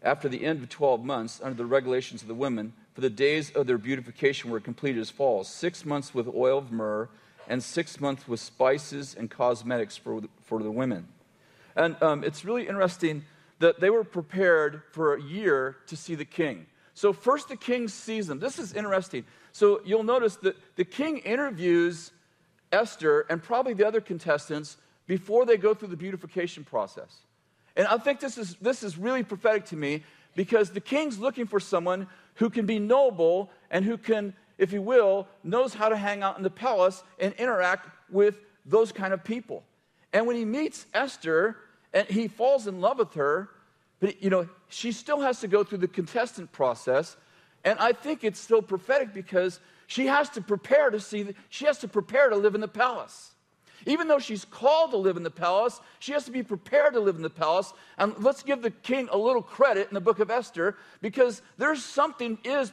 after 0.04 0.28
the 0.28 0.44
end 0.44 0.62
of 0.62 0.68
12 0.68 1.06
months 1.06 1.40
under 1.42 1.56
the 1.56 1.66
regulations 1.66 2.22
of 2.22 2.28
the 2.28 2.34
women, 2.34 2.74
for 2.96 3.00
the 3.00 3.10
days 3.10 3.50
of 3.52 3.66
their 3.66 3.78
beautification 3.78 4.50
were 4.50 4.60
completed 4.60 5.00
as 5.00 5.10
follows 5.10 5.48
six 5.48 5.86
months 5.86 6.14
with 6.14 6.28
oil 6.28 6.58
of 6.58 6.70
myrrh, 6.70 7.08
and 7.50 7.62
six 7.62 8.00
months 8.00 8.28
with 8.28 8.40
spices 8.40 9.16
and 9.18 9.30
cosmetics 9.30 9.98
for, 9.98 10.22
for 10.44 10.64
the 10.64 10.72
women. 10.72 11.08
And 11.76 12.02
um, 12.02 12.24
it's 12.24 12.46
really 12.46 12.68
interesting 12.68 13.26
that 13.60 13.82
they 13.82 13.90
were 13.90 14.06
prepared 14.06 14.84
for 14.92 15.16
a 15.16 15.22
year 15.22 15.78
to 15.88 15.98
see 15.98 16.16
the 16.16 16.26
king. 16.26 16.68
So, 16.94 17.12
first, 17.12 17.50
the 17.50 17.58
king 17.58 17.88
sees 17.88 18.28
them. 18.28 18.40
This 18.40 18.60
is 18.60 18.74
interesting. 18.74 19.26
So, 19.52 19.82
you'll 19.84 20.04
notice 20.04 20.36
that 20.38 20.56
the 20.76 20.86
king 20.86 21.18
interviews 21.20 22.12
Esther 22.72 23.26
and 23.30 23.42
probably 23.42 23.74
the 23.74 23.88
other 23.88 24.02
contestants 24.02 24.78
before 25.08 25.46
they 25.46 25.58
go 25.58 25.74
through 25.74 25.88
the 25.90 25.98
beautification 25.98 26.64
process. 26.64 27.22
And 27.76 27.88
I 27.88 27.98
think 27.98 28.20
this 28.20 28.38
is, 28.38 28.56
this 28.56 28.84
is 28.84 28.98
really 28.98 29.24
prophetic 29.24 29.66
to 29.66 29.76
me 29.76 30.04
because 30.36 30.70
the 30.72 30.82
king's 30.82 31.18
looking 31.18 31.48
for 31.48 31.60
someone 31.60 32.08
who 32.36 32.50
can 32.50 32.66
be 32.66 32.80
noble 32.80 33.50
and 33.72 33.84
who 33.86 33.98
can, 33.98 34.34
if 34.60 34.74
you 34.74 34.82
will, 34.82 35.28
knows 35.44 35.74
how 35.74 35.90
to 35.90 35.98
hang 35.98 36.22
out 36.22 36.38
in 36.38 36.44
the 36.44 36.50
palace 36.50 37.04
and 37.18 37.34
interact 37.36 37.90
with 38.12 38.36
those 38.66 38.92
kind 38.92 39.14
of 39.14 39.24
people. 39.24 39.64
And 40.14 40.28
when 40.28 40.36
he 40.36 40.46
meets 40.46 40.86
Esther 40.94 41.56
and 41.94 42.08
he 42.08 42.28
falls 42.28 42.68
in 42.68 42.82
love 42.82 43.00
with 43.00 43.14
her, 43.14 43.50
but 44.00 44.22
you 44.22 44.30
know, 44.30 44.48
she 44.68 44.92
still 44.92 45.22
has 45.22 45.40
to 45.40 45.48
go 45.48 45.64
through 45.64 45.80
the 45.80 45.88
contestant 45.88 46.52
process. 46.52 47.16
And 47.64 47.80
I 47.80 47.94
think 47.94 48.24
it's 48.24 48.40
still 48.40 48.62
prophetic 48.62 49.14
because 49.14 49.60
she 49.88 50.08
has 50.08 50.30
to 50.32 50.42
prepare 50.42 50.90
to 50.90 51.00
see, 51.00 51.34
she 51.50 51.66
has 51.66 51.80
to 51.80 51.88
prepare 51.88 52.30
to 52.30 52.36
live 52.36 52.54
in 52.54 52.62
the 52.62 52.68
palace. 52.68 53.32
Even 53.86 54.08
though 54.08 54.20
she's 54.20 54.46
called 54.46 54.92
to 54.92 54.98
live 54.98 55.18
in 55.18 55.24
the 55.24 55.32
palace, 55.32 55.80
she 56.00 56.12
has 56.12 56.26
to 56.26 56.32
be 56.32 56.44
prepared 56.44 56.94
to 56.94 57.00
live 57.00 57.16
in 57.16 57.22
the 57.22 57.30
palace. 57.30 57.74
And 57.98 58.14
let's 58.24 58.44
give 58.44 58.62
the 58.62 58.72
king 58.72 59.10
a 59.12 59.18
little 59.18 59.42
credit 59.42 59.88
in 59.88 59.94
the 59.94 60.02
book 60.02 60.20
of 60.20 60.30
Esther 60.30 60.78
because 61.02 61.42
there's 61.58 61.84
something 61.84 62.38
is 62.44 62.72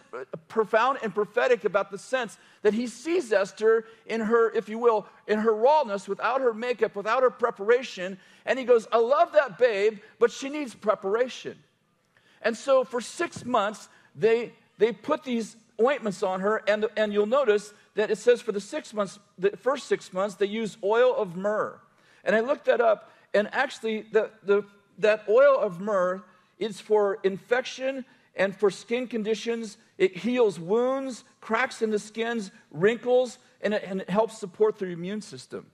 profound 0.49 0.99
and 1.03 1.15
prophetic 1.15 1.65
about 1.65 1.91
the 1.91 1.99
sense 1.99 2.39
that 2.63 2.75
he 2.75 2.87
sees 2.87 3.33
Esther 3.33 3.85
in 4.07 4.21
her, 4.21 4.51
if 4.53 4.69
you 4.69 4.79
will, 4.79 5.07
in 5.27 5.39
her 5.39 5.55
rawness, 5.55 6.09
without 6.09 6.41
her 6.41 6.53
makeup, 6.53 6.97
without 6.97 7.23
her 7.23 7.31
preparation. 7.31 8.19
And 8.45 8.59
he 8.59 8.65
goes, 8.65 8.87
I 8.93 8.99
love 8.99 9.33
that 9.33 9.59
babe, 9.59 9.99
but 10.19 10.31
she 10.31 10.49
needs 10.49 10.75
preparation. 10.75 11.57
And 12.43 12.57
so 12.57 12.85
for 12.85 13.01
six 13.01 13.45
months, 13.45 13.89
they, 14.15 14.53
they 14.79 14.93
put 14.93 15.23
these 15.25 15.57
ointments 15.81 16.23
on 16.23 16.41
her, 16.41 16.63
and, 16.69 16.87
and 16.97 17.13
you'll 17.13 17.27
notice 17.27 17.73
that 17.95 18.11
it 18.11 18.17
says 18.19 18.41
for 18.41 18.53
the 18.53 18.61
six 18.61 18.95
months, 18.95 19.19
the 19.39 19.51
first 19.57 19.87
six 19.87 20.13
months, 20.13 20.37
they 20.37 20.47
use 20.47 20.77
oil 20.83 21.15
of 21.15 21.37
myrrh. 21.37 21.79
And 22.25 22.35
I 22.35 22.41
looked 22.41 22.67
that 22.67 22.81
up, 22.81 23.13
and 23.35 23.49
actually, 23.53 24.07
the, 24.13 24.31
the, 24.43 24.65
that 24.99 25.25
oil 25.29 25.59
of 25.59 25.81
myrrh 25.81 26.23
is 26.59 26.81
for 26.81 27.19
infection 27.23 28.05
and 28.35 28.57
for 28.57 28.71
skin 28.71 29.07
conditions. 29.07 29.79
It 29.99 30.17
heals 30.17 30.59
wounds, 30.59 31.25
cracks 31.41 31.83
in 31.83 31.91
the 31.91 31.99
skins, 31.99 32.51
wrinkles, 32.71 33.39
and 33.61 33.75
it, 33.75 33.85
and 33.87 34.01
it 34.01 34.11
helps 34.11 34.39
support 34.39 34.79
the 34.79 34.87
immune 34.87 35.23
system. 35.23 35.67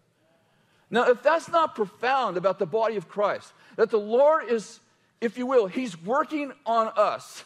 Now, 0.90 1.08
if 1.08 1.22
that's 1.22 1.48
not 1.48 1.74
profound 1.74 2.36
about 2.36 2.58
the 2.58 2.66
body 2.66 2.96
of 2.96 3.08
Christ, 3.08 3.52
that 3.76 3.90
the 3.90 3.98
Lord 3.98 4.50
is, 4.50 4.78
if 5.20 5.38
you 5.38 5.46
will, 5.46 5.66
He's 5.66 6.00
working 6.02 6.52
on 6.66 6.90
us 6.96 7.44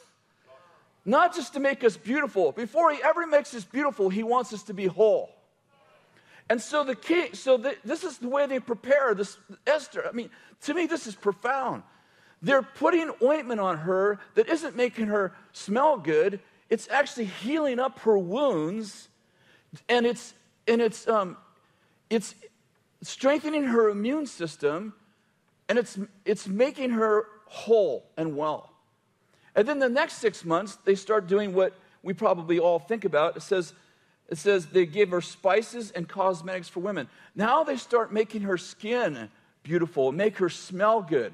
not 1.06 1.34
just 1.34 1.54
to 1.54 1.60
make 1.60 1.84
us 1.84 1.96
beautiful. 1.96 2.52
Before 2.52 2.92
he 2.92 3.02
ever 3.02 3.26
makes 3.26 3.54
us 3.54 3.64
beautiful, 3.64 4.10
he 4.10 4.24
wants 4.24 4.52
us 4.52 4.64
to 4.64 4.74
be 4.74 4.86
whole. 4.86 5.30
And 6.50 6.60
so 6.60 6.84
the 6.84 6.96
king, 6.96 7.32
so 7.32 7.56
the, 7.56 7.76
this 7.84 8.04
is 8.04 8.18
the 8.18 8.28
way 8.28 8.46
they 8.46 8.60
prepare 8.60 9.14
this 9.14 9.36
Esther. 9.66 10.06
I 10.06 10.12
mean, 10.12 10.30
to 10.62 10.74
me, 10.74 10.86
this 10.86 11.06
is 11.06 11.14
profound. 11.14 11.84
They're 12.42 12.62
putting 12.62 13.10
ointment 13.22 13.60
on 13.60 13.78
her 13.78 14.18
that 14.34 14.48
isn't 14.48 14.76
making 14.76 15.06
her 15.06 15.32
smell 15.52 15.96
good. 15.96 16.40
It's 16.68 16.88
actually 16.88 17.26
healing 17.26 17.78
up 17.78 18.00
her 18.00 18.18
wounds, 18.18 19.08
and 19.88 20.04
it's 20.04 20.34
and 20.68 20.80
it's 20.80 21.08
um, 21.08 21.36
it's 22.10 22.34
strengthening 23.02 23.64
her 23.64 23.88
immune 23.88 24.26
system, 24.26 24.92
and 25.68 25.78
it's 25.78 25.98
it's 26.24 26.46
making 26.46 26.90
her 26.90 27.26
whole 27.46 28.10
and 28.16 28.36
well. 28.36 28.75
And 29.56 29.66
then 29.66 29.78
the 29.80 29.88
next 29.88 30.18
six 30.18 30.44
months, 30.44 30.76
they 30.84 30.94
start 30.94 31.26
doing 31.26 31.54
what 31.54 31.72
we 32.02 32.12
probably 32.12 32.60
all 32.60 32.78
think 32.78 33.04
about. 33.04 33.36
It 33.36 33.42
says, 33.42 33.72
it 34.28 34.38
says 34.38 34.66
they 34.66 34.86
gave 34.86 35.10
her 35.10 35.22
spices 35.22 35.90
and 35.90 36.06
cosmetics 36.06 36.68
for 36.68 36.80
women. 36.80 37.08
Now 37.34 37.64
they 37.64 37.76
start 37.76 38.12
making 38.12 38.42
her 38.42 38.58
skin 38.58 39.30
beautiful, 39.62 40.12
make 40.12 40.38
her 40.38 40.50
smell 40.50 41.02
good. 41.02 41.32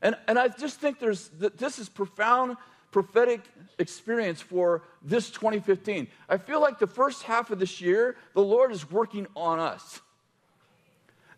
And, 0.00 0.16
and 0.26 0.38
I 0.38 0.48
just 0.48 0.80
think 0.80 0.98
there's, 0.98 1.28
this 1.38 1.78
is 1.78 1.88
profound 1.88 2.56
prophetic 2.92 3.40
experience 3.78 4.40
for 4.40 4.82
this 5.02 5.30
2015. 5.30 6.06
I 6.28 6.36
feel 6.36 6.60
like 6.60 6.78
the 6.78 6.86
first 6.86 7.22
half 7.24 7.50
of 7.50 7.58
this 7.58 7.80
year, 7.80 8.16
the 8.34 8.42
Lord 8.42 8.70
is 8.70 8.88
working 8.90 9.26
on 9.34 9.58
us. 9.58 10.00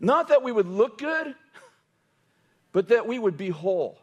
Not 0.01 0.29
that 0.29 0.43
we 0.43 0.53
would 0.53 0.67
look 0.67 0.99
good, 0.99 1.35
but 2.73 2.89
that 2.89 3.07
we 3.07 3.19
would 3.19 3.37
be 3.37 3.49
whole. 3.49 3.99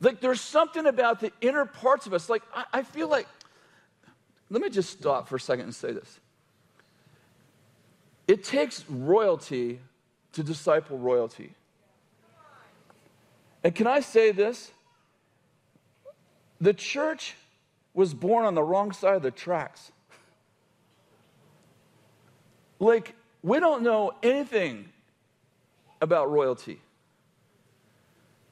Like 0.00 0.20
there's 0.20 0.40
something 0.40 0.86
about 0.86 1.20
the 1.20 1.32
inner 1.40 1.64
parts 1.64 2.06
of 2.06 2.12
us. 2.12 2.28
Like 2.28 2.42
I, 2.54 2.64
I 2.72 2.82
feel 2.82 3.08
like, 3.08 3.26
let 4.50 4.62
me 4.62 4.68
just 4.68 4.90
stop 4.90 5.28
for 5.28 5.36
a 5.36 5.40
second 5.40 5.64
and 5.64 5.74
say 5.74 5.92
this. 5.92 6.20
It 8.28 8.44
takes 8.44 8.88
royalty 8.88 9.80
to 10.32 10.42
disciple 10.42 10.98
royalty. 10.98 11.52
And 13.64 13.74
can 13.74 13.86
I 13.86 14.00
say 14.00 14.32
this? 14.32 14.70
The 16.60 16.74
church 16.74 17.34
was 17.94 18.14
born 18.14 18.44
on 18.44 18.54
the 18.54 18.62
wrong 18.62 18.92
side 18.92 19.16
of 19.16 19.22
the 19.22 19.30
tracks. 19.30 19.90
Like, 22.78 23.14
we 23.42 23.58
don't 23.58 23.82
know 23.82 24.12
anything 24.22 24.88
about 26.00 26.30
royalty. 26.30 26.80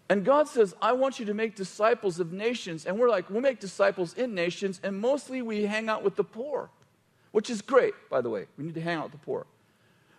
And 0.08 0.24
God 0.24 0.48
says, 0.48 0.74
I 0.82 0.92
want 0.92 1.18
you 1.18 1.24
to 1.26 1.34
make 1.34 1.54
disciples 1.54 2.20
of 2.20 2.32
nations. 2.32 2.84
And 2.84 2.98
we're 2.98 3.08
like, 3.08 3.30
we'll 3.30 3.40
make 3.40 3.58
disciples 3.58 4.14
in 4.14 4.34
nations, 4.34 4.80
and 4.82 4.98
mostly 4.98 5.40
we 5.40 5.64
hang 5.64 5.88
out 5.88 6.02
with 6.02 6.16
the 6.16 6.24
poor, 6.24 6.70
which 7.32 7.48
is 7.48 7.62
great, 7.62 7.94
by 8.10 8.20
the 8.20 8.28
way. 8.28 8.46
We 8.58 8.64
need 8.64 8.74
to 8.74 8.82
hang 8.82 8.98
out 8.98 9.04
with 9.04 9.12
the 9.12 9.24
poor. 9.24 9.46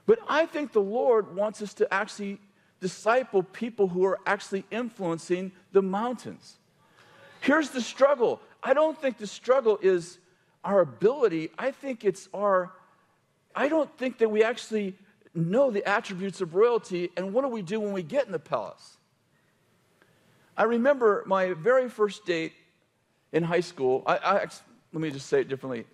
But 0.08 0.20
I 0.28 0.46
think 0.46 0.72
the 0.72 0.82
Lord 0.82 1.36
wants 1.36 1.62
us 1.62 1.74
to 1.76 1.94
actually 1.94 2.40
disciple 2.80 3.44
people 3.44 3.88
who 3.88 4.06
are 4.06 4.20
actually 4.26 4.66
influencing 4.72 5.52
the 5.72 5.82
mountains. 5.82 6.58
Here's 7.42 7.70
the 7.70 7.82
struggle 7.82 8.42
I 8.64 8.74
don't 8.74 9.00
think 9.00 9.20
the 9.20 9.28
struggle 9.28 9.78
is 9.82 10.18
our 10.64 10.82
ability, 10.82 11.52
I 11.60 11.70
think 11.70 12.04
it's 12.04 12.28
our, 12.34 12.72
I 13.56 13.68
don't 13.68 13.96
think 14.00 14.18
that 14.18 14.30
we 14.30 14.44
actually 14.44 14.96
know 15.36 15.70
the 15.70 15.88
attributes 15.88 16.42
of 16.42 16.56
royalty, 16.56 17.12
and 17.16 17.34
what 17.34 17.44
do 17.44 17.50
we 17.50 17.62
do 17.62 17.80
when 17.80 17.94
we 17.94 18.02
get 18.02 18.26
in 18.26 18.32
the 18.32 18.40
palace? 18.40 18.98
I 20.58 20.64
remember 20.64 21.24
my 21.26 21.54
very 21.54 21.90
first 21.90 22.26
date 22.26 22.54
in 23.34 23.44
high 23.44 23.60
school. 23.60 24.04
I, 24.06 24.18
I 24.18 24.48
let 24.94 25.02
me 25.02 25.12
just 25.12 25.28
say 25.28 25.42
it 25.42 25.50
differently. 25.50 25.86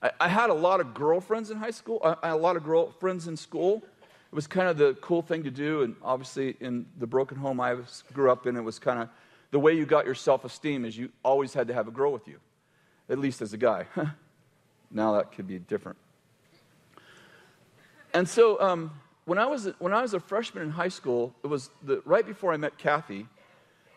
I, 0.00 0.10
I, 0.20 0.28
had 0.28 0.50
a 0.50 0.54
lot 0.54 0.80
of 0.80 0.94
girlfriends 0.94 1.50
in 1.50 1.58
high 1.58 1.72
school. 1.72 2.00
I, 2.04 2.14
I 2.22 2.28
had 2.28 2.34
a 2.34 2.36
lot 2.36 2.56
of 2.56 2.62
girlfriends 2.62 3.26
in 3.26 3.36
school. 3.36 3.82
It 4.30 4.34
was 4.34 4.46
kind 4.46 4.68
of 4.68 4.76
the 4.76 4.94
cool 5.00 5.22
thing 5.22 5.42
to 5.42 5.50
do, 5.50 5.82
and 5.82 5.96
obviously 6.02 6.56
in 6.60 6.86
the 6.98 7.06
broken 7.06 7.36
home 7.36 7.60
I 7.60 7.74
was, 7.74 8.04
grew 8.12 8.30
up 8.30 8.46
in, 8.46 8.56
it 8.56 8.60
was 8.60 8.78
kind 8.78 9.00
of 9.00 9.08
the 9.50 9.58
way 9.58 9.72
you 9.72 9.86
got 9.86 10.04
your 10.04 10.14
self-esteem 10.14 10.84
is 10.84 10.96
you 10.96 11.10
always 11.24 11.54
had 11.54 11.66
to 11.68 11.74
have 11.74 11.88
a 11.88 11.90
girl 11.90 12.12
with 12.12 12.28
you, 12.28 12.38
at 13.08 13.18
least 13.18 13.42
as 13.42 13.52
a 13.52 13.56
guy. 13.56 13.86
now 14.90 15.14
that 15.14 15.32
could 15.32 15.48
be 15.48 15.58
different. 15.58 15.98
And 18.14 18.28
so 18.28 18.60
um, 18.60 18.92
when 19.24 19.38
I 19.38 19.46
was 19.46 19.70
when 19.78 19.92
I 19.92 20.02
was 20.02 20.14
a 20.14 20.20
freshman 20.20 20.62
in 20.62 20.70
high 20.70 20.88
school, 20.88 21.34
it 21.42 21.48
was 21.48 21.70
the, 21.82 22.02
right 22.04 22.26
before 22.26 22.52
I 22.52 22.58
met 22.58 22.78
Kathy 22.78 23.26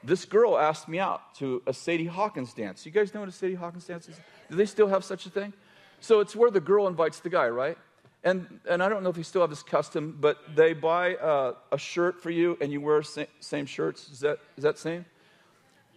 this 0.04 0.26
girl 0.26 0.58
asked 0.58 0.88
me 0.88 1.00
out 1.00 1.36
to 1.36 1.62
a 1.68 1.74
Sadie 1.74 2.06
Hawkins 2.06 2.54
dance. 2.54 2.86
You 2.86 2.92
guys 2.92 3.14
know 3.14 3.20
what 3.20 3.30
a 3.30 3.32
Sadie 3.32 3.56
Hawkins 3.56 3.86
dance 3.86 4.10
is? 4.10 4.16
Do 4.50 4.56
they 4.56 4.66
still 4.66 4.88
have 4.88 5.04
such 5.04 5.26
a 5.26 5.30
thing? 5.30 5.54
So 6.00 6.20
it's 6.20 6.36
where 6.36 6.50
the 6.50 6.60
girl 6.60 6.88
invites 6.88 7.20
the 7.20 7.30
guy, 7.30 7.48
right? 7.48 7.78
And, 8.24 8.60
and 8.70 8.84
I 8.84 8.90
don't 8.90 9.04
know 9.04 9.10
if 9.10 9.16
they 9.16 9.24
still 9.24 9.42
have 9.42 9.50
this 9.50 9.64
custom, 9.64 10.18
but 10.20 10.38
they 10.56 10.74
buy 10.74 11.16
uh, 11.16 11.54
a 11.72 11.78
shirt 11.78 12.22
for 12.22 12.30
you 12.30 12.58
and 12.62 12.72
you 12.72 12.82
wear 12.82 13.02
sa- 13.02 13.24
same 13.40 13.66
shirts. 13.66 14.10
Is 14.10 14.20
that, 14.20 14.40
is 14.58 14.64
that 14.64 14.78
same? 14.78 15.06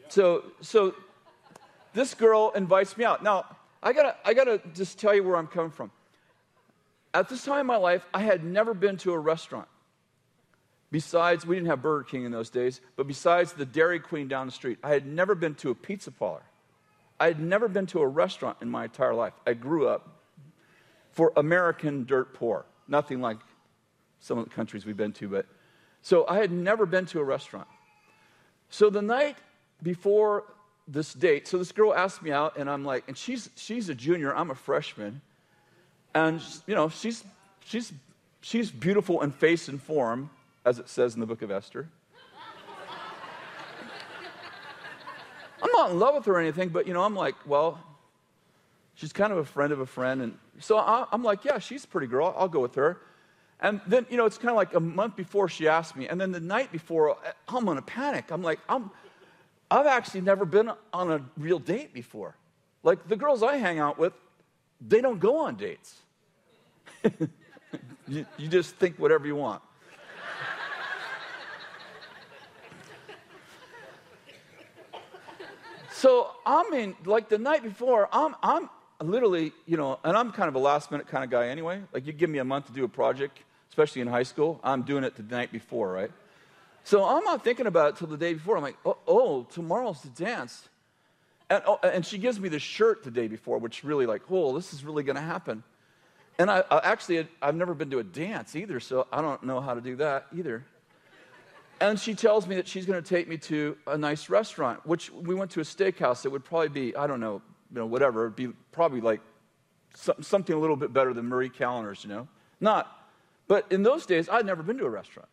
So, 0.09 0.45
so 0.61 0.95
this 1.93 2.15
girl 2.15 2.53
invites 2.55 2.97
me 2.97 3.05
out. 3.05 3.23
Now, 3.23 3.45
I 3.83 3.93
gotta, 3.93 4.17
I 4.25 4.33
gotta 4.33 4.61
just 4.75 4.99
tell 4.99 5.15
you 5.15 5.23
where 5.23 5.37
I'm 5.37 5.47
coming 5.47 5.71
from. 5.71 5.91
At 7.13 7.29
this 7.29 7.45
time 7.45 7.61
in 7.61 7.67
my 7.67 7.77
life, 7.77 8.05
I 8.13 8.23
had 8.23 8.43
never 8.43 8.75
been 8.75 8.97
to 8.99 9.13
a 9.13 9.19
restaurant. 9.19 9.69
Besides, 10.95 11.45
we 11.45 11.57
didn't 11.57 11.71
have 11.71 11.83
Burger 11.83 12.05
King 12.05 12.25
in 12.25 12.31
those 12.31 12.51
days, 12.51 12.81
but 12.95 13.09
besides 13.09 13.53
the 13.53 13.65
Dairy 13.67 13.99
Queen 13.99 14.29
down 14.29 14.47
the 14.47 14.53
street, 14.53 14.79
I 14.81 14.91
had 14.91 15.05
never 15.05 15.35
been 15.35 15.57
to 15.57 15.71
a 15.71 15.75
pizza 15.75 16.13
parlor. 16.13 16.45
I 17.19 17.27
had 17.27 17.41
never 17.41 17.67
been 17.67 17.87
to 17.87 18.01
a 18.01 18.07
restaurant 18.07 18.59
in 18.61 18.71
my 18.71 18.85
entire 18.85 19.13
life. 19.13 19.33
I 19.45 19.55
grew 19.55 19.89
up 19.89 20.09
for 21.11 21.33
American 21.37 22.05
dirt 22.05 22.33
poor, 22.33 22.65
nothing 22.87 23.21
like 23.21 23.39
some 24.21 24.39
of 24.39 24.45
the 24.45 24.55
countries 24.55 24.87
we've 24.87 24.97
been 24.97 25.13
to, 25.15 25.29
but 25.29 25.47
so 26.03 26.29
I 26.29 26.39
had 26.39 26.53
never 26.53 26.87
been 26.87 27.07
to 27.07 27.19
a 27.19 27.25
restaurant. 27.25 27.67
So 28.71 28.89
the 28.89 29.03
night 29.03 29.37
before 29.83 30.45
this 30.87 31.13
date, 31.13 31.49
so 31.49 31.59
this 31.59 31.73
girl 31.73 31.93
asked 31.93 32.23
me 32.23 32.31
out, 32.31 32.57
and 32.57 32.71
I'm 32.71 32.85
like, 32.85 33.03
and 33.09 33.19
she's 33.19 33.51
she's 33.57 33.89
a 33.89 33.97
junior, 33.97 34.33
I'm 34.33 34.53
a 34.53 34.55
freshman, 34.55 35.23
and 36.15 36.41
you 36.69 36.77
know 36.77 36.89
she's 36.89 37.25
she's 37.65 37.93
she's 38.43 38.71
beautiful 38.71 39.23
in 39.23 39.33
face 39.33 39.67
and 39.67 39.83
form, 39.83 40.31
as 40.65 40.79
it 40.79 40.89
says 40.89 41.15
in 41.15 41.21
the 41.21 41.27
book 41.27 41.43
of 41.43 41.51
Esther. 41.51 41.89
I'm 45.63 45.71
not 45.73 45.91
in 45.91 45.99
love 45.99 46.15
with 46.15 46.27
her 46.27 46.35
or 46.35 46.41
anything, 46.41 46.69
but 46.69 46.87
you 46.87 46.93
know, 46.93 47.03
I'm 47.03 47.15
like, 47.15 47.35
well, 47.47 47.81
she's 48.95 49.13
kind 49.13 49.33
of 49.33 49.39
a 49.39 49.45
friend 49.45 49.73
of 49.73 49.81
a 49.81 49.87
friend, 49.87 50.21
and 50.23 50.39
so 50.61 50.79
I, 50.79 51.07
am 51.13 51.23
like, 51.23 51.45
yeah, 51.45 51.59
she's 51.59 51.85
a 51.85 51.89
pretty 51.89 52.07
girl. 52.07 52.35
I'll 52.37 52.49
go 52.49 52.61
with 52.61 52.75
her. 52.75 53.01
And 53.61 53.81
then, 53.87 54.05
you 54.11 54.17
know, 54.17 54.27
it's 54.27 54.37
kind 54.37 54.51
of 54.51 54.57
like 54.57 54.75
a 54.75 54.81
month 54.81 55.17
before 55.17 55.49
she 55.49 55.69
asked 55.69 55.97
me, 55.97 56.07
and 56.09 56.21
then 56.21 56.33
the 56.33 56.41
night 56.41 56.71
before, 56.71 57.17
I'm 57.49 57.67
in 57.69 57.79
a 57.79 57.83
panic. 57.83 58.31
I'm 58.31 58.43
like, 58.43 58.61
I'm, 58.69 58.91
I've 59.71 59.87
actually 59.87 60.21
never 60.21 60.45
been 60.45 60.71
on 60.93 61.11
a 61.11 61.21
real 61.37 61.59
date 61.59 61.95
before. 61.95 62.37
Like 62.83 63.09
the 63.09 63.17
girls 63.17 63.43
I 63.43 63.57
hang 63.57 63.79
out 63.79 63.99
with, 63.99 64.13
they 64.87 65.01
don't 65.01 65.19
go 65.19 65.39
on 65.39 65.57
dates. 65.57 65.95
you, 68.07 68.27
you 68.37 68.49
just 68.49 68.75
think 68.77 68.99
whatever 68.99 69.27
you 69.27 69.37
want. 69.37 69.63
So 75.95 76.29
I'm 76.45 76.73
in, 76.75 76.97
like 77.05 77.29
the 77.29 77.39
night 77.39 77.63
before, 77.63 78.09
I'm, 78.13 78.35
I'm 78.43 78.69
literally, 79.01 79.53
you 79.65 79.77
know, 79.77 80.01
and 80.03 80.17
I'm 80.17 80.33
kind 80.33 80.49
of 80.49 80.57
a 80.57 80.59
last 80.59 80.91
minute 80.91 81.07
kind 81.07 81.23
of 81.23 81.31
guy 81.31 81.49
anyway. 81.49 81.83
Like 81.93 82.05
you 82.05 82.13
give 82.13 82.29
me 82.29 82.39
a 82.39 82.45
month 82.45 82.67
to 82.67 82.73
do 82.73 82.83
a 82.83 82.89
project, 82.89 83.39
especially 83.69 84.03
in 84.03 84.09
high 84.09 84.25
school, 84.25 84.59
I'm 84.65 84.83
doing 84.83 85.05
it 85.05 85.15
the 85.15 85.23
night 85.23 85.53
before, 85.53 85.93
right? 85.93 86.11
So 86.83 87.05
I'm 87.05 87.23
not 87.23 87.45
thinking 87.45 87.67
about 87.67 87.91
it 87.91 87.97
till 87.97 88.09
the 88.09 88.17
day 88.17 88.35
before. 88.35 88.57
I'm 88.57 88.63
like, 88.65 88.77
oh, 88.85 88.99
oh 89.07 89.43
tomorrow's 89.45 90.03
the 90.03 90.09
dance. 90.11 90.69
And, 91.49 91.63
oh, 91.65 91.79
and 91.85 92.05
she 92.05 92.19
gives 92.19 92.41
me 92.41 92.49
the 92.49 92.59
shirt 92.59 93.05
the 93.05 93.13
day 93.13 93.29
before, 93.29 93.59
which 93.59 93.85
really 93.85 94.07
like, 94.07 94.23
oh, 94.31 94.53
this 94.53 94.73
is 94.73 94.85
really 94.85 95.05
going 95.05 95.17
to 95.17 95.23
happen. 95.23 95.63
And 96.41 96.51
I, 96.51 96.65
I 96.73 96.81
actually, 96.83 97.29
I've 97.41 97.55
never 97.55 97.73
been 97.73 97.91
to 97.91 98.01
a 98.01 98.05
dance 98.05 98.57
either, 98.57 98.81
so 98.81 99.07
I 99.13 99.23
don't 99.23 99.45
know 99.45 99.61
how 99.61 99.75
to 99.75 99.81
do 99.81 99.95
that 99.97 100.27
either. 100.37 100.65
And 101.81 101.99
she 101.99 102.15
tells 102.15 102.47
me 102.47 102.57
that 102.57 102.69
she's 102.69 102.87
going 102.87 103.03
to 103.03 103.09
take 103.09 103.29
me 103.29 103.37
to 103.39 103.77
a 103.87 103.99
nice 103.99 104.29
restaurant, 104.29 104.85
which 104.87 105.11
we 105.13 105.35
went 105.35 105.51
to 105.53 105.61
a 105.61 105.65
steakhouse. 105.65 106.25
It 106.25 106.31
would 106.31 106.45
probably 106.45 106.69
be, 106.69 106.97
I 106.97 107.07
don't 107.07 107.21
know, 107.21 107.43
you 107.71 107.79
know 107.79 107.87
whatever. 107.87 108.25
It'd 108.25 108.37
be 108.37 108.49
probably 108.73 109.01
like 109.01 109.21
something 109.95 110.55
a 110.55 110.59
little 110.59 110.77
bit 110.77 110.93
better 110.93 111.13
than 111.13 111.27
Marie 111.27 111.49
Callender's, 111.49 112.05
you 112.05 112.11
know? 112.11 112.29
Not. 112.61 112.91
But 113.47 113.71
in 113.71 113.83
those 113.83 114.07
days, 114.07 114.29
I'd 114.29 114.47
never 114.47 114.63
been 114.63 114.79
to 114.79 114.85
a 114.85 114.91
restaurant. 114.91 115.29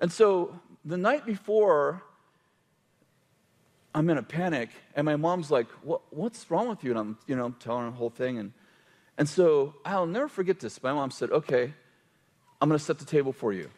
And 0.00 0.10
so 0.10 0.58
the 0.84 0.96
night 0.96 1.24
before, 1.24 2.02
I'm 3.94 4.08
in 4.10 4.18
a 4.18 4.22
panic, 4.22 4.70
and 4.96 5.04
my 5.04 5.16
mom's 5.16 5.50
like, 5.50 5.68
what, 5.82 6.00
What's 6.10 6.50
wrong 6.50 6.68
with 6.68 6.82
you? 6.82 6.90
And 6.90 6.98
I'm, 6.98 7.18
you 7.26 7.36
know, 7.36 7.54
telling 7.60 7.84
her 7.84 7.90
the 7.90 7.96
whole 7.96 8.10
thing. 8.10 8.38
And 8.38 8.52
and 9.18 9.28
so 9.28 9.74
I'll 9.84 10.06
never 10.06 10.28
forget 10.28 10.60
this. 10.60 10.82
My 10.82 10.92
mom 10.92 11.10
said, 11.10 11.30
Okay, 11.30 11.72
I'm 12.60 12.68
going 12.68 12.78
to 12.78 12.84
set 12.84 12.98
the 12.98 13.04
table 13.04 13.32
for 13.32 13.52
you, 13.52 13.70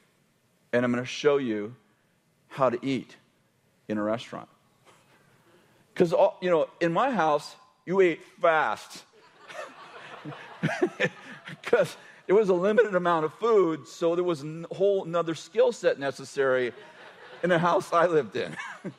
and 0.75 0.85
I'm 0.85 0.91
going 0.91 1.05
to 1.05 1.09
show 1.09 1.37
you 1.37 1.77
how 2.49 2.69
to 2.69 2.79
eat 2.85 3.17
in 3.87 3.97
a 3.97 4.03
restaurant. 4.03 4.49
Because, 5.93 6.13
you 6.43 6.51
know, 6.51 6.69
in 6.81 6.93
my 6.93 7.13
house, 7.13 7.55
you 7.87 8.01
ate 8.01 8.21
fast. 8.43 9.05
Because 11.61 11.95
it 12.27 12.33
was 12.33 12.49
a 12.49 12.55
limited 12.55 12.95
amount 12.95 13.27
of 13.27 13.35
food, 13.35 13.87
so 13.87 14.15
there 14.15 14.25
was 14.25 14.43
a 14.43 14.65
whole 14.73 15.05
another 15.05 15.35
skill 15.35 15.73
set 15.73 15.99
necessary 15.99 16.73
in 17.43 17.51
the 17.51 17.59
house 17.59 17.93
I 17.93 18.07
lived 18.07 18.35
in. 18.35 18.57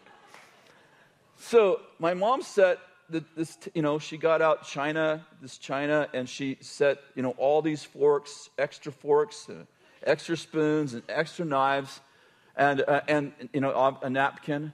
so 1.39 1.81
my 1.97 2.13
mom 2.13 2.43
set 2.43 2.77
this, 3.09 3.57
you 3.73 3.81
know, 3.81 3.97
she 3.97 4.17
got 4.17 4.43
out 4.43 4.67
china, 4.67 5.25
this 5.41 5.57
china, 5.57 6.07
and 6.13 6.29
she 6.29 6.57
set, 6.61 6.99
you 7.15 7.23
know, 7.23 7.31
all 7.31 7.63
these 7.63 7.83
forks, 7.83 8.51
extra 8.59 8.91
forks, 8.91 9.49
uh, 9.49 9.65
extra 10.05 10.37
spoons, 10.37 10.93
and 10.93 11.03
extra 11.09 11.45
knives, 11.45 11.99
and, 12.55 12.83
uh, 12.87 13.01
and 13.07 13.33
you 13.53 13.61
know, 13.61 13.97
a 14.01 14.09
napkin. 14.09 14.73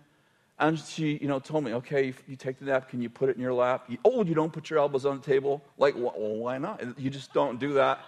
And 0.59 0.77
she, 0.77 1.17
you 1.17 1.27
know, 1.27 1.39
told 1.39 1.63
me, 1.63 1.73
okay, 1.73 2.07
you, 2.07 2.13
you 2.27 2.35
take 2.35 2.59
the 2.59 2.65
napkin, 2.65 3.01
you 3.01 3.09
put 3.09 3.29
it 3.29 3.35
in 3.35 3.41
your 3.41 3.53
lap. 3.53 3.85
You, 3.87 3.97
oh, 4.05 4.23
you 4.23 4.35
don't 4.35 4.53
put 4.53 4.69
your 4.69 4.77
elbows 4.77 5.07
on 5.07 5.17
the 5.17 5.25
table? 5.25 5.63
Like, 5.79 5.95
well, 5.95 6.13
why 6.15 6.59
not? 6.59 6.99
You 6.99 7.09
just 7.09 7.33
don't 7.33 7.59
do 7.59 7.73
that. 7.73 7.99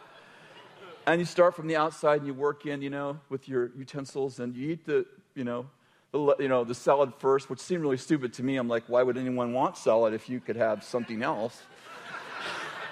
And 1.08 1.20
you 1.20 1.26
start 1.26 1.56
from 1.56 1.68
the 1.68 1.76
outside 1.76 2.20
and 2.20 2.28
you 2.28 2.34
work 2.34 2.68
in, 2.68 2.82
you 2.82 2.92
know, 2.92 3.20
with 3.30 3.50
your 3.50 3.72
utensils, 3.76 4.40
and 4.40 4.56
you 4.56 4.70
eat 4.70 4.86
the, 4.86 5.06
you 5.36 5.44
know, 5.44 5.66
the, 6.12 6.36
you 6.40 6.48
know, 6.48 6.64
the 6.64 6.76
salad 6.76 7.12
first, 7.18 7.50
which 7.50 7.60
seemed 7.60 7.82
really 7.82 7.98
stupid 7.98 8.34
to 8.34 8.44
me. 8.44 8.58
I'm 8.58 8.68
like, 8.68 8.84
why 8.88 9.02
would 9.02 9.18
anyone 9.18 9.52
want 9.52 9.76
salad 9.76 10.14
if 10.14 10.30
you 10.30 10.40
could 10.40 10.56
have 10.56 10.84
something 10.84 11.24
else? 11.24 11.64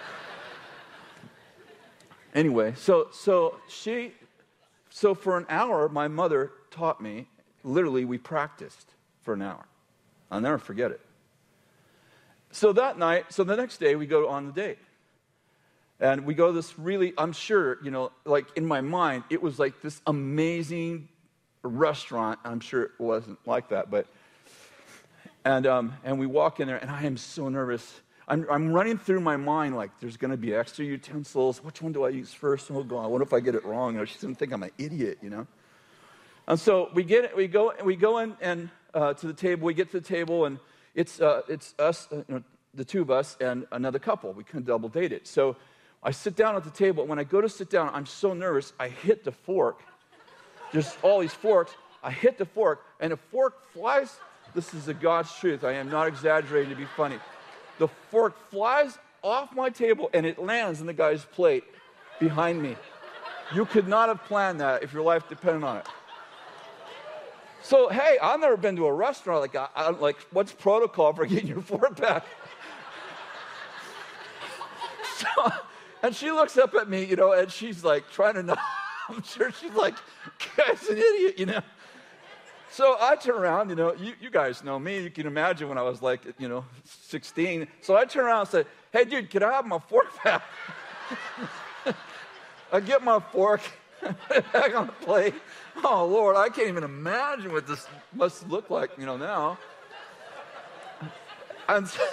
anyway, 2.33 2.73
so 2.75 3.09
so 3.11 3.59
she, 3.69 4.13
so 4.91 5.15
for 5.15 5.37
an 5.37 5.45
hour, 5.49 5.87
my 5.89 6.07
mother 6.07 6.51
taught 6.69 7.01
me. 7.01 7.27
Literally, 7.63 8.05
we 8.05 8.17
practiced 8.17 8.93
for 9.23 9.33
an 9.33 9.41
hour. 9.41 9.65
I'll 10.29 10.41
never 10.41 10.57
forget 10.57 10.91
it. 10.91 10.99
So 12.51 12.73
that 12.73 12.99
night, 12.99 13.31
so 13.31 13.43
the 13.43 13.55
next 13.55 13.79
day, 13.79 13.95
we 13.95 14.05
go 14.05 14.27
on 14.27 14.47
the 14.47 14.51
date. 14.51 14.79
And 16.01 16.25
we 16.25 16.33
go 16.33 16.51
this 16.51 16.77
really, 16.77 17.13
I'm 17.17 17.31
sure, 17.31 17.77
you 17.83 17.91
know, 17.91 18.11
like 18.25 18.45
in 18.57 18.65
my 18.65 18.81
mind, 18.81 19.23
it 19.29 19.41
was 19.41 19.59
like 19.59 19.81
this 19.81 20.01
amazing 20.07 21.07
restaurant. 21.63 22.39
I'm 22.43 22.59
sure 22.59 22.83
it 22.83 22.91
wasn't 22.97 23.39
like 23.47 23.69
that, 23.69 23.89
but 23.89 24.07
and 25.45 25.65
um, 25.65 25.93
and 26.03 26.19
we 26.19 26.25
walk 26.25 26.59
in 26.59 26.67
there, 26.67 26.77
and 26.77 26.89
I 26.91 27.03
am 27.03 27.17
so 27.17 27.49
nervous. 27.49 28.01
I'm, 28.31 28.47
I'm 28.49 28.71
running 28.71 28.97
through 28.97 29.19
my 29.19 29.37
mind 29.37 29.75
like 29.75 29.91
there's 29.99 30.17
going 30.17 30.31
to 30.31 30.37
be 30.37 30.55
extra 30.55 30.85
utensils. 30.85 31.63
Which 31.63 31.81
one 31.81 31.91
do 31.91 32.05
I 32.05 32.09
use 32.09 32.33
first? 32.33 32.71
Oh 32.71 32.83
God, 32.83 33.11
what 33.11 33.21
if 33.21 33.33
I 33.33 33.39
get 33.39 33.53
it 33.55 33.63
wrong? 33.65 33.97
Or 33.97 34.05
she's 34.05 34.21
going 34.21 34.33
to 34.33 34.39
think 34.39 34.53
I'm 34.53 34.63
an 34.63 34.71
idiot, 34.77 35.19
you 35.21 35.29
know. 35.29 35.45
And 36.47 36.59
so 36.59 36.89
we 36.93 37.03
get 37.03 37.35
we 37.35 37.47
go 37.47 37.73
we 37.83 37.95
go 37.95 38.17
in 38.19 38.35
and 38.41 38.69
uh, 38.93 39.13
to 39.13 39.27
the 39.27 39.33
table. 39.33 39.65
We 39.65 39.73
get 39.73 39.91
to 39.91 39.99
the 39.99 40.07
table, 40.07 40.45
and 40.45 40.59
it's 40.95 41.21
uh, 41.21 41.41
it's 41.47 41.75
us, 41.77 42.07
uh, 42.11 42.15
you 42.15 42.25
know, 42.29 42.43
the 42.73 42.83
two 42.83 43.01
of 43.01 43.11
us, 43.11 43.37
and 43.39 43.67
another 43.71 43.99
couple. 43.99 44.33
We 44.33 44.43
couldn't 44.43 44.65
double 44.65 44.89
date 44.89 45.11
it. 45.11 45.27
So 45.27 45.55
I 46.01 46.11
sit 46.11 46.35
down 46.35 46.55
at 46.55 46.63
the 46.63 46.71
table. 46.71 47.05
When 47.05 47.19
I 47.19 47.23
go 47.23 47.41
to 47.41 47.49
sit 47.49 47.69
down, 47.69 47.91
I'm 47.93 48.07
so 48.07 48.33
nervous. 48.33 48.73
I 48.79 48.87
hit 48.87 49.23
the 49.23 49.31
fork 49.31 49.83
there's 50.71 50.95
all 51.01 51.19
these 51.19 51.33
forks. 51.33 51.73
I 52.03 52.11
hit 52.11 52.37
the 52.37 52.45
fork, 52.45 52.83
and 52.99 53.11
the 53.11 53.17
fork 53.17 53.71
flies. 53.73 54.17
This 54.55 54.73
is 54.73 54.85
the 54.85 54.93
God's 54.93 55.33
truth. 55.35 55.63
I 55.63 55.73
am 55.73 55.89
not 55.89 56.07
exaggerating 56.07 56.69
to 56.69 56.75
be 56.75 56.85
funny. 56.85 57.19
The 57.81 57.87
fork 58.11 58.37
flies 58.51 58.99
off 59.23 59.55
my 59.55 59.71
table 59.71 60.11
and 60.13 60.23
it 60.23 60.37
lands 60.37 60.81
in 60.81 60.85
the 60.85 60.93
guy's 60.93 61.25
plate 61.25 61.63
behind 62.19 62.61
me. 62.61 62.75
You 63.55 63.65
could 63.65 63.87
not 63.87 64.07
have 64.07 64.23
planned 64.25 64.59
that 64.61 64.83
if 64.83 64.93
your 64.93 65.01
life 65.01 65.27
depended 65.27 65.63
on 65.63 65.77
it. 65.77 65.87
So, 67.63 67.89
hey, 67.89 68.19
I've 68.21 68.39
never 68.39 68.55
been 68.55 68.75
to 68.75 68.85
a 68.85 68.93
restaurant 68.93 69.41
like, 69.41 69.55
I, 69.55 69.67
am 69.75 69.99
like, 69.99 70.17
what's 70.29 70.51
protocol 70.51 71.11
for 71.13 71.25
getting 71.25 71.47
your 71.47 71.61
fork 71.61 71.99
back? 71.99 72.23
so, 75.17 75.51
and 76.03 76.15
she 76.15 76.29
looks 76.29 76.59
up 76.59 76.75
at 76.75 76.87
me, 76.87 77.03
you 77.03 77.15
know, 77.15 77.31
and 77.31 77.51
she's 77.51 77.83
like 77.83 78.11
trying 78.11 78.35
to 78.35 78.43
not. 78.43 78.59
I'm 79.09 79.23
sure 79.23 79.51
she's 79.51 79.73
like, 79.73 79.95
guy's 80.55 80.87
an 80.87 80.99
idiot, 80.99 81.39
you 81.39 81.47
know. 81.47 81.61
So 82.71 82.95
I 83.01 83.17
turn 83.17 83.35
around, 83.35 83.69
you 83.69 83.75
know, 83.75 83.93
you, 83.93 84.13
you 84.21 84.29
guys 84.29 84.63
know 84.63 84.79
me. 84.79 85.03
You 85.03 85.09
can 85.09 85.27
imagine 85.27 85.67
when 85.67 85.77
I 85.77 85.81
was 85.81 86.01
like, 86.01 86.21
you 86.39 86.47
know, 86.47 86.63
16. 86.85 87.67
So 87.81 87.97
I 87.97 88.05
turn 88.05 88.23
around 88.23 88.39
and 88.39 88.49
say, 88.49 88.65
hey, 88.93 89.03
dude, 89.03 89.29
can 89.29 89.43
I 89.43 89.51
have 89.51 89.65
my 89.65 89.77
fork 89.77 90.07
back? 90.23 90.41
I 92.71 92.79
get 92.79 93.03
my 93.03 93.19
fork 93.19 93.59
back 94.53 94.73
on 94.73 94.87
the 94.87 94.93
plate. 94.93 95.33
Oh, 95.83 96.05
Lord, 96.05 96.37
I 96.37 96.47
can't 96.47 96.69
even 96.69 96.85
imagine 96.85 97.51
what 97.51 97.67
this 97.67 97.85
must 98.13 98.47
look 98.47 98.69
like, 98.69 98.91
you 98.97 99.05
know, 99.05 99.17
now. 99.17 99.57
And 101.67 101.85
so, 101.85 102.03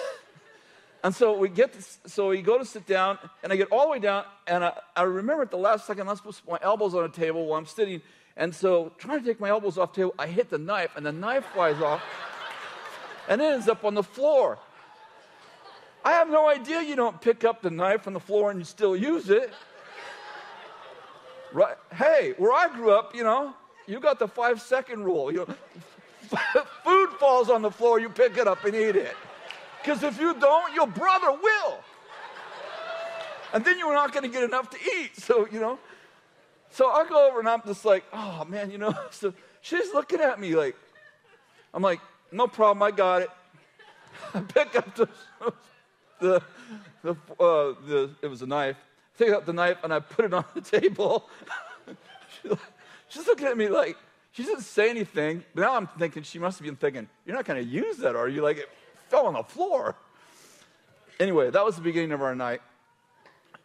and 1.05 1.15
so 1.15 1.37
we 1.37 1.47
get, 1.47 1.71
to, 1.71 2.09
so 2.09 2.29
we 2.29 2.41
go 2.41 2.57
to 2.57 2.65
sit 2.65 2.85
down, 2.85 3.17
and 3.43 3.53
I 3.53 3.55
get 3.55 3.69
all 3.71 3.85
the 3.85 3.91
way 3.91 3.99
down, 3.99 4.25
and 4.45 4.65
I, 4.65 4.73
I 4.93 5.03
remember 5.03 5.43
at 5.43 5.51
the 5.51 5.57
last 5.57 5.87
second, 5.87 6.09
I'm 6.09 6.17
supposed 6.17 6.39
to 6.39 6.43
put 6.43 6.51
my 6.51 6.59
elbows 6.61 6.93
on 6.95 7.05
a 7.05 7.09
table 7.09 7.45
while 7.45 7.59
I'm 7.59 7.65
sitting, 7.65 8.01
and 8.37 8.53
so 8.53 8.91
trying 8.97 9.19
to 9.19 9.25
take 9.25 9.39
my 9.39 9.49
elbows 9.49 9.77
off 9.77 9.93
table, 9.93 10.13
I 10.17 10.27
hit 10.27 10.49
the 10.49 10.57
knife, 10.57 10.91
and 10.95 11.05
the 11.05 11.11
knife 11.11 11.45
flies 11.53 11.81
off, 11.81 12.01
and 13.27 13.41
it 13.41 13.45
ends 13.45 13.67
up 13.67 13.83
on 13.83 13.93
the 13.93 14.03
floor. 14.03 14.57
I 16.03 16.13
have 16.13 16.29
no 16.29 16.47
idea 16.47 16.81
you 16.81 16.95
don't 16.95 17.19
pick 17.19 17.43
up 17.43 17.61
the 17.61 17.69
knife 17.69 18.03
from 18.03 18.13
the 18.13 18.19
floor 18.19 18.51
and 18.51 18.59
you 18.59 18.65
still 18.65 18.95
use 18.95 19.29
it. 19.29 19.53
Right? 21.51 21.75
Hey, 21.93 22.35
where 22.37 22.53
I 22.53 22.73
grew 22.73 22.91
up, 22.91 23.15
you 23.15 23.23
know, 23.23 23.53
you 23.85 23.99
got 23.99 24.19
the 24.19 24.27
five 24.27 24.61
second 24.61 25.03
rule. 25.03 25.31
You 25.31 25.45
know, 25.47 25.55
food 26.83 27.09
falls 27.19 27.49
on 27.49 27.61
the 27.61 27.71
floor, 27.71 27.99
you 27.99 28.09
pick 28.09 28.37
it 28.37 28.47
up 28.47 28.63
and 28.63 28.75
eat 28.75 28.95
it. 28.95 29.15
Because 29.81 30.03
if 30.03 30.19
you 30.19 30.33
don't, 30.35 30.73
your 30.73 30.87
brother 30.87 31.31
will. 31.31 31.79
And 33.53 33.65
then 33.65 33.79
you're 33.79 33.93
not 33.93 34.13
going 34.13 34.23
to 34.23 34.29
get 34.29 34.43
enough 34.43 34.69
to 34.69 34.77
eat. 34.97 35.17
So, 35.17 35.47
you 35.51 35.59
know. 35.59 35.79
So 36.71 36.89
I 36.89 37.07
go 37.07 37.29
over 37.29 37.39
and 37.39 37.49
I'm 37.49 37.61
just 37.65 37.85
like, 37.85 38.03
oh 38.13 38.45
man, 38.45 38.71
you 38.71 38.77
know. 38.77 38.93
So 39.11 39.33
she's 39.61 39.93
looking 39.93 40.19
at 40.19 40.39
me 40.39 40.55
like, 40.55 40.75
I'm 41.73 41.81
like, 41.83 41.99
no 42.31 42.47
problem, 42.47 42.83
I 42.83 42.91
got 42.91 43.23
it. 43.23 43.29
I 44.33 44.39
pick 44.41 44.75
up 44.75 44.95
the, 44.95 45.09
the, 46.19 46.41
the, 47.03 47.11
uh, 47.11 47.73
the, 47.87 48.09
it 48.21 48.27
was 48.27 48.41
a 48.41 48.47
knife. 48.47 48.77
Pick 49.17 49.29
out 49.29 49.45
the 49.45 49.53
knife 49.53 49.77
and 49.83 49.93
I 49.93 49.99
put 49.99 50.25
it 50.25 50.33
on 50.33 50.45
the 50.53 50.61
table. 50.61 51.29
she's 53.09 53.27
looking 53.27 53.47
at 53.47 53.57
me 53.57 53.67
like, 53.67 53.97
she 54.31 54.43
doesn't 54.43 54.61
say 54.61 54.89
anything, 54.89 55.43
but 55.53 55.61
now 55.61 55.75
I'm 55.75 55.87
thinking 55.87 56.23
she 56.23 56.39
must 56.39 56.59
have 56.59 56.65
been 56.65 56.75
thinking, 56.75 57.09
You're 57.25 57.35
not 57.35 57.45
going 57.45 57.63
to 57.63 57.69
use 57.69 57.97
that, 57.97 58.15
are 58.15 58.29
you? 58.29 58.41
Like 58.41 58.57
it 58.57 58.69
fell 59.09 59.25
on 59.25 59.33
the 59.33 59.43
floor. 59.43 59.95
Anyway, 61.19 61.49
that 61.49 61.65
was 61.65 61.75
the 61.75 61.81
beginning 61.81 62.13
of 62.13 62.21
our 62.21 62.35
night, 62.35 62.61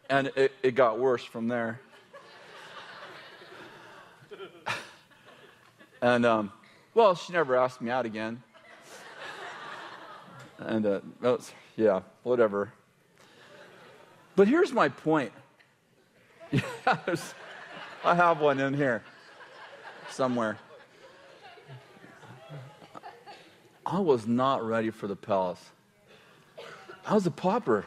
and 0.09 0.27
it, 0.35 0.51
it 0.61 0.75
got 0.75 0.99
worse 0.99 1.23
from 1.23 1.47
there. 1.47 1.79
And, 6.05 6.23
um, 6.23 6.51
well, 6.93 7.15
she 7.15 7.33
never 7.33 7.55
asked 7.55 7.81
me 7.81 7.89
out 7.89 8.05
again. 8.05 8.43
and, 10.59 10.85
uh, 10.85 10.99
was, 11.19 11.51
yeah, 11.75 12.01
whatever. 12.21 12.71
But 14.35 14.47
here's 14.47 14.71
my 14.71 14.89
point. 14.89 15.31
I 16.85 18.13
have 18.13 18.39
one 18.39 18.59
in 18.59 18.75
here 18.75 19.01
somewhere. 20.11 20.59
I 23.83 23.99
was 23.99 24.27
not 24.27 24.63
ready 24.63 24.91
for 24.91 25.07
the 25.07 25.15
palace. 25.15 25.71
I 27.03 27.15
was 27.15 27.25
a 27.25 27.31
pauper. 27.31 27.83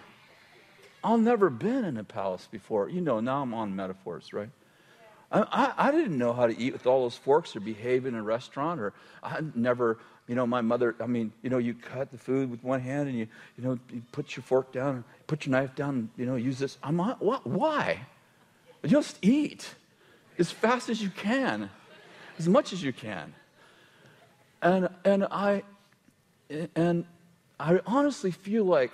I've 1.04 1.20
never 1.20 1.50
been 1.50 1.84
in 1.84 1.96
a 1.96 2.04
palace 2.04 2.48
before. 2.50 2.88
You 2.88 3.00
know, 3.00 3.20
now 3.20 3.42
I'm 3.42 3.54
on 3.54 3.76
metaphors, 3.76 4.32
right? 4.32 4.50
I, 5.30 5.72
I, 5.76 5.90
didn't 5.90 6.16
know 6.16 6.32
how 6.32 6.46
to 6.46 6.58
eat 6.58 6.72
with 6.72 6.86
all 6.86 7.02
those 7.02 7.16
forks 7.16 7.54
or 7.54 7.60
behave 7.60 8.06
in 8.06 8.14
a 8.14 8.22
restaurant, 8.22 8.80
or 8.80 8.94
I 9.22 9.40
never, 9.54 9.98
you 10.26 10.34
know, 10.34 10.46
my 10.46 10.62
mother, 10.62 10.96
I 11.00 11.06
mean, 11.06 11.32
you 11.42 11.50
know, 11.50 11.58
you 11.58 11.74
cut 11.74 12.10
the 12.10 12.16
food 12.16 12.50
with 12.50 12.64
one 12.64 12.80
hand 12.80 13.10
and 13.10 13.18
you, 13.18 13.28
you 13.58 13.64
know, 13.64 13.78
you 13.92 14.02
put 14.10 14.36
your 14.36 14.42
fork 14.42 14.72
down, 14.72 15.04
put 15.26 15.44
your 15.44 15.52
knife 15.52 15.74
down, 15.74 15.94
and, 15.94 16.08
you 16.16 16.24
know, 16.24 16.36
use 16.36 16.58
this. 16.58 16.78
I'm 16.82 16.96
not, 16.96 17.20
what, 17.20 17.46
why? 17.46 18.06
Just 18.86 19.18
eat 19.20 19.74
as 20.38 20.50
fast 20.50 20.88
as 20.88 21.02
you 21.02 21.10
can, 21.10 21.68
as 22.38 22.48
much 22.48 22.72
as 22.72 22.82
you 22.82 22.94
can. 22.94 23.34
And, 24.62 24.88
and 25.04 25.26
I, 25.30 25.62
and 26.74 27.04
I 27.60 27.80
honestly 27.86 28.30
feel 28.30 28.64
like 28.64 28.92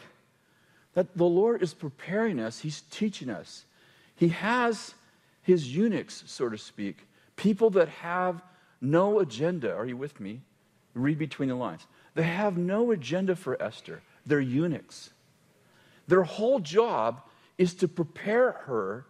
that 0.95 1.17
the 1.17 1.25
Lord 1.25 1.63
is 1.63 1.75
preparing 1.75 2.41
us, 2.41 2.61
He's 2.61 2.83
teaching 2.91 3.31
us. 3.31 3.65
He 4.17 4.29
has 4.29 4.95
His 5.45 5.75
eunuchs, 5.75 6.25
so 6.27 6.49
to 6.49 6.59
speak, 6.59 7.07
people 7.37 7.71
that 7.71 7.89
have 7.89 8.43
no 8.81 9.21
agenda. 9.21 9.73
Are 9.75 9.87
you 9.87 9.97
with 9.97 10.19
me? 10.19 10.41
Read 10.95 11.19
between 11.19 11.49
the 11.51 11.55
lines. 11.55 11.87
They 12.15 12.25
have 12.25 12.57
no 12.57 12.91
agenda 12.91 13.37
for 13.37 13.61
Esther, 13.63 14.03
they're 14.27 14.41
eunuchs. 14.41 15.11
Their 16.07 16.23
whole 16.23 16.59
job 16.59 17.23
is 17.57 17.75
to 17.77 17.89
prepare 17.89 18.53
her 18.67 19.07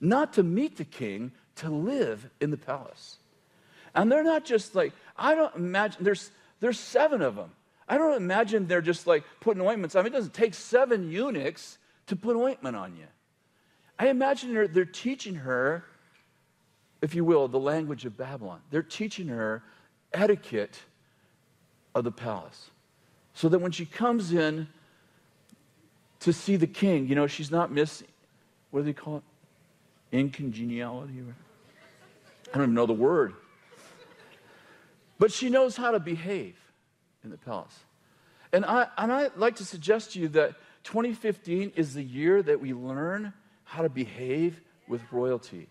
not 0.00 0.34
to 0.34 0.42
meet 0.42 0.76
the 0.76 0.84
king, 0.84 1.32
to 1.56 1.70
live 1.70 2.28
in 2.40 2.50
the 2.50 2.56
palace. 2.56 3.16
And 3.94 4.12
they're 4.12 4.22
not 4.22 4.44
just 4.44 4.74
like, 4.74 4.92
I 5.16 5.34
don't 5.34 5.54
imagine, 5.56 6.04
there's, 6.04 6.30
there's 6.60 6.78
seven 6.78 7.22
of 7.22 7.36
them. 7.36 7.50
I 7.88 7.96
don't 7.96 8.16
imagine 8.16 8.66
they're 8.66 8.82
just 8.82 9.06
like 9.06 9.24
putting 9.40 9.62
ointments. 9.62 9.96
I 9.96 10.00
mean, 10.00 10.08
it 10.08 10.16
doesn't 10.16 10.34
take 10.34 10.54
seven 10.54 11.10
eunuchs 11.10 11.78
to 12.08 12.16
put 12.16 12.36
ointment 12.36 12.76
on 12.76 12.96
you. 12.96 13.06
I 13.98 14.08
imagine 14.08 14.52
they're, 14.52 14.68
they're 14.68 14.84
teaching 14.84 15.36
her, 15.36 15.84
if 17.00 17.14
you 17.14 17.24
will, 17.24 17.48
the 17.48 17.58
language 17.58 18.04
of 18.04 18.16
Babylon. 18.16 18.60
They're 18.70 18.82
teaching 18.82 19.28
her 19.28 19.62
etiquette 20.12 20.78
of 21.94 22.04
the 22.04 22.12
palace. 22.12 22.70
So 23.34 23.48
that 23.48 23.58
when 23.58 23.72
she 23.72 23.86
comes 23.86 24.32
in 24.32 24.68
to 26.20 26.32
see 26.32 26.56
the 26.56 26.66
king, 26.66 27.08
you 27.08 27.14
know, 27.14 27.26
she's 27.26 27.50
not 27.50 27.70
missing, 27.70 28.08
what 28.70 28.80
do 28.80 28.84
they 28.84 28.92
call 28.92 29.18
it? 29.18 29.22
Incongeniality? 30.12 31.14
I 32.52 32.56
don't 32.56 32.64
even 32.64 32.74
know 32.74 32.86
the 32.86 32.92
word. 32.92 33.34
But 35.18 35.32
she 35.32 35.48
knows 35.48 35.76
how 35.76 35.90
to 35.90 36.00
behave 36.00 36.56
in 37.24 37.30
the 37.30 37.38
palace. 37.38 37.78
And, 38.52 38.64
I, 38.64 38.86
and 38.96 39.12
I'd 39.12 39.36
like 39.36 39.56
to 39.56 39.64
suggest 39.64 40.12
to 40.12 40.20
you 40.20 40.28
that 40.28 40.54
2015 40.84 41.72
is 41.74 41.94
the 41.94 42.02
year 42.02 42.42
that 42.42 42.60
we 42.60 42.72
learn 42.72 43.32
how 43.66 43.82
to 43.82 43.88
behave 43.88 44.60
with 44.88 45.02
royalty. 45.12 45.68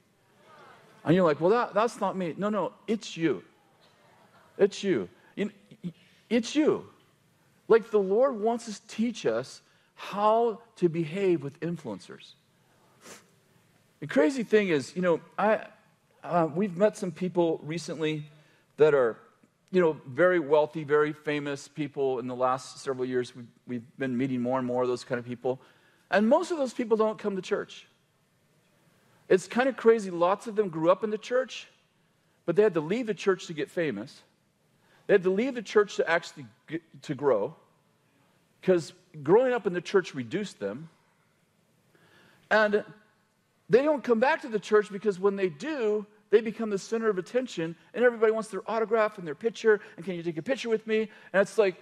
And 1.03 1.15
you're 1.15 1.25
like, 1.25 1.39
well, 1.39 1.49
that, 1.49 1.73
that's 1.73 1.99
not 1.99 2.15
me. 2.15 2.35
No, 2.37 2.49
no, 2.49 2.73
it's 2.87 3.15
you. 3.17 3.43
It's 4.57 4.83
you. 4.83 5.09
It's 6.29 6.55
you. 6.55 6.85
Like 7.67 7.89
the 7.89 7.99
Lord 7.99 8.39
wants 8.39 8.65
to 8.65 8.87
teach 8.87 9.25
us 9.25 9.61
how 9.95 10.61
to 10.75 10.89
behave 10.89 11.43
with 11.43 11.59
influencers. 11.61 12.33
The 14.01 14.07
crazy 14.07 14.43
thing 14.43 14.69
is, 14.69 14.95
you 14.95 15.01
know, 15.01 15.21
I, 15.37 15.65
uh, 16.23 16.47
we've 16.53 16.75
met 16.75 16.97
some 16.97 17.11
people 17.11 17.61
recently 17.63 18.25
that 18.77 18.93
are 18.93 19.17
you 19.71 19.81
know, 19.81 19.97
very 20.07 20.39
wealthy, 20.39 20.83
very 20.83 21.11
famous 21.11 21.67
people 21.67 22.19
in 22.19 22.27
the 22.27 22.35
last 22.35 22.79
several 22.79 23.05
years. 23.05 23.35
We've, 23.35 23.47
we've 23.67 23.97
been 23.97 24.17
meeting 24.17 24.41
more 24.41 24.57
and 24.57 24.65
more 24.65 24.83
of 24.83 24.87
those 24.87 25.03
kind 25.03 25.19
of 25.19 25.25
people. 25.25 25.59
And 26.11 26.29
most 26.29 26.51
of 26.51 26.57
those 26.57 26.73
people 26.73 26.97
don't 26.97 27.17
come 27.17 27.35
to 27.35 27.41
church. 27.41 27.87
It's 29.27 29.47
kind 29.47 29.67
of 29.67 29.75
crazy. 29.75 30.11
Lots 30.11 30.47
of 30.47 30.55
them 30.55 30.69
grew 30.69 30.91
up 30.91 31.03
in 31.03 31.09
the 31.09 31.17
church, 31.17 31.67
but 32.45 32.55
they 32.55 32.63
had 32.63 32.75
to 32.75 32.81
leave 32.81 33.07
the 33.07 33.13
church 33.13 33.47
to 33.47 33.53
get 33.53 33.71
famous. 33.71 34.21
They 35.07 35.13
had 35.13 35.23
to 35.23 35.31
leave 35.31 35.55
the 35.55 35.61
church 35.61 35.95
to 35.97 36.09
actually 36.09 36.45
get, 36.67 36.81
to 37.03 37.15
grow 37.15 37.55
because 38.61 38.93
growing 39.23 39.53
up 39.53 39.67
in 39.67 39.73
the 39.73 39.81
church 39.81 40.15
reduced 40.15 40.59
them. 40.59 40.89
And 42.49 42.83
they 43.69 43.83
don't 43.83 44.03
come 44.03 44.19
back 44.19 44.41
to 44.41 44.47
the 44.47 44.59
church 44.59 44.91
because 44.91 45.19
when 45.19 45.35
they 45.35 45.49
do, 45.49 46.05
they 46.31 46.41
become 46.41 46.69
the 46.69 46.77
center 46.77 47.09
of 47.09 47.17
attention, 47.17 47.75
and 47.93 48.03
everybody 48.03 48.31
wants 48.31 48.49
their 48.49 48.61
autograph 48.69 49.17
and 49.17 49.27
their 49.27 49.35
picture. 49.35 49.79
And 49.95 50.05
can 50.05 50.15
you 50.15 50.23
take 50.23 50.37
a 50.37 50.41
picture 50.41 50.69
with 50.69 50.85
me? 50.87 51.09
And 51.33 51.41
it's 51.41 51.57
like, 51.57 51.75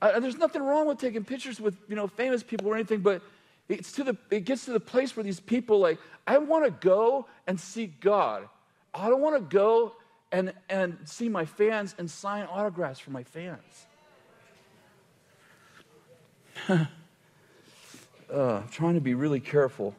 There's 0.00 0.38
nothing 0.38 0.62
wrong 0.62 0.86
with 0.86 0.98
taking 0.98 1.24
pictures 1.24 1.60
with 1.60 1.76
you 1.88 1.96
know 1.96 2.06
famous 2.06 2.42
people 2.42 2.68
or 2.68 2.74
anything, 2.74 3.00
but 3.00 3.22
it's 3.68 3.92
to 3.92 4.04
the 4.04 4.16
it 4.30 4.44
gets 4.44 4.64
to 4.64 4.72
the 4.72 4.80
place 4.80 5.16
where 5.16 5.24
these 5.24 5.40
people 5.40 5.78
like, 5.78 5.98
I 6.26 6.38
want 6.38 6.64
to 6.64 6.70
go 6.70 7.26
and 7.46 7.60
see 7.60 7.86
God. 7.86 8.48
I 8.94 9.08
don't 9.08 9.20
want 9.20 9.36
to 9.36 9.56
go 9.56 9.94
and 10.32 10.52
and 10.68 10.98
see 11.04 11.28
my 11.28 11.44
fans 11.44 11.94
and 11.98 12.10
sign 12.10 12.46
autographs 12.46 12.98
for 12.98 13.10
my 13.10 13.24
fans. 13.24 13.86
uh, 16.68 16.86
I'm 18.32 18.68
trying 18.68 18.94
to 18.94 19.00
be 19.00 19.14
really 19.14 19.40
careful 19.40 19.94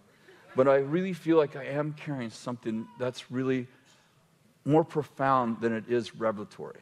but 0.55 0.67
I 0.67 0.77
really 0.77 1.13
feel 1.13 1.37
like 1.37 1.55
I 1.55 1.65
am 1.65 1.93
carrying 1.93 2.29
something 2.29 2.87
that's 2.99 3.31
really 3.31 3.67
more 4.65 4.83
profound 4.83 5.61
than 5.61 5.73
it 5.73 5.85
is 5.87 6.15
revelatory. 6.15 6.79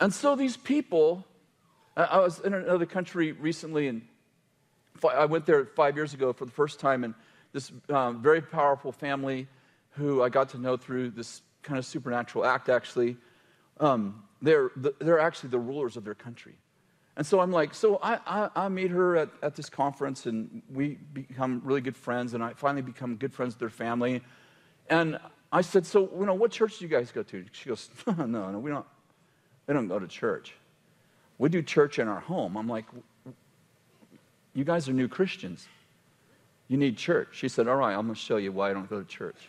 And 0.00 0.12
so 0.12 0.34
these 0.34 0.56
people, 0.56 1.24
I 2.04 2.18
was 2.18 2.40
in 2.40 2.54
another 2.54 2.86
country 2.86 3.32
recently, 3.32 3.88
and 3.88 4.02
I 5.08 5.24
went 5.24 5.46
there 5.46 5.64
five 5.64 5.96
years 5.96 6.14
ago 6.14 6.32
for 6.32 6.44
the 6.44 6.52
first 6.52 6.80
time, 6.80 7.04
and 7.04 7.14
this 7.52 7.72
um, 7.88 8.22
very 8.22 8.40
powerful 8.40 8.92
family 8.92 9.48
who 9.90 10.22
I 10.22 10.28
got 10.28 10.50
to 10.50 10.58
know 10.58 10.76
through 10.76 11.10
this 11.10 11.42
kind 11.62 11.78
of 11.78 11.84
supernatural 11.84 12.44
act, 12.44 12.68
actually, 12.68 13.16
um, 13.80 14.22
they're, 14.40 14.70
they're 14.76 15.18
actually 15.18 15.50
the 15.50 15.58
rulers 15.58 15.96
of 15.96 16.04
their 16.04 16.14
country. 16.14 16.54
And 17.16 17.26
so 17.26 17.40
I'm 17.40 17.50
like, 17.50 17.74
so 17.74 17.98
I, 18.02 18.18
I, 18.26 18.50
I 18.54 18.68
meet 18.68 18.90
her 18.92 19.16
at, 19.16 19.30
at 19.42 19.56
this 19.56 19.68
conference, 19.68 20.26
and 20.26 20.62
we 20.72 20.96
become 21.12 21.60
really 21.64 21.80
good 21.80 21.96
friends, 21.96 22.34
and 22.34 22.42
I 22.42 22.54
finally 22.54 22.82
become 22.82 23.16
good 23.16 23.34
friends 23.34 23.54
with 23.54 23.60
their 23.60 23.68
family. 23.68 24.22
And 24.88 25.18
I 25.52 25.62
said, 25.62 25.84
so, 25.84 26.08
you 26.18 26.24
know, 26.24 26.34
what 26.34 26.52
church 26.52 26.78
do 26.78 26.84
you 26.84 26.88
guys 26.88 27.10
go 27.10 27.22
to? 27.24 27.44
She 27.52 27.68
goes, 27.68 27.90
no, 28.06 28.26
no, 28.26 28.58
we 28.58 28.70
don't, 28.70 28.86
we 29.66 29.74
don't 29.74 29.88
go 29.88 29.98
to 29.98 30.06
church. 30.06 30.54
We 31.40 31.48
do 31.48 31.62
church 31.62 31.98
in 31.98 32.06
our 32.06 32.20
home. 32.20 32.58
I'm 32.58 32.68
like, 32.68 32.84
you 34.52 34.62
guys 34.62 34.90
are 34.90 34.92
new 34.92 35.08
Christians. 35.08 35.66
You 36.68 36.76
need 36.76 36.98
church. 36.98 37.28
She 37.32 37.48
said, 37.48 37.66
all 37.66 37.76
right, 37.76 37.94
I'm 37.94 38.02
going 38.02 38.14
to 38.14 38.20
show 38.20 38.36
you 38.36 38.52
why 38.52 38.68
I 38.68 38.74
don't 38.74 38.90
go 38.90 39.00
to 39.00 39.08
church. 39.08 39.48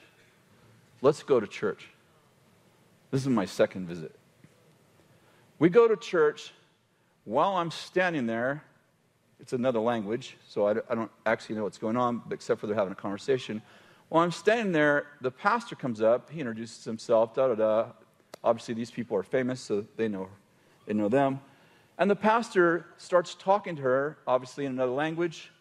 Let's 1.02 1.22
go 1.22 1.42
to 1.42 1.46
church. 1.46 1.90
This 3.12 3.24
is 3.24 3.28
my 3.28 3.44
second 3.44 3.88
visit. 3.88 4.16
We 5.60 5.68
go 5.68 5.86
to 5.86 5.98
church 5.98 6.54
while 7.26 7.58
I'm 7.58 7.72
standing 7.72 8.26
there, 8.26 8.64
it's 9.42 9.52
another 9.52 9.82
language, 9.82 10.38
so 10.48 10.68
I, 10.68 10.76
don't 10.96 11.12
actually 11.26 11.56
know 11.56 11.64
what's 11.64 11.78
going 11.78 11.98
on, 11.98 12.22
except 12.32 12.62
for 12.62 12.68
they're 12.68 12.76
having 12.76 12.94
a 12.94 12.96
conversation. 12.96 13.62
While 14.08 14.24
I'm 14.24 14.32
standing 14.32 14.72
there, 14.72 15.08
the 15.20 15.30
pastor 15.30 15.76
comes 15.76 16.02
up, 16.02 16.30
he 16.30 16.40
introduces 16.40 16.86
himself, 16.86 17.36
da 17.36 17.50
da 17.50 17.56
da. 17.56 17.86
Obviously, 18.46 18.76
these 18.76 18.92
people 18.92 19.18
are 19.18 19.24
famous, 19.24 19.60
so 19.60 19.86
they 19.98 20.08
know, 20.08 20.30
they 20.86 20.94
know 20.94 21.10
them. 21.10 21.42
And 21.98 22.10
the 22.10 22.16
pastor 22.16 22.86
starts 22.98 23.36
talking 23.36 23.76
to 23.76 23.82
her, 23.82 24.18
obviously 24.26 24.66
in 24.66 24.72
another 24.72 24.92
language. 24.92 25.52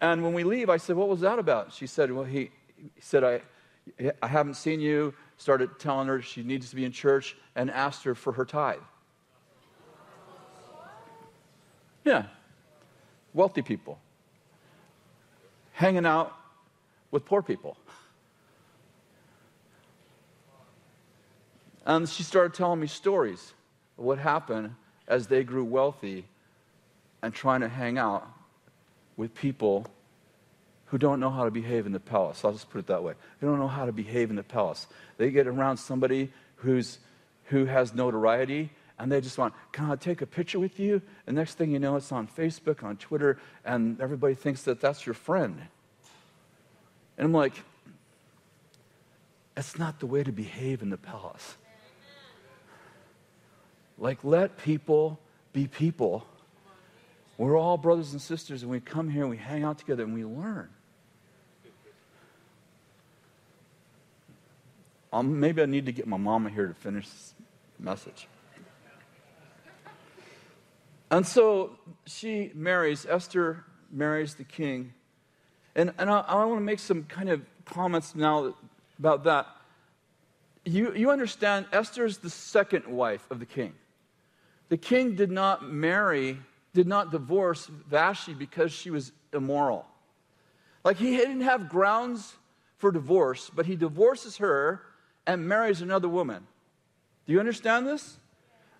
And 0.00 0.22
when 0.22 0.32
we 0.32 0.44
leave, 0.44 0.70
I 0.70 0.76
said, 0.76 0.96
What 0.96 1.08
was 1.08 1.20
that 1.20 1.38
about? 1.38 1.72
She 1.72 1.86
said, 1.86 2.10
Well, 2.10 2.24
he, 2.24 2.50
he 2.76 3.00
said, 3.00 3.24
I, 3.24 3.42
I 4.22 4.26
haven't 4.26 4.54
seen 4.54 4.80
you. 4.80 5.14
Started 5.36 5.78
telling 5.78 6.06
her 6.08 6.22
she 6.22 6.42
needs 6.42 6.70
to 6.70 6.76
be 6.76 6.84
in 6.84 6.92
church 6.92 7.36
and 7.56 7.70
asked 7.70 8.04
her 8.04 8.14
for 8.14 8.32
her 8.32 8.44
tithe. 8.44 8.78
Yeah. 12.04 12.26
Wealthy 13.32 13.62
people. 13.62 13.98
Hanging 15.72 16.06
out 16.06 16.32
with 17.10 17.24
poor 17.24 17.42
people. 17.42 17.76
And 21.86 22.08
she 22.08 22.22
started 22.22 22.54
telling 22.54 22.80
me 22.80 22.86
stories 22.86 23.52
of 23.98 24.04
what 24.04 24.18
happened 24.18 24.74
as 25.06 25.26
they 25.26 25.44
grew 25.44 25.64
wealthy 25.64 26.26
and 27.22 27.32
trying 27.32 27.60
to 27.60 27.68
hang 27.68 27.98
out 27.98 28.26
with 29.16 29.34
people 29.34 29.86
who 30.86 30.98
don't 30.98 31.20
know 31.20 31.30
how 31.30 31.44
to 31.44 31.50
behave 31.50 31.86
in 31.86 31.92
the 31.92 32.00
palace. 32.00 32.44
I'll 32.44 32.52
just 32.52 32.70
put 32.70 32.78
it 32.78 32.86
that 32.86 33.02
way. 33.02 33.14
They 33.40 33.46
don't 33.46 33.58
know 33.58 33.68
how 33.68 33.86
to 33.86 33.92
behave 33.92 34.30
in 34.30 34.36
the 34.36 34.42
palace. 34.42 34.86
They 35.16 35.30
get 35.30 35.46
around 35.46 35.78
somebody 35.78 36.30
who's, 36.56 36.98
who 37.46 37.64
has 37.64 37.94
notoriety 37.94 38.70
and 38.98 39.10
they 39.10 39.20
just 39.20 39.38
want, 39.38 39.54
can 39.72 39.90
I 39.90 39.96
take 39.96 40.22
a 40.22 40.26
picture 40.26 40.60
with 40.60 40.78
you? 40.78 41.02
And 41.26 41.36
next 41.36 41.54
thing 41.54 41.72
you 41.72 41.78
know, 41.78 41.96
it's 41.96 42.12
on 42.12 42.28
Facebook, 42.28 42.84
on 42.84 42.96
Twitter, 42.96 43.38
and 43.64 44.00
everybody 44.00 44.34
thinks 44.34 44.62
that 44.62 44.80
that's 44.80 45.04
your 45.04 45.14
friend. 45.14 45.60
And 47.18 47.26
I'm 47.26 47.32
like, 47.32 47.54
that's 49.54 49.78
not 49.78 50.00
the 50.00 50.06
way 50.06 50.22
to 50.22 50.32
behave 50.32 50.82
in 50.82 50.90
the 50.90 50.96
palace. 50.96 51.56
Like, 53.98 54.24
let 54.24 54.58
people 54.58 55.20
be 55.52 55.66
people. 55.66 56.26
We're 57.38 57.58
all 57.58 57.76
brothers 57.76 58.12
and 58.12 58.20
sisters, 58.20 58.62
and 58.62 58.70
we 58.70 58.80
come 58.80 59.08
here 59.08 59.22
and 59.22 59.30
we 59.30 59.36
hang 59.36 59.64
out 59.64 59.78
together 59.78 60.04
and 60.04 60.14
we 60.14 60.24
learn. 60.24 60.68
Um, 65.12 65.38
maybe 65.38 65.62
I 65.62 65.66
need 65.66 65.86
to 65.86 65.92
get 65.92 66.08
my 66.08 66.16
mama 66.16 66.50
here 66.50 66.66
to 66.66 66.74
finish 66.74 67.08
this 67.08 67.34
message. 67.78 68.26
And 71.10 71.24
so 71.24 71.78
she 72.06 72.50
marries, 72.54 73.06
Esther 73.06 73.64
marries 73.92 74.34
the 74.34 74.42
king. 74.42 74.92
And, 75.76 75.92
and 75.98 76.10
I, 76.10 76.20
I 76.20 76.44
want 76.44 76.58
to 76.58 76.64
make 76.64 76.80
some 76.80 77.04
kind 77.04 77.28
of 77.30 77.42
comments 77.64 78.16
now 78.16 78.54
about 78.98 79.22
that. 79.24 79.46
You, 80.64 80.92
you 80.94 81.12
understand, 81.12 81.66
Esther 81.72 82.04
is 82.04 82.18
the 82.18 82.30
second 82.30 82.86
wife 82.86 83.24
of 83.30 83.38
the 83.38 83.46
king. 83.46 83.74
The 84.74 84.78
king 84.78 85.14
did 85.14 85.30
not 85.30 85.70
marry, 85.70 86.36
did 86.72 86.88
not 86.88 87.12
divorce 87.12 87.70
Vashti 87.88 88.34
because 88.34 88.72
she 88.72 88.90
was 88.90 89.12
immoral. 89.32 89.86
Like 90.82 90.96
he 90.96 91.16
didn't 91.16 91.42
have 91.42 91.68
grounds 91.68 92.34
for 92.78 92.90
divorce, 92.90 93.52
but 93.54 93.66
he 93.66 93.76
divorces 93.76 94.38
her 94.38 94.82
and 95.28 95.46
marries 95.46 95.80
another 95.80 96.08
woman. 96.08 96.44
Do 97.24 97.32
you 97.32 97.38
understand 97.38 97.86
this? 97.86 98.18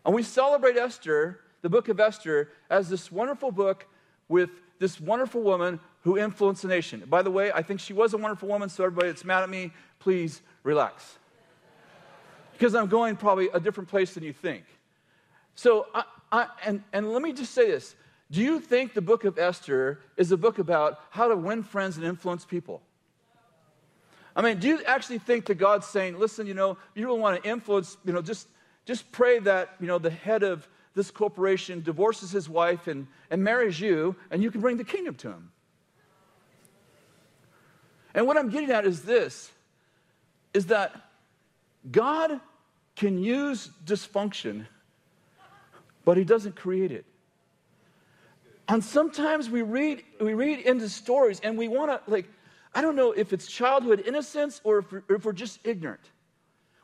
And 0.04 0.12
we 0.12 0.24
celebrate 0.24 0.76
Esther, 0.76 1.38
the 1.62 1.68
book 1.68 1.88
of 1.88 2.00
Esther, 2.00 2.50
as 2.68 2.88
this 2.88 3.12
wonderful 3.12 3.52
book 3.52 3.86
with 4.28 4.50
this 4.80 5.00
wonderful 5.00 5.42
woman 5.42 5.78
who 6.02 6.18
influenced 6.18 6.62
the 6.62 6.68
nation. 6.68 7.04
By 7.08 7.22
the 7.22 7.30
way, 7.30 7.52
I 7.52 7.62
think 7.62 7.78
she 7.78 7.92
was 7.92 8.14
a 8.14 8.18
wonderful 8.18 8.48
woman, 8.48 8.68
so 8.68 8.82
everybody 8.82 9.12
that's 9.12 9.24
mad 9.24 9.44
at 9.44 9.48
me, 9.48 9.70
please 10.00 10.42
relax. 10.64 11.18
Because 12.50 12.74
I'm 12.74 12.88
going 12.88 13.14
probably 13.14 13.48
a 13.54 13.60
different 13.60 13.88
place 13.88 14.14
than 14.14 14.24
you 14.24 14.32
think. 14.32 14.64
So, 15.54 15.86
I, 15.94 16.04
I, 16.32 16.46
and, 16.64 16.82
and 16.92 17.12
let 17.12 17.22
me 17.22 17.32
just 17.32 17.52
say 17.52 17.70
this. 17.70 17.94
Do 18.30 18.42
you 18.42 18.58
think 18.58 18.94
the 18.94 19.02
book 19.02 19.24
of 19.24 19.38
Esther 19.38 20.00
is 20.16 20.32
a 20.32 20.36
book 20.36 20.58
about 20.58 21.00
how 21.10 21.28
to 21.28 21.36
win 21.36 21.62
friends 21.62 21.96
and 21.96 22.04
influence 22.04 22.44
people? 22.44 22.82
I 24.34 24.42
mean, 24.42 24.58
do 24.58 24.66
you 24.66 24.82
actually 24.84 25.18
think 25.18 25.46
that 25.46 25.56
God's 25.56 25.86
saying, 25.86 26.18
listen, 26.18 26.46
you 26.46 26.54
know, 26.54 26.76
you 26.94 27.06
don't 27.06 27.20
want 27.20 27.40
to 27.40 27.48
influence, 27.48 27.96
you 28.04 28.12
know, 28.12 28.20
just, 28.20 28.48
just 28.84 29.12
pray 29.12 29.38
that, 29.40 29.76
you 29.80 29.86
know, 29.86 29.98
the 29.98 30.10
head 30.10 30.42
of 30.42 30.66
this 30.94 31.10
corporation 31.10 31.82
divorces 31.82 32.30
his 32.30 32.48
wife 32.48 32.86
and, 32.86 33.06
and 33.30 33.42
marries 33.42 33.78
you, 33.78 34.16
and 34.30 34.42
you 34.42 34.50
can 34.50 34.60
bring 34.60 34.76
the 34.76 34.84
kingdom 34.84 35.14
to 35.16 35.28
him. 35.28 35.50
And 38.14 38.26
what 38.26 38.36
I'm 38.36 38.48
getting 38.48 38.70
at 38.70 38.84
is 38.86 39.02
this 39.02 39.50
is 40.52 40.66
that 40.66 40.94
God 41.90 42.40
can 42.94 43.18
use 43.18 43.70
dysfunction, 43.84 44.66
but 46.04 46.16
he 46.16 46.24
doesn't 46.24 46.56
create 46.56 46.92
it. 46.92 47.04
And 48.68 48.82
sometimes 48.82 49.50
we 49.50 49.62
read, 49.62 50.02
we 50.20 50.34
read 50.34 50.60
into 50.60 50.88
stories 50.88 51.40
and 51.42 51.58
we 51.58 51.68
want 51.68 51.90
to, 51.90 52.10
like, 52.10 52.26
I 52.74 52.80
don't 52.80 52.96
know 52.96 53.12
if 53.12 53.32
it's 53.32 53.46
childhood 53.46 54.02
innocence 54.06 54.60
or 54.64 54.78
if 54.78 54.92
we're, 54.92 55.02
if 55.10 55.24
we're 55.24 55.32
just 55.32 55.60
ignorant. 55.64 56.00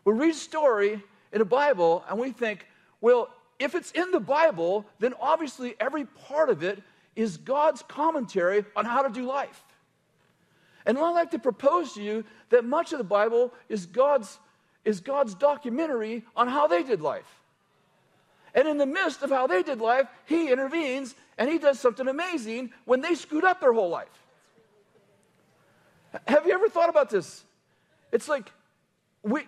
We 0.04 0.12
read 0.12 0.30
a 0.30 0.34
story 0.34 1.02
in 1.32 1.40
a 1.40 1.44
Bible 1.44 2.04
and 2.08 2.18
we 2.18 2.32
think, 2.32 2.66
well, 3.00 3.28
if 3.58 3.74
it's 3.74 3.90
in 3.92 4.10
the 4.10 4.20
Bible, 4.20 4.86
then 4.98 5.14
obviously 5.20 5.74
every 5.80 6.04
part 6.04 6.50
of 6.50 6.62
it 6.62 6.82
is 7.16 7.36
God's 7.36 7.82
commentary 7.82 8.64
on 8.76 8.84
how 8.84 9.02
to 9.02 9.10
do 9.10 9.26
life. 9.26 9.62
And 10.86 10.98
I'd 10.98 11.10
like 11.10 11.30
to 11.32 11.38
propose 11.38 11.94
to 11.94 12.02
you 12.02 12.24
that 12.50 12.64
much 12.64 12.92
of 12.92 12.98
the 12.98 13.04
Bible 13.04 13.52
is 13.68 13.86
God's, 13.86 14.38
is 14.84 15.00
God's 15.00 15.34
documentary 15.34 16.24
on 16.36 16.48
how 16.48 16.66
they 16.66 16.82
did 16.82 17.00
life. 17.00 17.39
And 18.54 18.66
in 18.66 18.78
the 18.78 18.86
midst 18.86 19.22
of 19.22 19.30
how 19.30 19.46
they 19.46 19.62
did 19.62 19.80
life, 19.80 20.08
He 20.26 20.50
intervenes 20.50 21.14
and 21.38 21.48
He 21.48 21.58
does 21.58 21.78
something 21.78 22.08
amazing 22.08 22.72
when 22.84 23.00
they 23.00 23.14
screwed 23.14 23.44
up 23.44 23.60
their 23.60 23.72
whole 23.72 23.90
life. 23.90 24.08
Have 26.26 26.46
you 26.46 26.52
ever 26.52 26.68
thought 26.68 26.88
about 26.88 27.10
this? 27.10 27.44
It's 28.12 28.28
like 28.28 28.50
we, 29.22 29.42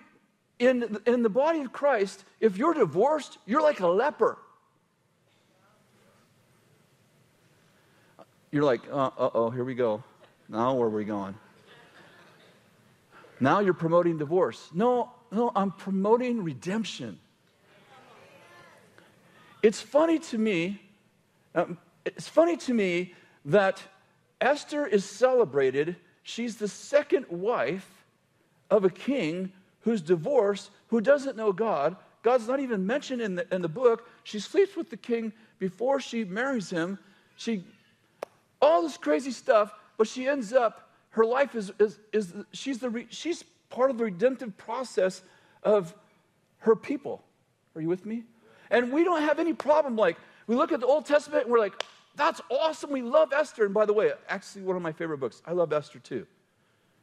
in, 0.58 0.98
in 1.06 1.22
the 1.22 1.28
body 1.28 1.60
of 1.60 1.72
Christ, 1.72 2.24
if 2.40 2.56
you're 2.56 2.74
divorced, 2.74 3.38
you're 3.46 3.62
like 3.62 3.80
a 3.80 3.88
leper. 3.88 4.38
You're 8.52 8.64
like, 8.64 8.82
uh 8.92 9.10
oh, 9.18 9.50
here 9.50 9.64
we 9.64 9.74
go. 9.74 10.04
Now 10.48 10.74
where 10.74 10.86
are 10.86 10.90
we 10.90 11.04
going? 11.04 11.34
Now 13.40 13.58
you're 13.58 13.74
promoting 13.74 14.18
divorce. 14.18 14.68
No, 14.72 15.10
no, 15.32 15.50
I'm 15.56 15.72
promoting 15.72 16.44
redemption. 16.44 17.18
It's 19.62 19.80
funny 19.80 20.18
to 20.18 20.38
me, 20.38 20.82
um, 21.54 21.78
it's 22.04 22.28
funny 22.28 22.56
to 22.58 22.74
me 22.74 23.14
that 23.44 23.82
Esther 24.40 24.86
is 24.86 25.04
celebrated. 25.04 25.96
She's 26.24 26.56
the 26.56 26.68
second 26.68 27.26
wife 27.28 27.88
of 28.70 28.84
a 28.84 28.90
king 28.90 29.52
who's 29.82 30.00
divorced, 30.00 30.70
who 30.88 31.00
doesn't 31.00 31.36
know 31.36 31.52
God. 31.52 31.96
God's 32.22 32.48
not 32.48 32.60
even 32.60 32.86
mentioned 32.86 33.22
in 33.22 33.36
the, 33.36 33.54
in 33.54 33.62
the 33.62 33.68
book. 33.68 34.08
She 34.24 34.40
sleeps 34.40 34.76
with 34.76 34.90
the 34.90 34.96
king 34.96 35.32
before 35.58 36.00
she 36.00 36.24
marries 36.24 36.70
him. 36.70 36.98
She, 37.36 37.64
all 38.60 38.82
this 38.82 38.96
crazy 38.96 39.32
stuff, 39.32 39.72
but 39.96 40.08
she 40.08 40.28
ends 40.28 40.52
up, 40.52 40.90
her 41.10 41.24
life 41.24 41.54
is, 41.54 41.72
is, 41.78 41.98
is 42.12 42.34
she's, 42.52 42.78
the, 42.78 43.06
she's 43.10 43.44
part 43.70 43.90
of 43.90 43.98
the 43.98 44.04
redemptive 44.04 44.56
process 44.56 45.22
of 45.62 45.94
her 46.58 46.76
people. 46.76 47.22
Are 47.74 47.80
you 47.80 47.88
with 47.88 48.06
me? 48.06 48.24
And 48.72 48.90
we 48.90 49.04
don't 49.04 49.22
have 49.22 49.38
any 49.38 49.52
problem. 49.52 49.94
Like, 49.94 50.16
we 50.48 50.56
look 50.56 50.72
at 50.72 50.80
the 50.80 50.86
Old 50.86 51.06
Testament 51.06 51.44
and 51.44 51.52
we're 51.52 51.60
like, 51.60 51.84
that's 52.16 52.40
awesome. 52.50 52.90
We 52.90 53.02
love 53.02 53.32
Esther. 53.32 53.66
And 53.66 53.74
by 53.74 53.86
the 53.86 53.92
way, 53.92 54.12
actually, 54.28 54.62
one 54.62 54.76
of 54.76 54.82
my 54.82 54.92
favorite 54.92 55.18
books. 55.18 55.40
I 55.46 55.52
love 55.52 55.72
Esther 55.72 55.98
too. 55.98 56.26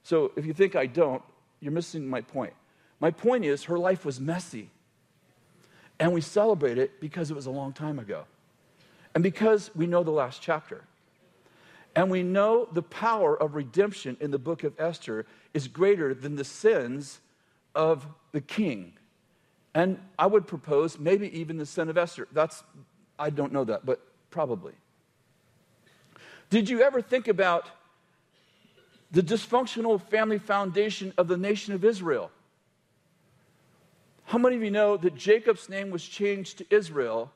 So 0.03 0.31
if 0.35 0.45
you 0.45 0.53
think 0.53 0.75
I 0.75 0.87
don't, 0.87 1.21
you're 1.61 1.71
missing 1.71 2.07
my 2.07 2.21
point. 2.21 2.53
My 2.99 3.11
point 3.11 3.45
is, 3.45 3.63
her 3.65 3.79
life 3.79 4.03
was 4.03 4.19
messy. 4.19 4.69
And 5.99 6.11
we 6.13 6.21
celebrate 6.21 6.77
it 6.77 6.99
because 6.99 7.31
it 7.31 7.35
was 7.35 7.45
a 7.45 7.51
long 7.51 7.73
time 7.73 7.99
ago. 7.99 8.25
And 9.13 9.23
because 9.23 9.71
we 9.75 9.87
know 9.87 10.03
the 10.03 10.11
last 10.11 10.41
chapter. 10.41 10.83
And 11.95 12.09
we 12.09 12.23
know 12.23 12.67
the 12.71 12.83
power 12.83 13.39
of 13.41 13.55
redemption 13.55 14.15
in 14.19 14.31
the 14.31 14.37
book 14.37 14.63
of 14.63 14.73
Esther 14.79 15.25
is 15.53 15.67
greater 15.67 16.13
than 16.13 16.35
the 16.35 16.43
sins 16.43 17.19
of 17.75 18.07
the 18.31 18.41
king. 18.41 18.93
And 19.73 19.99
I 20.17 20.25
would 20.25 20.47
propose 20.47 20.97
maybe 20.97 21.39
even 21.39 21.57
the 21.57 21.65
sin 21.65 21.89
of 21.89 21.97
Esther. 21.97 22.27
That's, 22.31 22.63
I 23.17 23.29
don't 23.29 23.53
know 23.53 23.63
that, 23.65 23.85
but 23.85 24.01
probably. 24.31 24.73
Did 26.49 26.69
you 26.69 26.81
ever 26.81 27.01
think 27.01 27.27
about 27.27 27.69
the 29.11 29.21
dysfunctional 29.21 30.01
family 30.01 30.39
foundation 30.39 31.13
of 31.17 31.27
the 31.27 31.37
nation 31.37 31.73
of 31.73 31.85
Israel? 31.85 32.31
How 34.25 34.37
many 34.37 34.55
of 34.55 34.63
you 34.63 34.71
know 34.71 34.97
that 34.97 35.15
Jacob's 35.15 35.69
name 35.69 35.89
was 35.89 36.03
changed 36.03 36.59
to 36.59 36.65
Israel? 36.69 37.31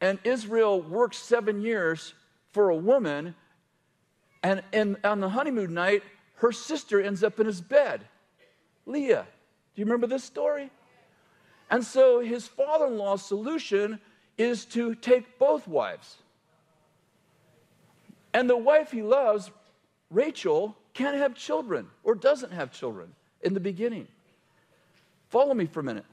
And 0.00 0.18
Israel 0.24 0.80
worked 0.80 1.14
seven 1.14 1.60
years 1.60 2.14
for 2.52 2.70
a 2.70 2.76
woman, 2.76 3.34
and, 4.42 4.62
and 4.72 4.96
on 5.02 5.20
the 5.20 5.28
honeymoon 5.28 5.74
night, 5.74 6.02
her 6.36 6.52
sister 6.52 7.00
ends 7.00 7.24
up 7.24 7.40
in 7.40 7.46
his 7.46 7.60
bed, 7.60 8.02
Leah. 8.86 9.26
Do 9.74 9.80
you 9.80 9.84
remember 9.86 10.06
this 10.06 10.22
story? 10.22 10.70
And 11.74 11.84
so 11.84 12.20
his 12.20 12.46
father 12.46 12.86
in 12.86 12.98
law's 12.98 13.26
solution, 13.26 13.98
is 14.38 14.64
to 14.66 14.94
take 14.94 15.40
both 15.40 15.66
wives. 15.66 16.18
And 18.32 18.48
the 18.48 18.56
wife 18.56 18.92
he 18.92 19.02
loves, 19.02 19.50
Rachel, 20.08 20.76
can't 20.92 21.16
have 21.16 21.34
children 21.34 21.88
or 22.04 22.14
doesn't 22.14 22.52
have 22.52 22.70
children 22.70 23.08
in 23.42 23.54
the 23.54 23.60
beginning. 23.60 24.06
Follow 25.30 25.52
me 25.52 25.66
for 25.66 25.80
a 25.80 25.82
minute. 25.82 26.04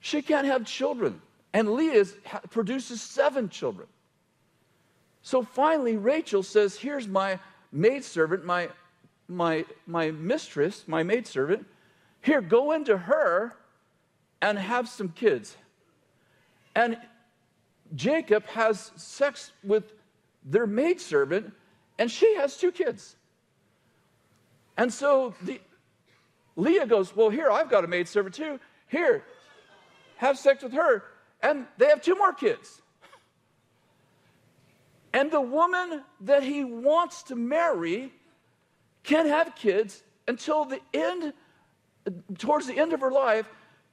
She 0.00 0.22
can't 0.22 0.48
have 0.48 0.64
children. 0.64 1.22
And 1.52 1.74
Leah 1.74 2.06
produces 2.50 3.00
seven 3.00 3.48
children. 3.50 3.86
So 5.22 5.44
finally, 5.44 5.96
Rachel 5.96 6.42
says, 6.42 6.74
Here's 6.74 7.06
my 7.06 7.38
maidservant, 7.70 8.44
my, 8.44 8.70
my, 9.28 9.66
my 9.86 10.10
mistress, 10.10 10.82
my 10.88 11.04
maidservant. 11.04 11.64
Here, 12.22 12.40
go 12.40 12.72
into 12.72 12.98
her 12.98 13.54
and 14.40 14.58
have 14.58 14.88
some 14.88 15.08
kids. 15.10 15.56
And 16.74 16.98
Jacob 17.94 18.46
has 18.46 18.92
sex 18.96 19.52
with 19.62 19.92
their 20.44 20.66
maidservant, 20.66 21.52
and 21.98 22.10
she 22.10 22.34
has 22.36 22.56
two 22.56 22.72
kids. 22.72 23.16
And 24.76 24.92
so 24.92 25.34
the, 25.42 25.60
Leah 26.56 26.86
goes, 26.86 27.14
Well, 27.14 27.30
here, 27.30 27.50
I've 27.50 27.70
got 27.70 27.84
a 27.84 27.86
maidservant 27.86 28.34
too. 28.34 28.58
Here, 28.88 29.24
have 30.16 30.38
sex 30.38 30.62
with 30.62 30.72
her. 30.72 31.04
And 31.42 31.66
they 31.76 31.86
have 31.86 32.00
two 32.00 32.14
more 32.14 32.32
kids. 32.32 32.80
And 35.12 35.30
the 35.30 35.40
woman 35.40 36.02
that 36.22 36.42
he 36.42 36.64
wants 36.64 37.22
to 37.24 37.36
marry 37.36 38.12
can't 39.04 39.28
have 39.28 39.54
kids 39.54 40.02
until 40.26 40.64
the 40.64 40.80
end, 40.92 41.32
towards 42.38 42.66
the 42.66 42.76
end 42.76 42.92
of 42.92 43.00
her 43.00 43.10
life, 43.10 43.46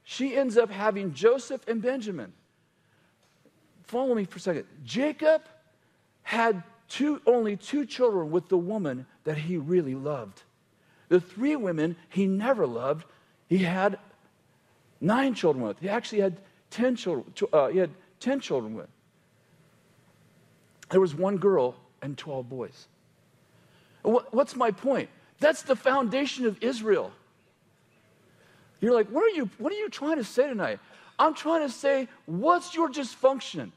she 0.04 0.36
ends 0.36 0.56
up 0.56 0.70
having 0.70 1.14
Joseph 1.14 1.66
and 1.68 1.80
Benjamin. 1.80 2.32
Follow 3.84 4.14
me 4.14 4.24
for 4.24 4.38
a 4.38 4.40
second. 4.40 4.66
Jacob 4.84 5.42
had 6.22 6.62
two, 6.88 7.20
only 7.26 7.56
two 7.56 7.86
children 7.86 8.30
with 8.30 8.48
the 8.48 8.58
woman 8.58 9.06
that 9.24 9.36
he 9.36 9.56
really 9.56 9.94
loved. 9.94 10.42
The 11.08 11.20
three 11.20 11.56
women 11.56 11.96
he 12.08 12.26
never 12.26 12.66
loved, 12.66 13.04
he 13.48 13.58
had 13.58 13.98
nine 15.00 15.34
children 15.34 15.64
with. 15.64 15.78
He 15.78 15.88
actually 15.88 16.20
had 16.20 16.38
10 16.70 16.96
children, 16.96 17.32
uh, 17.52 17.68
he 17.68 17.78
had 17.78 17.90
10 18.20 18.40
children 18.40 18.74
with. 18.74 18.88
There 20.90 21.00
was 21.00 21.14
one 21.14 21.36
girl 21.36 21.74
and 22.00 22.16
12 22.16 22.48
boys. 22.48 22.88
What's 24.02 24.56
my 24.56 24.70
point? 24.70 25.08
That's 25.38 25.62
the 25.62 25.76
foundation 25.76 26.46
of 26.46 26.62
Israel. 26.62 27.12
You're 28.82 28.92
like, 28.92 29.08
what 29.08 29.22
are 29.22 29.34
you, 29.34 29.48
what 29.58 29.72
are 29.72 29.76
you 29.76 29.88
trying 29.88 30.16
to 30.16 30.24
say 30.24 30.46
tonight? 30.46 30.80
I'm 31.16 31.34
trying 31.34 31.66
to 31.66 31.72
say, 31.72 32.08
what's 32.26 32.74
your 32.74 32.90
dysfunction? 32.90 33.70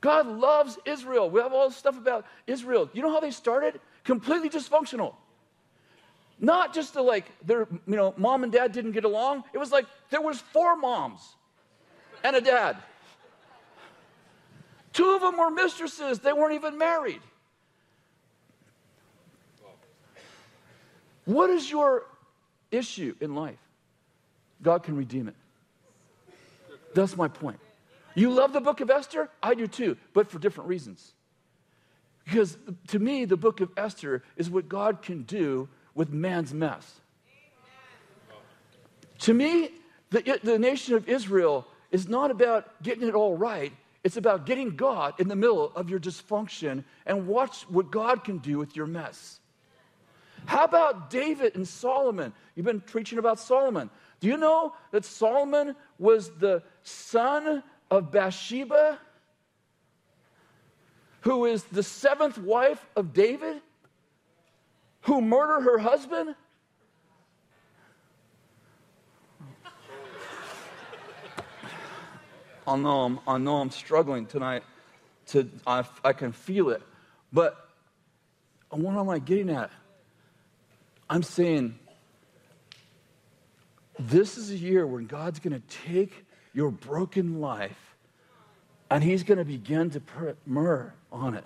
God 0.00 0.28
loves 0.28 0.78
Israel. 0.84 1.28
We 1.28 1.40
have 1.40 1.52
all 1.52 1.68
this 1.68 1.76
stuff 1.76 1.98
about 1.98 2.24
Israel. 2.46 2.88
You 2.92 3.02
know 3.02 3.10
how 3.10 3.18
they 3.18 3.32
started? 3.32 3.80
Completely 4.04 4.48
dysfunctional. 4.48 5.14
Not 6.38 6.72
just 6.72 6.94
the 6.94 7.02
like 7.02 7.26
their, 7.44 7.66
you 7.86 7.96
know, 7.96 8.14
mom 8.16 8.44
and 8.44 8.52
dad 8.52 8.70
didn't 8.72 8.92
get 8.92 9.04
along. 9.04 9.42
It 9.52 9.58
was 9.58 9.72
like 9.72 9.86
there 10.10 10.20
was 10.20 10.40
four 10.40 10.76
moms 10.76 11.20
and 12.22 12.36
a 12.36 12.40
dad. 12.40 12.76
Two 14.92 15.14
of 15.14 15.20
them 15.20 15.36
were 15.36 15.50
mistresses. 15.50 16.20
They 16.20 16.32
weren't 16.32 16.54
even 16.54 16.78
married. 16.78 17.20
What 21.24 21.50
is 21.50 21.70
your 21.70 22.04
issue 22.72 23.14
in 23.20 23.34
life? 23.34 23.60
God 24.62 24.82
can 24.82 24.96
redeem 24.96 25.28
it. 25.28 25.36
That's 26.94 27.16
my 27.16 27.28
point. 27.28 27.60
You 28.14 28.30
love 28.30 28.52
the 28.52 28.60
book 28.60 28.80
of 28.80 28.90
Esther? 28.90 29.30
I 29.42 29.54
do 29.54 29.66
too, 29.66 29.96
but 30.12 30.30
for 30.30 30.38
different 30.38 30.68
reasons. 30.68 31.12
Because 32.24 32.56
to 32.88 32.98
me, 32.98 33.24
the 33.24 33.36
book 33.36 33.60
of 33.60 33.70
Esther 33.76 34.22
is 34.36 34.50
what 34.50 34.68
God 34.68 35.02
can 35.02 35.22
do 35.22 35.68
with 35.94 36.10
man's 36.10 36.52
mess. 36.52 37.00
To 39.20 39.34
me, 39.34 39.70
the, 40.10 40.40
the 40.42 40.58
nation 40.58 40.94
of 40.94 41.08
Israel 41.08 41.66
is 41.90 42.08
not 42.08 42.30
about 42.30 42.82
getting 42.82 43.06
it 43.06 43.14
all 43.14 43.36
right. 43.36 43.72
It's 44.04 44.16
about 44.16 44.46
getting 44.46 44.76
God 44.76 45.14
in 45.18 45.28
the 45.28 45.36
middle 45.36 45.72
of 45.76 45.88
your 45.88 46.00
dysfunction 46.00 46.84
and 47.06 47.26
watch 47.26 47.62
what 47.68 47.90
God 47.90 48.24
can 48.24 48.38
do 48.38 48.58
with 48.58 48.74
your 48.74 48.86
mess. 48.86 49.38
How 50.46 50.64
about 50.64 51.10
David 51.10 51.54
and 51.54 51.66
Solomon? 51.66 52.32
You've 52.54 52.66
been 52.66 52.80
preaching 52.80 53.18
about 53.18 53.38
Solomon. 53.38 53.90
Do 54.20 54.28
you 54.28 54.36
know 54.36 54.74
that 54.90 55.04
Solomon 55.04 55.74
was 55.98 56.30
the 56.30 56.62
son 56.82 57.62
of 57.90 58.10
Bathsheba, 58.10 58.98
who 61.22 61.44
is 61.44 61.64
the 61.64 61.82
seventh 61.82 62.38
wife 62.38 62.84
of 62.96 63.12
David? 63.12 63.62
who 65.02 65.20
murdered 65.20 65.60
her 65.62 65.78
husband? 65.78 66.34
I 72.66 72.76
know 72.76 73.02
I'm, 73.02 73.20
I 73.26 73.38
know 73.38 73.56
I'm 73.58 73.70
struggling 73.70 74.26
tonight. 74.26 74.64
To, 75.28 75.48
I, 75.66 75.84
I 76.04 76.12
can 76.12 76.32
feel 76.32 76.70
it. 76.70 76.82
But 77.32 77.68
what 78.70 78.96
am 78.96 79.08
I 79.08 79.20
getting 79.20 79.50
at? 79.50 79.70
I'm 81.12 81.22
saying 81.22 81.78
this 83.98 84.38
is 84.38 84.50
a 84.50 84.56
year 84.56 84.86
when 84.86 85.04
God's 85.04 85.40
going 85.40 85.52
to 85.52 85.76
take 85.84 86.24
your 86.54 86.70
broken 86.70 87.38
life 87.38 87.96
and 88.88 89.04
He's 89.04 89.22
going 89.22 89.36
to 89.36 89.44
begin 89.44 89.90
to 89.90 90.00
put 90.00 90.38
myrrh 90.46 90.94
on 91.12 91.34
it. 91.34 91.44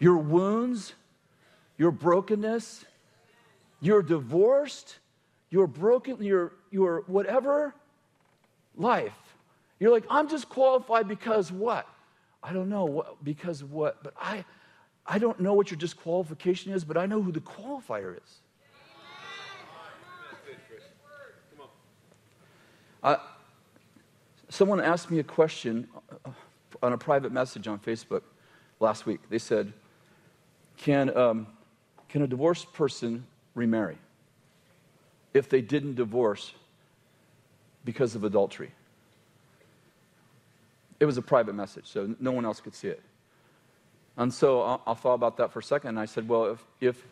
Your 0.00 0.16
wounds, 0.16 0.94
your 1.78 1.92
brokenness, 1.92 2.84
your 3.80 4.02
divorced, 4.02 4.98
your 5.48 5.68
broken, 5.68 6.20
your, 6.20 6.52
your 6.72 7.04
whatever 7.06 7.72
life. 8.74 9.14
You're 9.78 9.92
like, 9.92 10.06
I'm 10.10 10.28
just 10.28 10.48
qualified 10.48 11.06
because 11.06 11.52
what? 11.52 11.86
I 12.42 12.52
don't 12.52 12.68
know 12.68 12.86
what, 12.86 13.22
because 13.22 13.62
what, 13.62 14.02
but 14.02 14.12
I, 14.20 14.44
I 15.06 15.20
don't 15.20 15.38
know 15.38 15.54
what 15.54 15.70
your 15.70 15.78
disqualification 15.78 16.72
is, 16.72 16.84
but 16.84 16.96
I 16.96 17.06
know 17.06 17.22
who 17.22 17.30
the 17.30 17.38
qualifier 17.38 18.16
is. 18.16 18.40
Uh, 23.06 23.18
someone 24.48 24.80
asked 24.80 25.12
me 25.12 25.20
a 25.20 25.22
question 25.22 25.86
uh, 26.24 26.30
on 26.82 26.92
a 26.92 26.98
private 26.98 27.30
message 27.30 27.68
on 27.68 27.78
Facebook 27.78 28.22
last 28.80 29.06
week. 29.06 29.20
They 29.30 29.38
said, 29.38 29.72
Can, 30.76 31.16
um, 31.16 31.46
can 32.08 32.22
a 32.22 32.26
divorced 32.26 32.72
person 32.72 33.24
remarry 33.54 33.96
if 35.34 35.48
they 35.48 35.60
didn't 35.60 35.94
divorce 35.94 36.52
because 37.84 38.16
of 38.16 38.24
adultery? 38.24 38.72
It 40.98 41.04
was 41.04 41.16
a 41.16 41.22
private 41.22 41.54
message, 41.54 41.86
so 41.86 42.12
no 42.18 42.32
one 42.32 42.44
else 42.44 42.60
could 42.60 42.74
see 42.74 42.88
it. 42.88 43.02
And 44.16 44.34
so 44.34 44.62
I, 44.62 44.78
I 44.84 44.94
thought 44.94 45.14
about 45.14 45.36
that 45.36 45.52
for 45.52 45.60
a 45.60 45.62
second, 45.62 45.90
and 45.90 46.00
I 46.00 46.06
said, 46.06 46.28
well, 46.28 46.46
if, 46.46 46.64
if, 46.80 47.04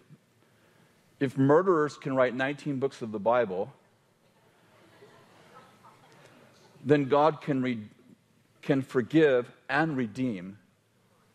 if 1.20 1.38
murderers 1.38 1.96
can 1.96 2.16
write 2.16 2.34
19 2.34 2.80
books 2.80 3.00
of 3.00 3.12
the 3.12 3.20
Bible, 3.20 3.72
then 6.84 7.08
God 7.08 7.40
can, 7.40 7.62
re- 7.62 7.88
can 8.62 8.82
forgive 8.82 9.50
and 9.68 9.96
redeem 9.96 10.58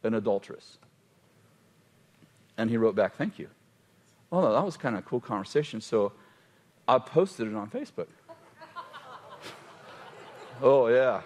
an 0.04 0.14
adulteress. 0.14 0.78
And 2.58 2.70
he 2.70 2.78
wrote 2.78 2.96
back, 2.96 3.16
Thank 3.16 3.40
you. 3.40 3.48
Oh, 4.32 4.54
that 4.54 4.64
was 4.64 4.78
kind 4.78 4.96
of 4.96 5.00
a 5.00 5.06
cool 5.06 5.20
conversation. 5.20 5.82
So 5.82 6.12
I 6.88 7.00
posted 7.00 7.48
it 7.48 7.56
on 7.56 7.70
Facebook. 7.70 8.08
oh, 10.62 10.88
yeah. 10.88 11.22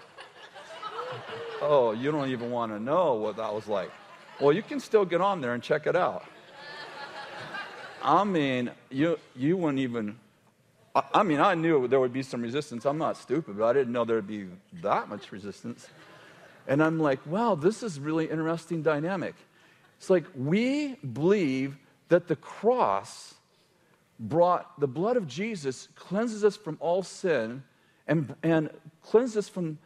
Oh, 1.60 1.92
you 1.92 2.10
don't 2.10 2.30
even 2.30 2.50
want 2.50 2.72
to 2.72 2.80
know 2.80 3.14
what 3.14 3.36
that 3.36 3.52
was 3.52 3.66
like. 3.66 3.90
Well, 4.40 4.52
you 4.52 4.62
can 4.62 4.80
still 4.80 5.04
get 5.04 5.20
on 5.20 5.40
there 5.40 5.54
and 5.54 5.62
check 5.62 5.86
it 5.86 5.96
out. 5.96 6.24
I 8.02 8.24
mean, 8.24 8.70
you, 8.90 9.18
you 9.34 9.56
wouldn't 9.56 9.78
even. 9.78 10.18
I, 10.94 11.24
mean, 11.24 11.40
I 11.40 11.54
knew 11.54 11.88
there 11.88 11.98
would 11.98 12.12
be 12.12 12.22
some 12.22 12.40
resistance. 12.40 12.84
I'm 12.84 12.98
not 12.98 13.16
stupid, 13.16 13.58
but 13.58 13.64
I 13.64 13.72
didn't 13.72 13.92
know 13.92 14.04
there'd 14.04 14.26
be 14.26 14.46
that 14.82 15.08
much 15.08 15.32
resistance. 15.32 15.88
And 16.68 16.82
I'm 16.82 17.00
like, 17.00 17.26
wow, 17.26 17.56
this 17.56 17.82
is 17.82 17.98
really 17.98 18.26
interesting 18.26 18.82
dynamic. 18.82 19.34
It's 19.98 20.08
like 20.08 20.24
we 20.36 20.94
believe 20.94 21.76
that 22.08 22.28
the 22.28 22.36
cross 22.36 23.34
brought 24.20 24.78
the 24.78 24.86
blood 24.86 25.16
of 25.16 25.26
Jesus 25.26 25.88
cleanses 25.96 26.44
us 26.44 26.56
from 26.56 26.76
all 26.80 27.02
sin 27.02 27.64
and, 28.06 28.34
and 28.42 28.70
cleanses 29.02 29.36
us 29.36 29.48
from 29.48 29.78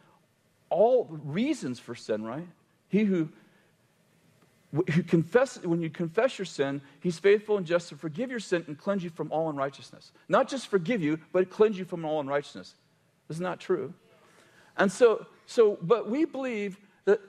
all 0.69 1.05
reasons 1.23 1.79
for 1.79 1.95
sin, 1.95 2.23
right? 2.23 2.47
He 2.89 3.03
who, 3.03 3.29
confess, 5.07 5.61
when 5.63 5.81
you 5.81 5.89
confess 5.89 6.37
your 6.37 6.45
sin, 6.45 6.81
he's 6.99 7.17
faithful 7.17 7.57
and 7.57 7.65
just 7.65 7.89
to 7.89 7.95
forgive 7.95 8.29
your 8.29 8.39
sin 8.39 8.63
and 8.67 8.77
cleanse 8.77 9.03
you 9.03 9.09
from 9.09 9.31
all 9.31 9.49
unrighteousness. 9.49 10.11
Not 10.27 10.47
just 10.47 10.67
forgive 10.67 11.01
you, 11.01 11.19
but 11.31 11.49
cleanse 11.49 11.77
you 11.77 11.85
from 11.85 12.05
all 12.05 12.19
unrighteousness. 12.19 12.75
Isn't 13.29 13.43
that 13.43 13.59
true? 13.59 13.93
And 14.77 14.91
so, 14.91 15.25
so, 15.45 15.77
but 15.81 16.09
we 16.09 16.25
believe 16.25 16.77
that, 17.05 17.19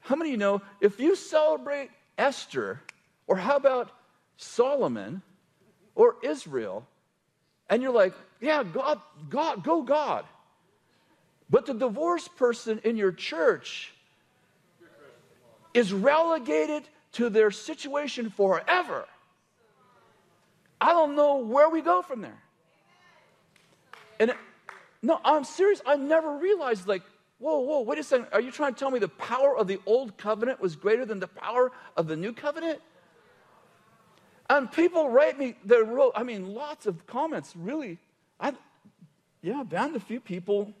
how 0.00 0.16
many 0.16 0.30
of 0.30 0.32
you 0.32 0.38
know, 0.38 0.62
if 0.80 0.98
you 0.98 1.14
celebrate 1.14 1.90
Esther, 2.18 2.80
or 3.26 3.36
how 3.36 3.56
about 3.56 3.90
Solomon, 4.36 5.22
or 5.94 6.16
Israel, 6.22 6.86
and 7.70 7.82
you're 7.82 7.92
like, 7.92 8.12
yeah, 8.40 8.64
God, 8.64 9.00
God, 9.30 9.62
go 9.62 9.82
God. 9.82 10.24
But 11.48 11.66
the 11.66 11.74
divorced 11.74 12.34
person 12.36 12.80
in 12.82 12.96
your 12.96 13.12
church 13.12 13.92
is 15.74 15.92
relegated 15.92 16.84
to 17.12 17.28
their 17.28 17.50
situation 17.50 18.30
forever. 18.30 19.06
I 20.80 20.92
don't 20.92 21.14
know 21.14 21.36
where 21.36 21.68
we 21.68 21.80
go 21.80 22.02
from 22.02 22.22
there. 22.22 22.42
And 24.18 24.34
no, 25.02 25.20
I'm 25.24 25.44
serious. 25.44 25.80
I 25.86 25.96
never 25.96 26.36
realized, 26.36 26.86
like, 26.86 27.02
whoa, 27.38 27.60
whoa, 27.60 27.80
wait 27.82 27.98
a 27.98 28.04
second. 28.04 28.28
Are 28.32 28.40
you 28.40 28.50
trying 28.50 28.74
to 28.74 28.78
tell 28.78 28.90
me 28.90 28.98
the 28.98 29.08
power 29.08 29.56
of 29.56 29.66
the 29.66 29.80
old 29.86 30.16
covenant 30.16 30.60
was 30.60 30.76
greater 30.76 31.04
than 31.04 31.20
the 31.20 31.28
power 31.28 31.72
of 31.96 32.06
the 32.06 32.16
new 32.16 32.32
covenant? 32.32 32.80
And 34.50 34.70
people 34.70 35.08
write 35.08 35.38
me, 35.38 35.56
they 35.64 35.80
wrote, 35.80 36.12
I 36.14 36.22
mean, 36.24 36.54
lots 36.54 36.86
of 36.86 37.06
comments, 37.06 37.54
really. 37.56 37.98
I, 38.38 38.52
yeah, 39.40 39.62
banned 39.62 39.96
a 39.96 40.00
few 40.00 40.20
people 40.20 40.72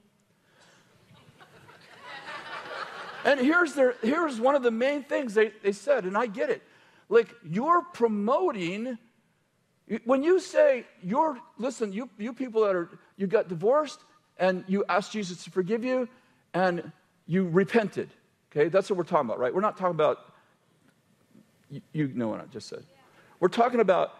And 3.24 3.38
here's, 3.40 3.74
their, 3.74 3.94
here's 4.02 4.40
one 4.40 4.54
of 4.54 4.62
the 4.62 4.70
main 4.70 5.02
things 5.04 5.34
they, 5.34 5.52
they 5.62 5.72
said, 5.72 6.04
and 6.04 6.16
I 6.16 6.26
get 6.26 6.50
it. 6.50 6.62
Like, 7.08 7.28
you're 7.44 7.82
promoting, 7.82 8.98
when 10.04 10.22
you 10.22 10.40
say, 10.40 10.86
you're, 11.02 11.38
listen, 11.58 11.92
you, 11.92 12.08
you 12.18 12.32
people 12.32 12.62
that 12.62 12.74
are, 12.74 12.90
you 13.16 13.26
got 13.26 13.48
divorced 13.48 14.00
and 14.38 14.64
you 14.66 14.84
asked 14.88 15.12
Jesus 15.12 15.44
to 15.44 15.50
forgive 15.50 15.84
you 15.84 16.08
and 16.54 16.90
you 17.26 17.48
repented. 17.48 18.10
Okay, 18.50 18.68
that's 18.68 18.90
what 18.90 18.96
we're 18.96 19.04
talking 19.04 19.26
about, 19.26 19.38
right? 19.38 19.54
We're 19.54 19.60
not 19.60 19.76
talking 19.76 19.94
about, 19.94 20.18
you, 21.70 21.80
you 21.92 22.08
know 22.08 22.28
what 22.28 22.40
I 22.40 22.46
just 22.46 22.68
said. 22.68 22.84
We're 23.40 23.48
talking 23.48 23.80
about, 23.80 24.14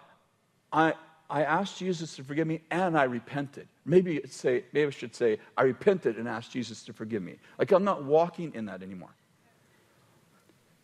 I, 0.73 0.95
I 1.33 1.45
asked 1.45 1.79
Jesus 1.79 2.15
to 2.17 2.25
forgive 2.25 2.47
me 2.47 2.61
and 2.71 2.97
I 2.97 3.05
repented. 3.05 3.67
Maybe 3.87 4.21
say, 4.29 4.65
maybe 4.75 4.89
I 4.89 4.91
should 4.91 5.17
say, 5.17 5.39
I 5.57 5.63
repented 5.63 6.19
and 6.19 6.29
asked 6.29 6.53
Jesus 6.53 6.85
to 6.85 6.93
forgive 6.93 7.23
me. 7.23 7.37
Like 7.59 7.73
I'm 7.73 7.85
not 7.85 8.05
walking 8.05 8.53
in 8.55 8.67
that 8.67 8.83
anymore. 8.83 9.15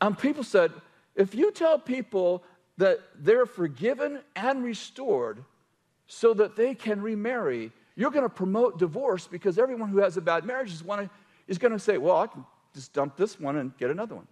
And 0.01 0.19
people 0.19 0.43
said, 0.43 0.73
if 1.15 1.35
you 1.35 1.53
tell 1.53 1.79
people 1.79 2.43
that 2.79 3.01
they're 3.19 3.45
forgiven 3.45 4.21
and 4.35 4.65
restored 4.65 5.45
so 6.07 6.33
that 6.33 6.57
they 6.57 6.75
can 6.75 7.03
remarry, 7.03 7.71
you're 7.95 8.11
going 8.11 8.25
to 8.25 8.31
promote 8.31 8.79
divorce 8.79 9.27
because 9.27 9.59
everyone 9.59 9.91
who 9.91 9.99
has 9.99 10.17
a 10.17 10.23
bad 10.23 10.47
marriage 10.47 10.73
is, 10.73 10.83
is 11.47 11.59
going 11.59 11.73
to 11.73 11.79
say, 11.79 11.99
well, 11.99 12.17
I 12.17 12.27
can 12.27 12.47
just 12.75 12.95
dump 12.95 13.19
this 13.19 13.39
one 13.39 13.57
and 13.57 13.77
get 13.77 13.91
another 13.91 14.15
one. 14.15 14.27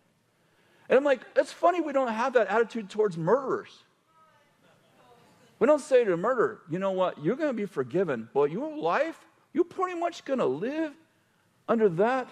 And 0.88 0.96
I'm 0.96 1.04
like, 1.04 1.20
it's 1.36 1.52
funny 1.52 1.82
we 1.82 1.92
don't 1.92 2.10
have 2.10 2.32
that 2.34 2.46
attitude 2.46 2.88
towards 2.88 3.18
murderers. 3.18 3.82
We 5.58 5.66
don't 5.66 5.80
say 5.80 6.04
to 6.04 6.12
a 6.12 6.16
murderer, 6.16 6.60
you 6.70 6.78
know 6.78 6.92
what, 6.92 7.22
you're 7.22 7.36
going 7.36 7.48
to 7.50 7.54
be 7.54 7.66
forgiven, 7.66 8.28
but 8.34 8.50
your 8.50 8.76
life, 8.76 9.18
you're 9.52 9.64
pretty 9.64 9.98
much 9.98 10.24
going 10.24 10.38
to 10.38 10.46
live 10.46 10.92
under 11.68 11.88
that. 11.90 12.28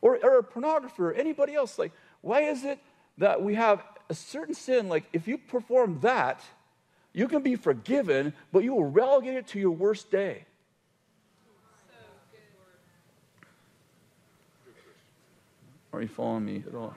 Or, 0.00 0.18
or 0.22 0.38
a 0.38 0.42
pornographer, 0.42 1.00
or 1.00 1.12
anybody 1.14 1.54
else. 1.54 1.78
Like, 1.78 1.92
why 2.20 2.42
is 2.42 2.64
it 2.64 2.78
that 3.18 3.42
we 3.42 3.54
have 3.54 3.82
a 4.08 4.14
certain 4.14 4.54
sin, 4.54 4.88
like 4.88 5.04
if 5.12 5.26
you 5.26 5.38
perform 5.38 6.00
that, 6.00 6.40
you 7.12 7.28
can 7.28 7.42
be 7.42 7.56
forgiven, 7.56 8.34
but 8.52 8.62
you 8.62 8.74
will 8.74 8.84
relegate 8.84 9.34
it 9.34 9.46
to 9.48 9.58
your 9.58 9.70
worst 9.70 10.10
day? 10.10 10.44
Are 15.92 16.02
you 16.02 16.08
following 16.08 16.44
me 16.44 16.62
at 16.66 16.74
all? 16.74 16.94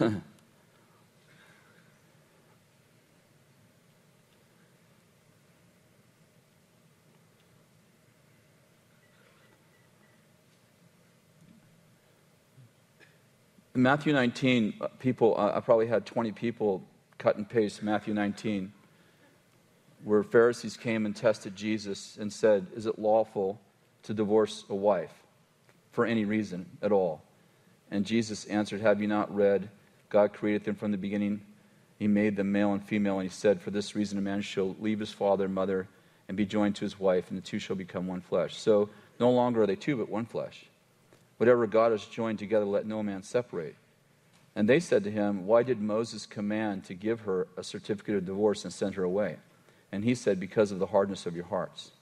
Matthew 13.80 14.12
19, 14.12 14.74
uh, 14.78 14.88
people, 14.98 15.34
I 15.38 15.58
probably 15.60 15.86
had 15.86 16.04
20 16.04 16.32
people 16.32 16.82
cut 17.16 17.36
and 17.36 17.48
paste 17.48 17.82
Matthew 17.82 18.12
19, 18.12 18.74
where 20.04 20.22
Pharisees 20.22 20.76
came 20.76 21.06
and 21.06 21.16
tested 21.16 21.56
Jesus 21.56 22.18
and 22.20 22.30
said, 22.30 22.66
Is 22.76 22.84
it 22.84 22.98
lawful 22.98 23.58
to 24.02 24.12
divorce 24.12 24.66
a 24.68 24.74
wife 24.74 25.14
for 25.92 26.04
any 26.04 26.26
reason 26.26 26.66
at 26.82 26.92
all? 26.92 27.22
And 27.90 28.04
Jesus 28.04 28.44
answered, 28.44 28.82
Have 28.82 29.00
you 29.00 29.08
not 29.08 29.34
read, 29.34 29.70
God 30.10 30.34
created 30.34 30.64
them 30.64 30.74
from 30.74 30.90
the 30.90 30.98
beginning? 30.98 31.40
He 31.98 32.06
made 32.06 32.36
them 32.36 32.52
male 32.52 32.74
and 32.74 32.86
female, 32.86 33.18
and 33.18 33.30
he 33.30 33.34
said, 33.34 33.62
For 33.62 33.70
this 33.70 33.96
reason 33.96 34.18
a 34.18 34.22
man 34.22 34.42
shall 34.42 34.76
leave 34.78 35.00
his 35.00 35.12
father 35.12 35.46
and 35.46 35.54
mother 35.54 35.88
and 36.28 36.36
be 36.36 36.44
joined 36.44 36.76
to 36.76 36.84
his 36.84 37.00
wife, 37.00 37.30
and 37.30 37.38
the 37.38 37.42
two 37.42 37.58
shall 37.58 37.76
become 37.76 38.06
one 38.06 38.20
flesh. 38.20 38.58
So 38.58 38.90
no 39.18 39.30
longer 39.30 39.62
are 39.62 39.66
they 39.66 39.74
two, 39.74 39.96
but 39.96 40.10
one 40.10 40.26
flesh. 40.26 40.66
Whatever 41.40 41.66
God 41.66 41.92
has 41.92 42.04
joined 42.04 42.38
together, 42.38 42.66
let 42.66 42.84
no 42.84 43.02
man 43.02 43.22
separate. 43.22 43.74
And 44.54 44.68
they 44.68 44.78
said 44.78 45.04
to 45.04 45.10
him, 45.10 45.46
Why 45.46 45.62
did 45.62 45.80
Moses 45.80 46.26
command 46.26 46.84
to 46.84 46.94
give 46.94 47.20
her 47.20 47.48
a 47.56 47.64
certificate 47.64 48.16
of 48.16 48.26
divorce 48.26 48.64
and 48.64 48.72
send 48.74 48.94
her 48.96 49.04
away? 49.04 49.36
And 49.90 50.04
he 50.04 50.14
said, 50.14 50.38
Because 50.38 50.70
of 50.70 50.80
the 50.80 50.88
hardness 50.88 51.24
of 51.24 51.34
your 51.34 51.46
hearts. 51.46 51.92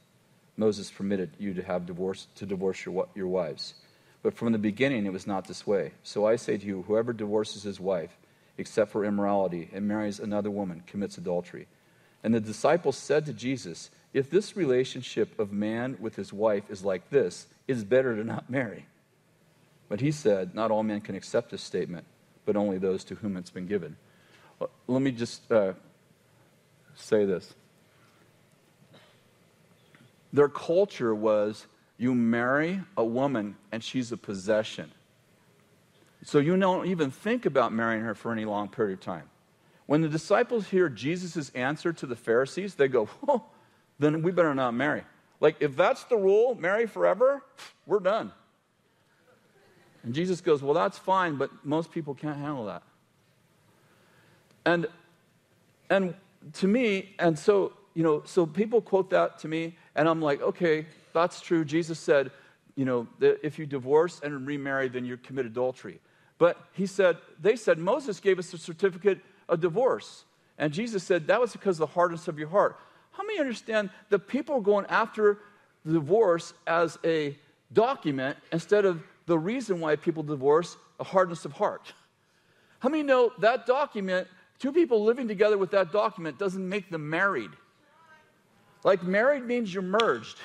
Moses 0.56 0.90
permitted 0.90 1.30
you 1.38 1.54
to 1.54 1.62
have 1.62 1.86
divorce 1.86 2.26
to 2.34 2.46
divorce 2.46 2.84
your, 2.84 3.06
your 3.14 3.28
wives. 3.28 3.74
But 4.24 4.34
from 4.34 4.50
the 4.50 4.58
beginning 4.58 5.06
it 5.06 5.12
was 5.12 5.28
not 5.28 5.46
this 5.46 5.64
way. 5.64 5.92
So 6.02 6.26
I 6.26 6.34
say 6.34 6.58
to 6.58 6.66
you, 6.66 6.82
whoever 6.88 7.12
divorces 7.12 7.62
his 7.62 7.78
wife, 7.78 8.18
except 8.56 8.90
for 8.90 9.04
immorality, 9.04 9.70
and 9.72 9.86
marries 9.86 10.18
another 10.18 10.50
woman, 10.50 10.82
commits 10.84 11.16
adultery. 11.16 11.68
And 12.24 12.34
the 12.34 12.40
disciples 12.40 12.96
said 12.96 13.24
to 13.26 13.32
Jesus, 13.32 13.90
If 14.12 14.30
this 14.30 14.56
relationship 14.56 15.38
of 15.38 15.52
man 15.52 15.96
with 16.00 16.16
his 16.16 16.32
wife 16.32 16.68
is 16.68 16.84
like 16.84 17.10
this, 17.10 17.46
it 17.68 17.76
is 17.76 17.84
better 17.84 18.16
to 18.16 18.24
not 18.24 18.50
marry. 18.50 18.86
But 19.88 20.00
he 20.00 20.10
said, 20.12 20.54
Not 20.54 20.70
all 20.70 20.82
men 20.82 21.00
can 21.00 21.14
accept 21.14 21.50
this 21.50 21.62
statement, 21.62 22.06
but 22.44 22.56
only 22.56 22.78
those 22.78 23.04
to 23.04 23.14
whom 23.16 23.36
it's 23.36 23.50
been 23.50 23.66
given. 23.66 23.96
Let 24.86 25.02
me 25.02 25.12
just 25.12 25.50
uh, 25.50 25.74
say 26.94 27.24
this. 27.24 27.54
Their 30.32 30.48
culture 30.48 31.14
was 31.14 31.66
you 31.96 32.14
marry 32.14 32.82
a 32.96 33.04
woman 33.04 33.56
and 33.72 33.82
she's 33.82 34.12
a 34.12 34.16
possession. 34.16 34.90
So 36.24 36.38
you 36.38 36.56
don't 36.56 36.86
even 36.86 37.10
think 37.10 37.46
about 37.46 37.72
marrying 37.72 38.02
her 38.02 38.14
for 38.14 38.32
any 38.32 38.44
long 38.44 38.68
period 38.68 38.98
of 38.98 39.04
time. 39.04 39.30
When 39.86 40.02
the 40.02 40.08
disciples 40.08 40.68
hear 40.68 40.88
Jesus' 40.88 41.50
answer 41.50 41.92
to 41.94 42.06
the 42.06 42.16
Pharisees, 42.16 42.74
they 42.74 42.88
go, 42.88 43.08
then 43.98 44.22
we 44.22 44.32
better 44.32 44.54
not 44.54 44.74
marry. 44.74 45.04
Like, 45.40 45.56
if 45.60 45.76
that's 45.76 46.04
the 46.04 46.16
rule, 46.16 46.56
marry 46.56 46.86
forever, 46.86 47.42
we're 47.86 48.00
done. 48.00 48.32
And 50.04 50.14
Jesus 50.14 50.40
goes, 50.40 50.62
Well, 50.62 50.74
that's 50.74 50.98
fine, 50.98 51.36
but 51.36 51.50
most 51.64 51.90
people 51.90 52.14
can't 52.14 52.38
handle 52.38 52.66
that. 52.66 52.82
And, 54.64 54.86
and 55.88 56.14
to 56.54 56.68
me, 56.68 57.14
and 57.18 57.38
so, 57.38 57.72
you 57.94 58.02
know, 58.02 58.22
so 58.24 58.46
people 58.46 58.80
quote 58.80 59.10
that 59.10 59.38
to 59.40 59.48
me, 59.48 59.76
and 59.94 60.08
I'm 60.08 60.20
like, 60.20 60.42
okay, 60.42 60.86
that's 61.12 61.40
true. 61.40 61.64
Jesus 61.64 61.98
said, 61.98 62.30
you 62.76 62.84
know, 62.84 63.08
that 63.18 63.44
if 63.44 63.58
you 63.58 63.66
divorce 63.66 64.20
and 64.22 64.46
remarry, 64.46 64.88
then 64.88 65.04
you 65.04 65.16
commit 65.16 65.46
adultery. 65.46 66.00
But 66.38 66.60
he 66.72 66.86
said, 66.86 67.16
they 67.40 67.56
said, 67.56 67.78
Moses 67.78 68.20
gave 68.20 68.38
us 68.38 68.52
a 68.52 68.58
certificate 68.58 69.18
of 69.48 69.60
divorce. 69.60 70.24
And 70.58 70.72
Jesus 70.72 71.02
said, 71.02 71.26
that 71.26 71.40
was 71.40 71.52
because 71.52 71.76
of 71.76 71.88
the 71.88 71.94
hardness 71.94 72.28
of 72.28 72.38
your 72.38 72.48
heart. 72.48 72.78
How 73.10 73.24
many 73.24 73.40
understand 73.40 73.90
that 74.10 74.28
people 74.28 74.56
are 74.56 74.60
going 74.60 74.86
after 74.86 75.38
the 75.84 75.94
divorce 75.94 76.54
as 76.66 76.98
a 77.04 77.36
document 77.72 78.36
instead 78.52 78.84
of 78.84 79.02
the 79.28 79.38
reason 79.38 79.78
why 79.78 79.94
people 79.94 80.22
divorce 80.22 80.76
a 80.98 81.04
hardness 81.04 81.44
of 81.44 81.52
heart. 81.52 81.92
How 82.80 82.88
many 82.88 83.02
know 83.02 83.30
that 83.38 83.66
document, 83.66 84.26
two 84.58 84.72
people 84.72 85.04
living 85.04 85.28
together 85.28 85.58
with 85.58 85.70
that 85.72 85.92
document 85.92 86.38
doesn't 86.38 86.66
make 86.66 86.90
them 86.90 87.08
married? 87.08 87.50
Like 88.84 89.02
married 89.02 89.44
means 89.44 89.72
you're 89.72 89.82
merged. 89.82 90.38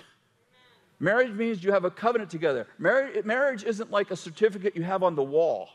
Marriage 0.99 1.31
means 1.31 1.63
you 1.63 1.71
have 1.71 1.85
a 1.85 1.91
covenant 1.91 2.29
together. 2.29 2.67
Marriage, 2.77 3.25
marriage 3.25 3.63
isn't 3.63 3.89
like 3.89 4.11
a 4.11 4.15
certificate 4.15 4.75
you 4.75 4.83
have 4.83 5.01
on 5.01 5.15
the 5.15 5.23
wall. 5.23 5.69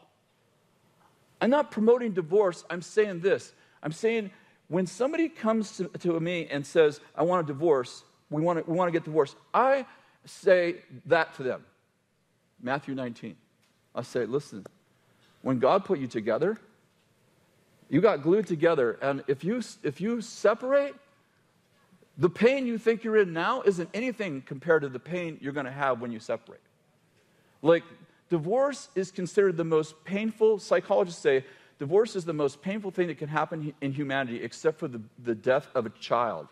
I'm 1.41 1.51
not 1.51 1.71
promoting 1.71 2.13
divorce. 2.13 2.65
I'm 2.69 2.83
saying 2.83 3.21
this. 3.21 3.53
I'm 3.83 3.93
saying 3.93 4.31
when 4.69 4.87
somebody 4.87 5.29
comes 5.29 5.79
to, 5.79 5.89
to 6.01 6.21
me 6.21 6.47
and 6.51 6.67
says, 6.67 7.01
I 7.15 7.23
want 7.23 7.45
a 7.45 7.47
divorce, 7.47 8.05
we 8.31 8.43
want 8.43 8.59
to, 8.59 8.71
we 8.71 8.77
want 8.77 8.89
to 8.89 8.93
get 8.93 9.05
divorced, 9.05 9.37
I 9.55 9.87
say 10.27 10.77
that 11.07 11.35
to 11.37 11.43
them. 11.43 11.65
Matthew 12.63 12.95
19. 12.95 13.37
I 13.95 14.03
say, 14.03 14.27
listen, 14.27 14.67
when 15.43 15.59
God 15.59 15.85
put 15.85 15.99
you 15.99 16.07
together, 16.07 16.59
you 17.89 18.01
got 18.01 18.23
glued 18.23 18.47
together, 18.47 18.99
and 19.01 19.25
if 19.29 19.45
you 19.45 19.63
if 19.83 20.01
you 20.01 20.21
separate, 20.21 20.95
The 22.19 22.29
pain 22.29 22.67
you 22.67 22.79
think 22.79 23.05
you're 23.05 23.17
in 23.17 23.33
now 23.33 23.63
isn't 23.63 23.89
anything 23.95 24.43
compared 24.43 24.83
to 24.83 24.89
the 24.89 24.99
pain 24.99 25.39
you're 25.41 25.53
going 25.53 25.67
to 25.67 25.73
have 25.73 26.01
when 26.01 26.11
you 26.11 26.19
separate. 26.19 26.61
Like, 27.63 27.85
divorce 28.29 28.89
is 28.97 29.13
considered 29.13 29.57
the 29.57 29.65
most 29.65 30.05
painful, 30.05 30.59
psychologists 30.59 31.23
say, 31.23 31.45
divorce 31.79 32.17
is 32.17 32.25
the 32.25 32.33
most 32.33 32.61
painful 32.61 32.91
thing 32.91 33.07
that 33.07 33.19
can 33.19 33.29
happen 33.29 33.73
in 33.81 33.93
humanity 33.93 34.43
except 34.43 34.81
for 34.81 34.89
the, 34.89 35.01
the 35.23 35.35
death 35.35 35.69
of 35.77 35.87
a 35.87 35.91
child. 35.91 36.49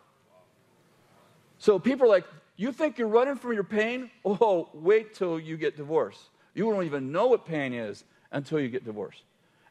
So 1.58 1.80
people 1.80 2.06
are 2.06 2.10
like, 2.10 2.26
you 2.56 2.72
think 2.72 2.98
you're 2.98 3.08
running 3.08 3.36
from 3.36 3.52
your 3.52 3.64
pain? 3.64 4.10
Oh, 4.24 4.68
wait 4.72 5.14
till 5.14 5.38
you 5.38 5.56
get 5.56 5.76
divorced. 5.76 6.20
You 6.54 6.66
won't 6.66 6.86
even 6.86 7.12
know 7.12 7.26
what 7.26 7.44
pain 7.44 7.74
is 7.74 8.04
until 8.32 8.58
you 8.58 8.68
get 8.68 8.84
divorced. 8.84 9.22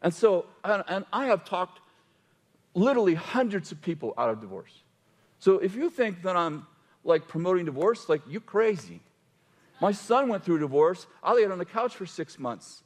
And 0.01 0.13
so, 0.13 0.45
and, 0.63 0.83
and 0.87 1.05
I 1.11 1.25
have 1.25 1.45
talked 1.45 1.79
literally 2.75 3.15
hundreds 3.15 3.71
of 3.71 3.81
people 3.81 4.13
out 4.17 4.29
of 4.29 4.39
divorce. 4.39 4.83
So 5.39 5.59
if 5.59 5.75
you 5.75 5.89
think 5.89 6.21
that 6.23 6.35
I'm 6.35 6.67
like 7.03 7.27
promoting 7.27 7.65
divorce, 7.65 8.07
like 8.09 8.21
you 8.27 8.39
crazy. 8.39 9.01
My 9.81 9.91
son 9.91 10.29
went 10.29 10.43
through 10.43 10.59
divorce. 10.59 11.07
I 11.23 11.33
laid 11.33 11.51
on 11.51 11.57
the 11.57 11.65
couch 11.65 11.95
for 11.95 12.05
six 12.05 12.39
months. 12.39 12.83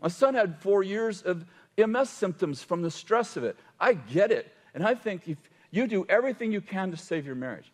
My 0.00 0.08
son 0.08 0.34
had 0.34 0.60
four 0.60 0.82
years 0.82 1.22
of 1.22 1.44
MS 1.76 2.10
symptoms 2.10 2.62
from 2.62 2.82
the 2.82 2.90
stress 2.90 3.36
of 3.36 3.44
it. 3.44 3.56
I 3.80 3.94
get 3.94 4.30
it. 4.30 4.52
And 4.74 4.84
I 4.84 4.94
think 4.94 5.28
if 5.28 5.38
you 5.70 5.86
do 5.86 6.04
everything 6.08 6.52
you 6.52 6.60
can 6.60 6.90
to 6.90 6.96
save 6.96 7.26
your 7.26 7.34
marriage. 7.34 7.70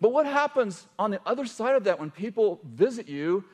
But 0.00 0.12
what 0.12 0.26
happens 0.26 0.86
on 0.98 1.10
the 1.10 1.20
other 1.24 1.46
side 1.46 1.74
of 1.74 1.84
that 1.84 1.98
when 1.98 2.10
people 2.10 2.60
visit 2.64 3.08
you 3.08 3.44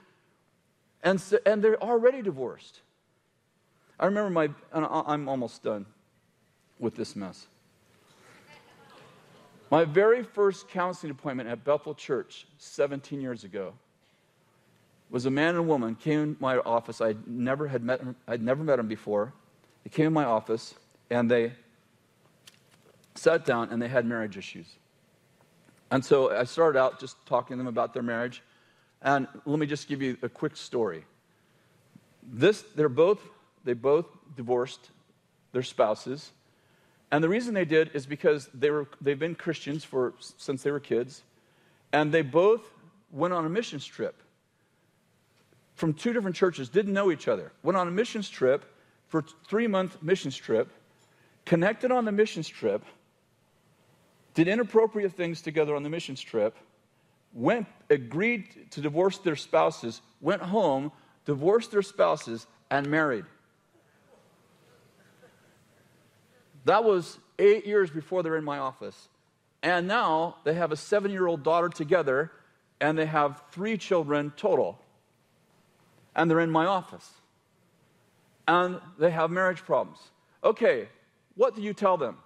and, 1.03 1.23
and 1.47 1.63
they're 1.63 1.81
already 1.83 2.23
divorced? 2.23 2.81
I 3.99 4.07
remember 4.07 4.31
my, 4.31 4.51
I'm 4.73 5.29
almost 5.29 5.63
done 5.63 5.87
with 6.79 6.97
this 6.97 7.15
mess. 7.15 7.47
My 9.71 9.85
very 9.85 10.23
first 10.23 10.69
counseling 10.69 11.13
appointment 11.13 11.49
at 11.49 11.65
Bethel 11.65 11.95
Church 11.95 12.47
17 12.59 13.21
years 13.21 13.45
ago 13.45 13.73
was 15.09 15.27
a 15.27 15.31
man 15.31 15.51
and 15.51 15.59
a 15.59 15.63
woman 15.63 15.95
came 15.95 16.21
in 16.21 16.37
my 16.41 16.59
office. 16.59 17.01
I 17.01 17.15
never 17.27 17.69
had 17.69 17.83
met 17.83 18.01
him, 18.01 18.17
I'd 18.27 18.43
never 18.43 18.65
met 18.65 18.79
him 18.79 18.89
before. 18.89 19.33
They 19.85 19.91
came 19.91 20.07
in 20.07 20.13
my 20.13 20.25
office 20.25 20.75
and 21.11 21.31
they 21.31 21.53
sat 23.15 23.45
down 23.45 23.71
and 23.71 23.81
they 23.81 23.89
had 23.89 24.05
marriage 24.05 24.37
issues. 24.37 24.67
And 25.93 26.03
so 26.03 26.35
I 26.35 26.45
started 26.45 26.79
out 26.79 26.99
just 26.99 27.17
talking 27.27 27.55
to 27.55 27.59
them 27.59 27.67
about 27.67 27.93
their 27.93 28.03
marriage. 28.03 28.43
And 29.03 29.29
let 29.45 29.59
me 29.59 29.67
just 29.67 29.89
give 29.89 30.01
you 30.01 30.17
a 30.23 30.29
quick 30.29 30.57
story. 30.57 31.05
This, 32.23 32.63
they're 32.75 32.89
both, 32.89 33.21
they 33.63 33.75
both 33.75 34.07
divorced 34.35 34.89
their 35.53 35.63
spouses. 35.63 36.31
And 37.11 37.23
the 37.23 37.29
reason 37.29 37.53
they 37.53 37.67
did 37.67 37.91
is 37.93 38.07
because 38.07 38.49
they 38.55 38.71
were, 38.71 38.89
they've 39.03 39.19
been 39.19 39.35
Christians 39.35 39.85
for, 39.85 40.15
since 40.39 40.63
they 40.63 40.71
were 40.71 40.81
kids. 40.81 41.25
And 41.93 42.11
they 42.11 42.23
both 42.23 42.63
went 43.11 43.35
on 43.35 43.45
a 43.45 43.51
missions 43.51 43.85
trip 43.85 44.15
from 45.75 45.93
two 45.93 46.15
different 46.15 46.37
churches, 46.37 46.71
didn't 46.71 46.95
know 46.95 47.11
each 47.11 47.29
other, 47.29 47.53
went 47.63 47.77
on 47.77 47.87
a 47.87 47.91
missions 47.91 48.31
trip 48.31 48.65
for 49.09 49.23
three 49.47 49.67
month 49.67 50.03
missions 50.03 50.37
trip, 50.37 50.71
connected 51.45 51.93
on 51.93 52.07
the 52.07 52.13
missions 52.13 52.49
trip, 52.49 52.83
did 54.35 54.49
inappropriate 54.49 55.13
things 55.13 55.43
together 55.43 55.75
on 55.77 55.83
the 55.83 55.91
missions 55.91 56.21
trip, 56.21 56.57
went, 57.33 57.67
agreed 57.91 58.71
to 58.71 58.81
divorce 58.81 59.19
their 59.19 59.37
spouses, 59.37 60.01
went 60.21 60.43
home, 60.43 60.93
divorced 61.25 61.71
their 61.71 61.83
spouses, 61.83 62.47
and 62.71 62.89
married. 62.89 63.25
That 66.65 66.85
was 66.85 67.19
eight 67.39 67.67
years 67.67 67.91
before 67.91 68.23
they're 68.23 68.37
in 68.37 68.45
my 68.45 68.59
office. 68.59 69.09
And 69.63 69.87
now 69.87 70.37
they 70.45 70.55
have 70.55 70.73
a 70.73 70.77
seven 70.77 71.11
year 71.11 71.27
old 71.27 71.43
daughter 71.43 71.69
together, 71.69 72.33
and 72.81 72.99
they 72.99 73.07
have 73.07 73.43
three 73.51 73.77
children 73.77 74.33
total. 74.37 74.79
And 76.15 76.31
they're 76.31 76.41
in 76.41 76.51
my 76.51 76.67
office. 76.67 77.09
And 78.47 78.81
they 78.99 79.11
have 79.11 79.31
marriage 79.31 79.63
problems. 79.63 79.99
Okay, 80.45 80.89
what 81.37 81.55
do 81.55 81.63
you 81.63 81.73
tell 81.73 81.97
them? 81.97 82.19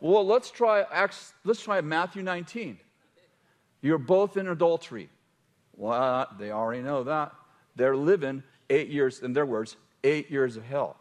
Well, 0.00 0.26
let's 0.26 0.50
try, 0.50 0.84
Acts, 0.90 1.34
let's 1.44 1.62
try 1.62 1.80
Matthew 1.82 2.22
19. 2.22 2.78
You're 3.82 3.98
both 3.98 4.36
in 4.36 4.48
adultery. 4.48 5.10
Well, 5.76 6.26
they 6.38 6.50
already 6.50 6.82
know 6.82 7.04
that. 7.04 7.32
They're 7.76 7.96
living 7.96 8.42
eight 8.68 8.88
years, 8.88 9.20
in 9.20 9.32
their 9.32 9.46
words, 9.46 9.76
eight 10.02 10.30
years 10.30 10.56
of 10.56 10.64
hell. 10.64 10.96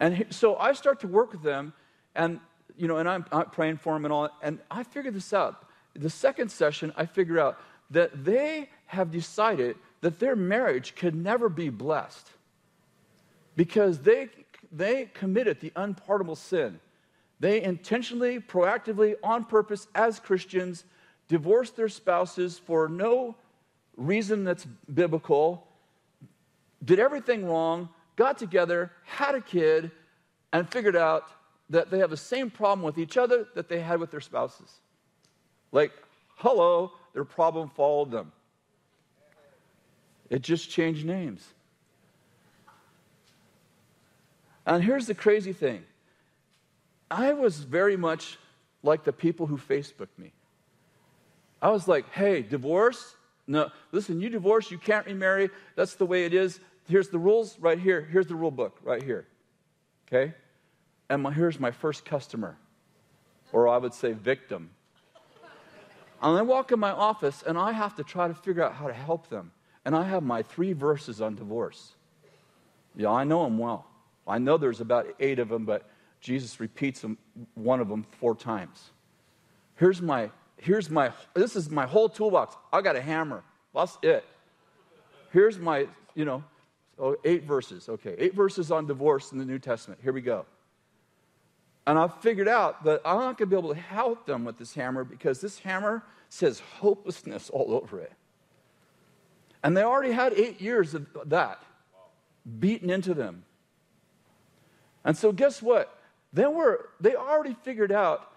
And 0.00 0.26
so 0.30 0.56
I 0.56 0.72
start 0.72 1.00
to 1.00 1.08
work 1.08 1.32
with 1.32 1.42
them, 1.42 1.72
and 2.14 2.40
you 2.76 2.88
know, 2.88 2.96
and 2.96 3.08
I'm, 3.08 3.24
I'm 3.30 3.46
praying 3.46 3.76
for 3.76 3.94
them 3.94 4.04
and 4.04 4.12
all. 4.12 4.28
And 4.42 4.58
I 4.70 4.82
figure 4.82 5.12
this 5.12 5.32
out. 5.32 5.64
The 5.94 6.10
second 6.10 6.50
session, 6.50 6.92
I 6.96 7.06
figure 7.06 7.38
out 7.38 7.60
that 7.90 8.24
they 8.24 8.68
have 8.86 9.12
decided 9.12 9.76
that 10.00 10.18
their 10.18 10.34
marriage 10.34 10.96
could 10.96 11.14
never 11.14 11.48
be 11.48 11.68
blessed 11.68 12.28
because 13.56 14.00
they 14.00 14.28
they 14.72 15.08
committed 15.14 15.60
the 15.60 15.72
unpardonable 15.76 16.36
sin 16.36 16.80
they 17.44 17.62
intentionally, 17.62 18.40
proactively, 18.40 19.16
on 19.22 19.44
purpose, 19.44 19.86
as 19.94 20.18
Christians, 20.18 20.84
divorced 21.28 21.76
their 21.76 21.90
spouses 21.90 22.58
for 22.58 22.88
no 22.88 23.36
reason 23.98 24.44
that's 24.44 24.64
biblical, 24.94 25.68
did 26.82 26.98
everything 26.98 27.44
wrong, 27.46 27.90
got 28.16 28.38
together, 28.38 28.90
had 29.04 29.34
a 29.34 29.42
kid, 29.42 29.90
and 30.54 30.66
figured 30.70 30.96
out 30.96 31.24
that 31.68 31.90
they 31.90 31.98
have 31.98 32.08
the 32.08 32.16
same 32.16 32.48
problem 32.48 32.82
with 32.82 32.96
each 32.96 33.18
other 33.18 33.46
that 33.54 33.68
they 33.68 33.80
had 33.80 34.00
with 34.00 34.10
their 34.10 34.22
spouses. 34.22 34.80
Like, 35.70 35.92
hello, 36.36 36.92
their 37.12 37.26
problem 37.26 37.68
followed 37.68 38.10
them. 38.10 38.32
It 40.30 40.40
just 40.40 40.70
changed 40.70 41.04
names. 41.04 41.46
And 44.64 44.82
here's 44.82 45.06
the 45.06 45.14
crazy 45.14 45.52
thing 45.52 45.84
I 47.10 47.32
was 47.32 47.58
very 47.58 47.96
much 47.96 48.38
like 48.82 49.04
the 49.04 49.12
people 49.12 49.46
who 49.46 49.56
Facebooked 49.56 50.18
me. 50.18 50.32
I 51.60 51.70
was 51.70 51.88
like, 51.88 52.10
hey, 52.10 52.42
divorce? 52.42 53.16
No, 53.46 53.70
listen, 53.92 54.20
you 54.20 54.28
divorce, 54.28 54.70
you 54.70 54.78
can't 54.78 55.06
remarry. 55.06 55.50
That's 55.76 55.94
the 55.94 56.06
way 56.06 56.24
it 56.24 56.34
is. 56.34 56.60
Here's 56.88 57.08
the 57.08 57.18
rules 57.18 57.58
right 57.58 57.78
here. 57.78 58.02
Here's 58.02 58.26
the 58.26 58.34
rule 58.34 58.50
book 58.50 58.78
right 58.82 59.02
here. 59.02 59.26
Okay? 60.06 60.34
And 61.08 61.22
my, 61.22 61.32
here's 61.32 61.60
my 61.60 61.70
first 61.70 62.04
customer, 62.04 62.56
or 63.52 63.68
I 63.68 63.78
would 63.78 63.94
say 63.94 64.12
victim. 64.12 64.70
And 66.22 66.38
I 66.38 66.42
walk 66.42 66.72
in 66.72 66.80
my 66.80 66.90
office 66.90 67.42
and 67.46 67.58
I 67.58 67.72
have 67.72 67.96
to 67.96 68.04
try 68.04 68.28
to 68.28 68.34
figure 68.34 68.62
out 68.62 68.74
how 68.74 68.86
to 68.86 68.94
help 68.94 69.28
them. 69.28 69.52
And 69.84 69.94
I 69.94 70.04
have 70.04 70.22
my 70.22 70.42
three 70.42 70.72
verses 70.72 71.20
on 71.20 71.34
divorce. 71.34 71.92
Yeah, 72.96 73.10
I 73.10 73.24
know 73.24 73.44
them 73.44 73.58
well. 73.58 73.86
I 74.26 74.38
know 74.38 74.56
there's 74.56 74.80
about 74.80 75.06
eight 75.20 75.38
of 75.38 75.50
them, 75.50 75.66
but 75.66 75.88
Jesus 76.24 76.58
repeats 76.58 77.02
them, 77.02 77.18
one 77.52 77.80
of 77.80 77.88
them 77.90 78.06
four 78.18 78.34
times. 78.34 78.92
Here's 79.76 80.00
my, 80.00 80.30
here's 80.56 80.88
my, 80.88 81.12
this 81.34 81.54
is 81.54 81.68
my 81.68 81.84
whole 81.84 82.08
toolbox. 82.08 82.56
I 82.72 82.80
got 82.80 82.96
a 82.96 83.00
hammer. 83.02 83.44
That's 83.74 83.98
it. 84.02 84.24
Here's 85.32 85.58
my, 85.58 85.86
you 86.14 86.24
know, 86.24 86.42
oh, 86.98 87.14
eight 87.26 87.44
verses. 87.44 87.90
Okay, 87.90 88.14
eight 88.16 88.34
verses 88.34 88.70
on 88.70 88.86
divorce 88.86 89.32
in 89.32 89.38
the 89.38 89.44
New 89.44 89.58
Testament. 89.58 90.00
Here 90.02 90.14
we 90.14 90.22
go. 90.22 90.46
And 91.86 91.98
I've 91.98 92.14
figured 92.22 92.48
out 92.48 92.84
that 92.84 93.02
I'm 93.04 93.18
not 93.18 93.36
going 93.36 93.36
to 93.36 93.46
be 93.46 93.56
able 93.58 93.74
to 93.74 93.80
help 93.80 94.24
them 94.24 94.46
with 94.46 94.56
this 94.56 94.72
hammer 94.72 95.04
because 95.04 95.42
this 95.42 95.58
hammer 95.58 96.02
says 96.30 96.58
hopelessness 96.78 97.50
all 97.50 97.74
over 97.74 98.00
it. 98.00 98.12
And 99.62 99.76
they 99.76 99.82
already 99.82 100.12
had 100.12 100.32
eight 100.32 100.62
years 100.62 100.94
of 100.94 101.06
that 101.26 101.62
beaten 102.58 102.88
into 102.88 103.12
them. 103.12 103.44
And 105.04 105.14
so, 105.14 105.30
guess 105.30 105.60
what? 105.60 106.00
They 106.34 106.46
were, 106.46 106.90
they 107.00 107.14
already 107.14 107.56
figured 107.62 107.92
out 107.92 108.30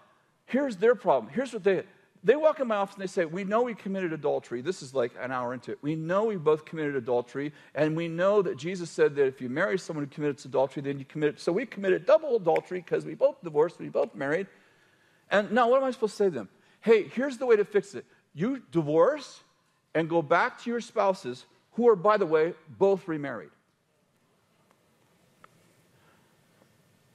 here's 0.46 0.76
their 0.76 0.94
problem. 0.94 1.30
Here's 1.32 1.52
what 1.52 1.64
they, 1.64 1.82
they 2.24 2.36
walk 2.36 2.60
in 2.60 2.68
my 2.68 2.76
office 2.76 2.94
and 2.94 3.02
they 3.02 3.08
say, 3.08 3.24
We 3.24 3.44
know 3.44 3.62
we 3.62 3.74
committed 3.74 4.12
adultery. 4.12 4.62
This 4.62 4.82
is 4.82 4.94
like 4.94 5.12
an 5.20 5.30
hour 5.30 5.52
into 5.52 5.72
it. 5.72 5.78
We 5.82 5.94
know 5.94 6.24
we 6.24 6.36
both 6.36 6.64
committed 6.64 6.96
adultery, 6.96 7.52
and 7.74 7.96
we 7.96 8.08
know 8.08 8.40
that 8.42 8.56
Jesus 8.56 8.90
said 8.90 9.14
that 9.16 9.26
if 9.26 9.40
you 9.40 9.48
marry 9.48 9.78
someone 9.78 10.04
who 10.04 10.10
commits 10.10 10.44
adultery, 10.44 10.82
then 10.82 10.98
you 10.98 11.04
commit. 11.04 11.40
So 11.40 11.52
we 11.52 11.66
committed 11.66 12.06
double 12.06 12.36
adultery 12.36 12.80
because 12.80 13.04
we 13.04 13.14
both 13.14 13.42
divorced, 13.42 13.78
we 13.78 13.88
both 13.88 14.14
married. 14.14 14.46
And 15.30 15.52
now, 15.52 15.68
what 15.68 15.78
am 15.78 15.84
I 15.84 15.90
supposed 15.90 16.14
to 16.14 16.16
say 16.16 16.24
to 16.26 16.30
them? 16.30 16.48
Hey, 16.80 17.08
here's 17.08 17.36
the 17.36 17.46
way 17.46 17.56
to 17.56 17.64
fix 17.64 17.94
it 17.94 18.06
you 18.34 18.62
divorce 18.70 19.40
and 19.94 20.08
go 20.08 20.22
back 20.22 20.62
to 20.62 20.70
your 20.70 20.80
spouses, 20.80 21.44
who 21.72 21.88
are, 21.88 21.96
by 21.96 22.16
the 22.16 22.26
way, 22.26 22.54
both 22.78 23.08
remarried. 23.08 23.50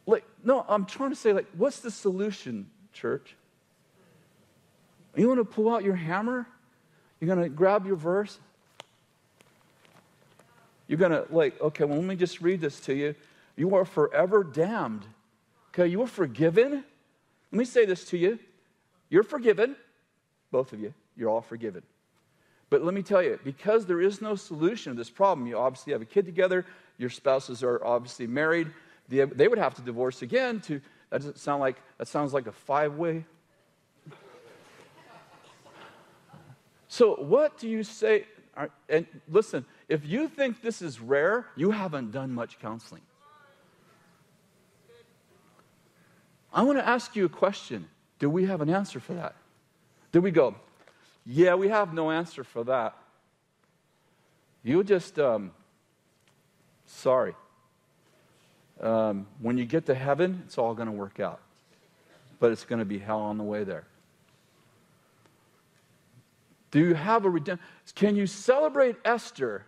Like, 0.05 0.25
no, 0.43 0.65
I'm 0.67 0.85
trying 0.85 1.09
to 1.09 1.15
say, 1.15 1.33
like, 1.33 1.47
what's 1.55 1.79
the 1.79 1.91
solution, 1.91 2.69
church? 2.91 3.35
You 5.15 5.27
want 5.27 5.39
to 5.39 5.45
pull 5.45 5.73
out 5.73 5.83
your 5.83 5.95
hammer? 5.95 6.47
You're 7.19 7.33
going 7.33 7.43
to 7.43 7.49
grab 7.49 7.85
your 7.85 7.95
verse? 7.95 8.39
You're 10.87 10.99
going 10.99 11.11
to, 11.11 11.25
like, 11.29 11.59
okay, 11.61 11.85
well, 11.85 11.97
let 11.97 12.05
me 12.05 12.15
just 12.15 12.41
read 12.41 12.61
this 12.61 12.79
to 12.81 12.93
you. 12.93 13.15
You 13.55 13.75
are 13.75 13.85
forever 13.85 14.43
damned. 14.43 15.05
Okay, 15.69 15.87
you 15.87 16.01
are 16.01 16.07
forgiven. 16.07 16.83
Let 17.51 17.57
me 17.57 17.65
say 17.65 17.85
this 17.85 18.05
to 18.05 18.17
you. 18.17 18.39
You're 19.09 19.23
forgiven, 19.23 19.75
both 20.51 20.73
of 20.73 20.79
you. 20.79 20.93
You're 21.15 21.29
all 21.29 21.41
forgiven. 21.41 21.83
But 22.69 22.83
let 22.83 22.95
me 22.95 23.03
tell 23.03 23.21
you, 23.21 23.39
because 23.43 23.85
there 23.85 24.01
is 24.01 24.21
no 24.21 24.35
solution 24.35 24.93
to 24.93 24.97
this 24.97 25.09
problem, 25.09 25.45
you 25.45 25.57
obviously 25.57 25.93
have 25.93 26.01
a 26.01 26.05
kid 26.05 26.25
together, 26.25 26.65
your 26.97 27.11
spouses 27.11 27.61
are 27.63 27.83
obviously 27.85 28.25
married, 28.25 28.71
they, 29.09 29.25
they 29.25 29.47
would 29.47 29.59
have 29.59 29.75
to 29.75 29.81
divorce 29.81 30.21
again 30.21 30.59
to 30.61 30.81
that 31.09 31.19
doesn't 31.19 31.37
sound 31.37 31.59
like 31.59 31.77
that 31.99 32.07
sounds 32.07 32.33
like 32.33 32.47
a 32.47 32.51
five-way. 32.51 33.25
so 36.87 37.15
what 37.15 37.57
do 37.59 37.69
you 37.69 37.83
say? 37.83 38.25
And 38.89 39.05
listen, 39.29 39.65
if 39.87 40.05
you 40.05 40.27
think 40.27 40.61
this 40.61 40.81
is 40.81 40.99
rare, 40.99 41.45
you 41.55 41.71
haven't 41.71 42.11
done 42.11 42.33
much 42.33 42.59
counseling. 42.59 43.01
I 46.51 46.63
want 46.63 46.77
to 46.77 46.87
ask 46.87 47.15
you 47.15 47.25
a 47.25 47.29
question. 47.29 47.87
Do 48.19 48.29
we 48.29 48.45
have 48.45 48.61
an 48.61 48.69
answer 48.69 48.99
for 48.99 49.13
that? 49.13 49.35
Do 50.11 50.21
we 50.21 50.31
go, 50.31 50.55
yeah, 51.25 51.55
we 51.55 51.69
have 51.69 51.93
no 51.93 52.11
answer 52.11 52.43
for 52.43 52.63
that? 52.65 52.95
You 54.63 54.83
just, 54.83 55.19
um, 55.19 55.51
sorry. 56.85 57.35
Um, 58.83 59.27
when 59.39 59.57
you 59.57 59.65
get 59.65 59.85
to 59.85 59.95
heaven, 59.95 60.43
it's 60.45 60.57
all 60.57 60.75
going 60.75 60.87
to 60.87 60.91
work 60.91 61.19
out. 61.21 61.39
But 62.39 62.51
it's 62.51 62.65
going 62.65 62.79
to 62.79 62.85
be 62.85 62.99
hell 62.99 63.21
on 63.21 63.37
the 63.37 63.43
way 63.43 63.63
there. 63.63 63.85
Do 66.69 66.79
you 66.79 66.93
have 66.93 67.23
a 67.23 67.29
redemption? 67.29 67.65
Can 67.95 68.17
you 68.17 68.27
celebrate 68.27 68.97
Esther 69.05 69.65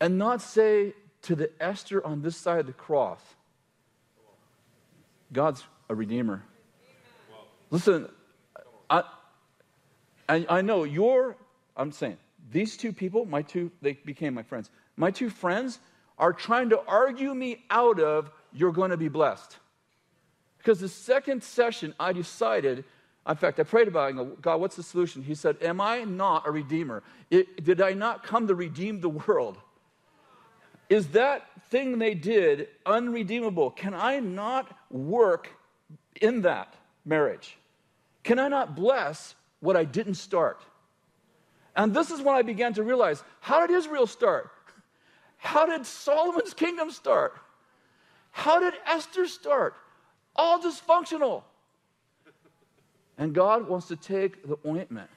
and 0.00 0.18
not 0.18 0.42
say 0.42 0.94
to 1.22 1.36
the 1.36 1.50
Esther 1.62 2.04
on 2.04 2.22
this 2.22 2.36
side 2.36 2.60
of 2.60 2.66
the 2.66 2.72
cross, 2.72 3.20
God's 5.32 5.62
a 5.88 5.94
redeemer? 5.94 6.42
Listen, 7.70 8.08
I, 8.90 9.04
I, 10.28 10.46
I 10.48 10.60
know 10.62 10.82
you're, 10.82 11.36
I'm 11.76 11.92
saying, 11.92 12.16
these 12.50 12.76
two 12.76 12.92
people, 12.92 13.24
my 13.24 13.42
two, 13.42 13.70
they 13.82 13.92
became 13.92 14.34
my 14.34 14.42
friends. 14.42 14.70
My 14.96 15.10
two 15.10 15.30
friends 15.30 15.78
are 16.18 16.32
trying 16.32 16.70
to 16.70 16.80
argue 16.86 17.34
me 17.34 17.64
out 17.70 18.00
of 18.00 18.30
you're 18.52 18.72
going 18.72 18.90
to 18.90 18.96
be 18.96 19.08
blessed. 19.08 19.56
Because 20.58 20.80
the 20.80 20.88
second 20.88 21.42
session, 21.42 21.94
I 22.00 22.12
decided, 22.12 22.84
in 23.28 23.36
fact, 23.36 23.60
I 23.60 23.62
prayed 23.62 23.88
about 23.88 24.10
it. 24.10 24.16
Go, 24.16 24.24
God, 24.40 24.60
what's 24.60 24.76
the 24.76 24.82
solution? 24.82 25.22
He 25.22 25.34
said, 25.34 25.56
Am 25.62 25.80
I 25.80 26.04
not 26.04 26.46
a 26.46 26.50
redeemer? 26.50 27.02
It, 27.30 27.64
did 27.64 27.80
I 27.80 27.92
not 27.92 28.24
come 28.24 28.48
to 28.48 28.54
redeem 28.54 29.00
the 29.00 29.08
world? 29.08 29.58
Is 30.88 31.08
that 31.08 31.44
thing 31.70 31.98
they 31.98 32.14
did 32.14 32.68
unredeemable? 32.84 33.70
Can 33.70 33.94
I 33.94 34.20
not 34.20 34.76
work 34.90 35.48
in 36.20 36.42
that 36.42 36.74
marriage? 37.04 37.56
Can 38.22 38.38
I 38.38 38.48
not 38.48 38.74
bless 38.74 39.34
what 39.60 39.76
I 39.76 39.84
didn't 39.84 40.14
start? 40.14 40.60
And 41.74 41.92
this 41.94 42.10
is 42.10 42.20
when 42.22 42.34
I 42.34 42.42
began 42.42 42.72
to 42.74 42.82
realize 42.82 43.22
how 43.40 43.66
did 43.66 43.76
Israel 43.76 44.06
start? 44.06 44.50
How 45.46 45.64
did 45.64 45.86
Solomon's 45.86 46.52
kingdom 46.52 46.90
start? 46.90 47.34
How 48.32 48.58
did 48.58 48.74
Esther 48.84 49.28
start? 49.28 49.74
All 50.34 50.60
dysfunctional. 50.60 51.44
And 53.16 53.32
God 53.32 53.68
wants 53.68 53.86
to 53.88 53.96
take 53.96 54.46
the 54.46 54.58
ointment 54.66 55.08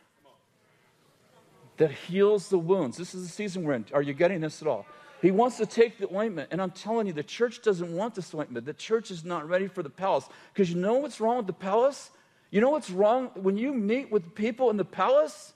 that 1.77 1.91
heals 1.91 2.47
the 2.49 2.59
wounds. 2.59 2.95
This 2.95 3.15
is 3.15 3.23
the 3.23 3.29
season 3.29 3.63
we're 3.63 3.73
in. 3.73 3.85
Are 3.91 4.03
you 4.03 4.13
getting 4.13 4.39
this 4.39 4.61
at 4.61 4.67
all? 4.67 4.85
He 5.19 5.31
wants 5.31 5.57
to 5.57 5.65
take 5.65 5.97
the 5.97 6.13
ointment. 6.15 6.49
And 6.51 6.61
I'm 6.61 6.71
telling 6.71 7.07
you, 7.07 7.13
the 7.13 7.23
church 7.23 7.63
doesn't 7.63 7.91
want 7.91 8.13
this 8.13 8.33
ointment. 8.33 8.67
The 8.67 8.73
church 8.73 9.09
is 9.09 9.25
not 9.25 9.49
ready 9.49 9.67
for 9.67 9.81
the 9.81 9.89
palace. 9.89 10.29
Because 10.53 10.69
you 10.69 10.77
know 10.77 10.93
what's 10.93 11.19
wrong 11.19 11.37
with 11.37 11.47
the 11.47 11.53
palace? 11.53 12.11
You 12.51 12.61
know 12.61 12.69
what's 12.69 12.91
wrong 12.91 13.31
when 13.33 13.57
you 13.57 13.73
meet 13.73 14.11
with 14.11 14.35
people 14.35 14.69
in 14.69 14.77
the 14.77 14.85
palace? 14.85 15.53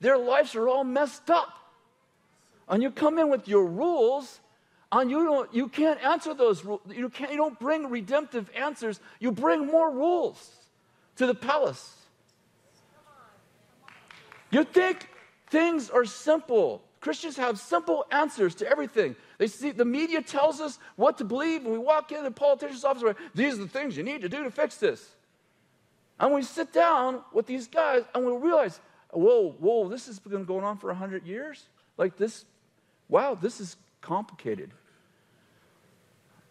Their 0.00 0.18
lives 0.18 0.54
are 0.54 0.68
all 0.68 0.84
messed 0.84 1.30
up 1.30 1.59
and 2.70 2.82
you 2.82 2.90
come 2.90 3.18
in 3.18 3.28
with 3.28 3.48
your 3.48 3.66
rules, 3.66 4.40
and 4.92 5.10
you 5.10 5.24
don't, 5.24 5.52
you 5.52 5.68
can't 5.68 6.02
answer 6.02 6.32
those 6.34 6.64
rules. 6.64 6.80
You, 6.88 7.08
can't, 7.08 7.30
you 7.32 7.36
don't 7.36 7.58
bring 7.58 7.90
redemptive 7.90 8.48
answers. 8.56 9.00
You 9.18 9.32
bring 9.32 9.66
more 9.66 9.90
rules 9.90 10.50
to 11.16 11.26
the 11.26 11.34
palace. 11.34 11.96
You 14.50 14.64
think 14.64 15.08
things 15.48 15.90
are 15.90 16.04
simple. 16.04 16.82
Christians 17.00 17.36
have 17.36 17.58
simple 17.58 18.06
answers 18.10 18.54
to 18.56 18.68
everything. 18.68 19.16
They 19.38 19.46
see 19.46 19.70
the 19.72 19.84
media 19.84 20.22
tells 20.22 20.60
us 20.60 20.78
what 20.96 21.18
to 21.18 21.24
believe, 21.24 21.64
and 21.64 21.72
we 21.72 21.78
walk 21.78 22.12
in 22.12 22.22
the 22.22 22.30
politician's 22.30 22.84
office. 22.84 23.02
Like, 23.02 23.16
These 23.34 23.54
are 23.54 23.62
the 23.62 23.68
things 23.68 23.96
you 23.96 24.02
need 24.02 24.22
to 24.22 24.28
do 24.28 24.44
to 24.44 24.50
fix 24.50 24.76
this. 24.76 25.16
And 26.20 26.32
we 26.34 26.42
sit 26.42 26.72
down 26.72 27.22
with 27.32 27.46
these 27.46 27.66
guys, 27.66 28.02
and 28.14 28.24
we 28.24 28.32
realize, 28.36 28.78
whoa, 29.10 29.56
whoa, 29.58 29.88
this 29.88 30.06
has 30.06 30.18
been 30.18 30.44
going 30.44 30.64
on 30.64 30.76
for 30.78 30.92
hundred 30.92 31.26
years. 31.26 31.64
Like 31.96 32.16
this 32.16 32.44
wow, 33.10 33.34
this 33.34 33.60
is 33.60 33.76
complicated. 34.00 34.70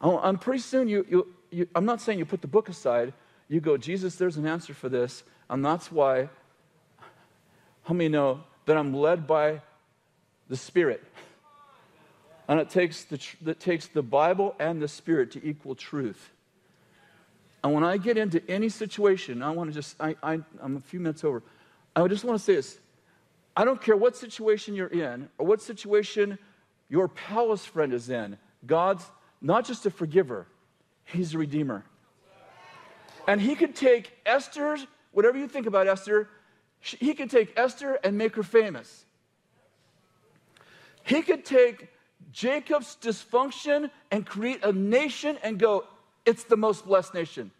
Oh, 0.02 0.20
I'm 0.20 0.38
pretty 0.38 0.60
soon, 0.60 0.88
you, 0.88 1.06
you, 1.10 1.28
you, 1.50 1.68
I'm 1.74 1.86
not 1.86 2.02
saying 2.02 2.20
you 2.20 2.26
put 2.26 2.42
the 2.42 2.48
book 2.48 2.70
aside. 2.70 3.14
You 3.48 3.60
go, 3.60 3.78
Jesus, 3.78 4.16
there's 4.16 4.38
an 4.38 4.46
answer 4.46 4.74
for 4.74 4.90
this. 4.90 5.24
And 5.50 5.66
that's 5.66 5.92
why, 5.92 6.30
how 7.84 7.94
many 7.94 8.10
know 8.10 8.42
that 8.66 8.78
I'm 8.78 8.94
led 8.94 9.26
by 9.26 9.62
the 10.48 10.56
Spirit? 10.56 11.04
And 12.48 12.60
it 12.60 12.70
takes 12.70 13.04
the, 13.04 13.20
it 13.46 13.60
takes 13.60 13.88
the 13.88 14.04
Bible 14.04 14.56
and 14.60 14.82
the 14.82 14.88
Spirit 14.88 15.32
to 15.32 15.46
equal 15.46 15.76
truth. 15.76 16.32
And 17.64 17.74
when 17.74 17.84
I 17.84 17.98
get 17.98 18.18
into 18.18 18.42
any 18.50 18.70
situation, 18.70 19.44
I 19.44 19.52
want 19.52 19.70
to 19.70 19.74
just, 19.74 19.96
I, 20.00 20.16
I, 20.24 20.40
I'm 20.62 20.78
a 20.78 20.82
few 20.82 21.00
minutes 21.00 21.24
over. 21.24 21.44
I 21.96 22.08
just 22.08 22.24
want 22.24 22.40
to 22.40 22.44
say 22.44 22.56
this. 22.56 22.78
I 23.58 23.66
don't 23.66 23.82
care 23.82 23.98
what 23.98 24.16
situation 24.16 24.76
you're 24.76 24.88
in 24.88 25.28
or 25.38 25.46
what 25.46 25.62
situation 25.62 26.40
your 26.90 27.08
palace 27.08 27.66
friend 27.66 27.94
is 27.94 28.10
in. 28.10 28.38
God's 28.66 29.06
not 29.42 29.66
just 29.66 29.86
a 29.86 29.92
forgiver, 29.92 30.48
He's 31.06 31.34
a 31.34 31.38
redeemer. 31.38 31.86
And 33.28 33.40
He 33.40 33.56
could 33.56 33.76
take 33.76 34.12
Esther's, 34.26 34.86
whatever 35.12 35.38
you 35.38 35.48
think 35.48 35.68
about 35.68 35.88
Esther, 35.88 36.30
He 36.80 37.14
could 37.14 37.30
take 37.30 37.54
Esther 37.56 38.00
and 38.04 38.18
make 38.18 38.36
her 38.36 38.44
famous. 38.44 39.06
He 41.04 41.22
could 41.22 41.46
take 41.46 41.90
Jacob's 42.32 42.98
dysfunction 43.02 43.90
and 44.12 44.26
create 44.26 44.64
a 44.64 44.72
nation 44.72 45.38
and 45.42 45.58
go, 45.58 45.86
it's 46.26 46.44
the 46.44 46.58
most 46.58 46.86
blessed 46.86 47.14
nation. 47.14 47.52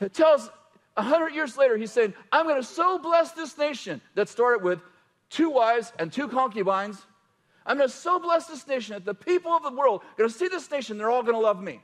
It 0.00 0.12
tells 0.12 0.50
a 0.96 1.02
hundred 1.02 1.34
years 1.34 1.56
later, 1.56 1.76
he's 1.76 1.92
saying, 1.92 2.14
I'm 2.32 2.46
going 2.46 2.60
to 2.60 2.66
so 2.66 2.98
bless 2.98 3.32
this 3.32 3.56
nation 3.56 4.00
that 4.14 4.28
started 4.28 4.62
with 4.62 4.80
two 5.30 5.50
wives 5.50 5.92
and 5.98 6.12
two 6.12 6.28
concubines 6.28 7.04
I'm 7.66 7.76
going 7.78 7.88
to 7.88 7.94
so 7.94 8.18
bless 8.18 8.46
this 8.46 8.66
nation 8.66 8.94
that 8.94 9.04
the 9.04 9.14
people 9.14 9.50
of 9.50 9.64
the 9.64 9.72
world 9.72 10.02
are 10.02 10.18
going 10.18 10.30
to 10.30 10.36
see 10.36 10.48
this 10.48 10.70
nation, 10.70 10.98
they're 10.98 11.10
all 11.10 11.22
going 11.22 11.34
to 11.34 11.40
love 11.40 11.60
me. 11.60 11.80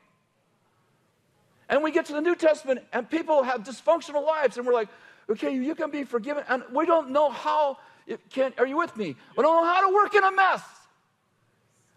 And 1.69 1.83
we 1.83 1.91
get 1.91 2.07
to 2.07 2.13
the 2.13 2.21
New 2.21 2.37
Testament, 2.37 2.81
and 2.93 3.09
people 3.09 3.43
have 3.43 3.65
dysfunctional 3.65 4.25
lives, 4.25 4.57
and 4.59 4.67
we're 4.67 4.75
like, 4.75 4.89
okay, 5.29 5.55
you 5.55 5.75
can 5.75 5.91
be 5.91 6.05
forgiven. 6.05 6.45
And 6.49 6.63
we 6.73 6.87
don't 6.87 7.11
know 7.11 7.31
how, 7.31 7.79
can, 8.31 8.53
are 8.59 8.67
you 8.67 8.77
with 8.77 8.97
me? 8.97 9.17
We 9.37 9.43
don't 9.43 9.63
know 9.63 9.73
how 9.73 9.89
to 9.89 9.95
work 9.95 10.15
in 10.15 10.23
a 10.23 10.31
mess. 10.31 10.63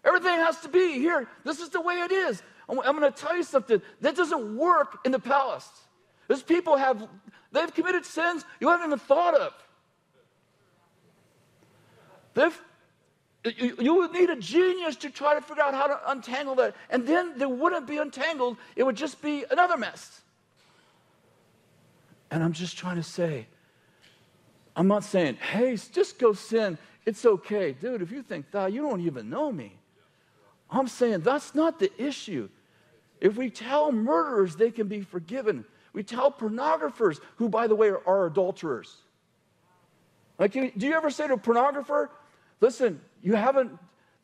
Everything 0.04 0.38
has 0.38 0.60
to 0.60 0.68
be 0.68 0.94
here. 0.94 1.28
This 1.44 1.60
is 1.60 1.68
the 1.68 1.80
way 1.80 1.96
it 1.96 2.12
is. 2.12 2.42
I'm 2.68 2.76
going 2.76 3.00
to 3.00 3.10
tell 3.10 3.36
you 3.36 3.42
something 3.42 3.80
that 4.00 4.16
doesn't 4.16 4.56
work 4.56 4.98
in 5.04 5.12
the 5.12 5.18
palace. 5.18 5.68
Those 6.26 6.42
people 6.42 6.76
have, 6.76 7.06
they've 7.52 7.72
committed 7.72 8.04
sins 8.04 8.44
you 8.60 8.68
haven't 8.68 8.86
even 8.86 8.98
thought 8.98 9.34
of. 9.34 9.52
They've 12.34 12.60
you, 13.50 13.94
would 13.94 14.12
need 14.12 14.30
a 14.30 14.36
genius 14.36 14.96
to 14.96 15.10
try 15.10 15.34
to 15.34 15.40
figure 15.40 15.62
out 15.62 15.74
how 15.74 15.86
to 15.86 16.10
untangle 16.10 16.54
that. 16.56 16.74
And 16.90 17.06
then 17.06 17.38
they 17.38 17.46
wouldn't 17.46 17.86
be 17.86 17.98
untangled, 17.98 18.56
it 18.74 18.82
would 18.82 18.96
just 18.96 19.22
be 19.22 19.44
another 19.50 19.76
mess. 19.76 20.20
And 22.30 22.42
I'm 22.42 22.52
just 22.52 22.76
trying 22.76 22.96
to 22.96 23.02
say, 23.02 23.46
I'm 24.74 24.88
not 24.88 25.04
saying, 25.04 25.36
hey, 25.36 25.76
just 25.76 26.18
go 26.18 26.32
sin. 26.32 26.76
It's 27.04 27.24
okay. 27.24 27.72
Dude, 27.72 28.02
if 28.02 28.10
you 28.10 28.22
think 28.22 28.50
that, 28.50 28.72
you 28.72 28.82
don't 28.82 29.00
even 29.00 29.30
know 29.30 29.52
me. 29.52 29.78
I'm 30.68 30.88
saying 30.88 31.20
that's 31.20 31.54
not 31.54 31.78
the 31.78 31.90
issue. 32.02 32.48
If 33.20 33.36
we 33.36 33.48
tell 33.48 33.92
murderers 33.92 34.56
they 34.56 34.70
can 34.70 34.88
be 34.88 35.00
forgiven, 35.00 35.64
we 35.92 36.02
tell 36.02 36.30
pornographers, 36.30 37.20
who, 37.36 37.48
by 37.48 37.66
the 37.66 37.74
way, 37.74 37.88
are, 37.88 38.06
are 38.06 38.26
adulterers. 38.26 38.96
Like, 40.38 40.52
do 40.52 40.70
you 40.76 40.92
ever 40.92 41.10
say 41.10 41.26
to 41.26 41.34
a 41.34 41.38
pornographer, 41.38 42.08
listen, 42.60 43.00
you 43.22 43.34
haven't, 43.34 43.72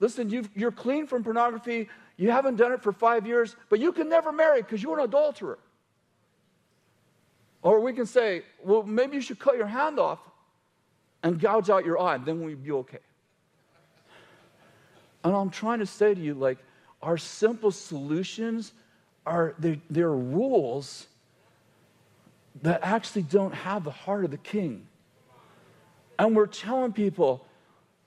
listen, 0.01 0.31
you 0.31 0.49
you're 0.55 0.73
clean 0.73 1.07
from 1.07 1.25
pornography. 1.25 1.89
You 2.17 2.31
haven't 2.31 2.57
done 2.57 2.73
it 2.73 2.83
for 2.83 2.93
five 2.93 3.27
years, 3.27 3.57
but 3.69 3.81
you 3.81 3.93
can 3.93 4.09
never 4.09 4.33
marry 4.33 4.63
because 4.63 4.83
you're 4.83 4.99
an 4.99 5.05
adulterer. 5.05 5.59
Or 7.63 7.81
we 7.81 7.93
can 7.93 8.07
say, 8.07 8.43
well, 8.63 8.83
maybe 8.83 9.17
you 9.17 9.23
should 9.23 9.39
cut 9.39 9.57
your 9.57 9.67
hand 9.67 9.99
off 9.99 10.19
and 11.23 11.41
gouge 11.41 11.71
out 11.71 11.85
your 11.85 12.01
eye, 12.01 12.17
and 12.17 12.27
then 12.27 12.43
we'd 12.43 12.63
be 12.63 12.73
okay. 12.73 12.99
And 15.25 15.35
I'm 15.35 15.51
trying 15.51 15.79
to 15.79 15.87
say 15.87 16.15
to 16.15 16.21
you, 16.21 16.35
like, 16.35 16.59
our 17.01 17.17
simple 17.17 17.71
solutions 17.71 18.73
are 19.25 19.55
they, 19.59 19.81
they're 19.89 20.11
rules 20.11 21.07
that 22.63 22.81
actually 22.83 23.23
don't 23.23 23.55
have 23.55 23.85
the 23.85 23.91
heart 23.91 24.25
of 24.25 24.31
the 24.31 24.37
king. 24.37 24.87
And 26.19 26.37
we're 26.37 26.47
telling 26.47 26.93
people, 26.93 27.47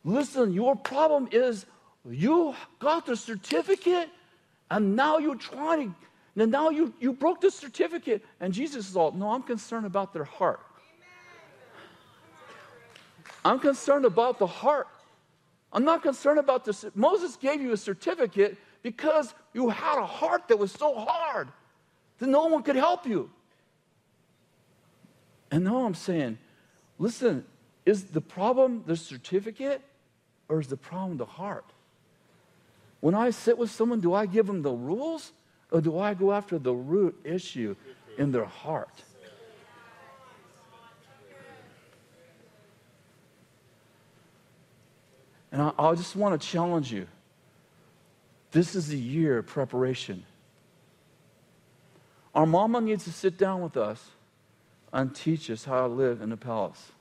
listen, 0.06 0.54
your 0.54 0.76
problem 0.76 1.28
is 1.32 1.66
you 2.10 2.56
got 2.80 3.06
the 3.06 3.18
certificate 3.18 4.10
and 4.72 4.96
now 4.96 5.18
you're 5.18 5.36
trying 5.36 5.90
to, 5.90 5.96
and 6.42 6.52
now 6.52 6.70
you, 6.70 6.94
you 7.00 7.14
broke 7.14 7.42
the 7.42 7.52
certificate. 7.52 8.24
And 8.40 8.54
Jesus 8.54 8.90
is 8.90 8.96
all, 8.96 9.12
no, 9.12 9.32
I'm 9.32 9.44
concerned 9.44 9.86
about 9.86 10.14
their 10.14 10.24
heart. 10.24 10.60
I'm 13.44 13.60
concerned 13.60 14.06
about 14.06 14.40
the 14.40 14.48
heart. 14.48 14.88
I'm 15.72 15.84
not 15.84 16.04
concerned 16.04 16.40
about 16.40 16.66
this. 16.66 16.86
Moses 16.96 17.36
gave 17.36 17.62
you 17.62 17.74
a 17.74 17.78
certificate 17.78 18.58
because 18.82 19.34
you 19.54 19.70
had 19.70 19.98
a 19.98 20.06
heart 20.06 20.48
that 20.48 20.58
was 20.58 20.72
so 20.72 20.96
hard 20.96 21.50
that 22.20 22.28
no 22.28 22.46
one 22.46 22.64
could 22.64 22.76
help 22.76 23.06
you. 23.06 23.30
And 25.52 25.64
now 25.64 25.86
I'm 25.86 25.96
saying, 25.96 26.38
listen, 26.98 27.46
is 27.86 28.06
the 28.06 28.22
problem 28.22 28.84
the 28.88 28.96
certificate 28.96 29.82
or 30.50 30.60
is 30.60 30.68
the 30.68 30.78
problem 30.78 31.18
the 31.18 31.26
heart? 31.26 31.66
When 33.00 33.16
I 33.16 33.30
sit 33.30 33.58
with 33.58 33.72
someone, 33.72 34.00
do 34.00 34.14
I 34.14 34.26
give 34.26 34.48
them 34.48 34.62
the 34.62 34.72
rules 34.72 35.32
or 35.72 35.82
do 35.82 36.00
I 36.00 36.14
go 36.14 36.32
after 36.32 36.58
the 36.58 36.74
root 36.74 37.20
issue 37.24 37.76
in 38.18 38.32
their 38.32 38.46
heart? 38.46 39.04
And 45.52 45.62
I, 45.62 45.72
I 45.78 45.96
just 45.96 46.16
want 46.16 46.40
to 46.40 46.48
challenge 46.48 46.92
you. 46.92 47.08
This 48.52 48.76
is 48.76 48.88
the 48.88 48.98
year 48.98 49.38
of 49.38 49.48
preparation. 49.48 50.26
Our 52.34 52.46
mama 52.46 52.82
needs 52.82 53.06
to 53.06 53.12
sit 53.12 53.38
down 53.38 53.62
with 53.62 53.78
us 53.78 54.04
and 54.92 55.16
teach 55.16 55.50
us 55.50 55.64
how 55.64 55.88
to 55.88 55.94
live 55.94 56.22
in 56.22 56.30
the 56.30 56.38
palace. 56.38 56.92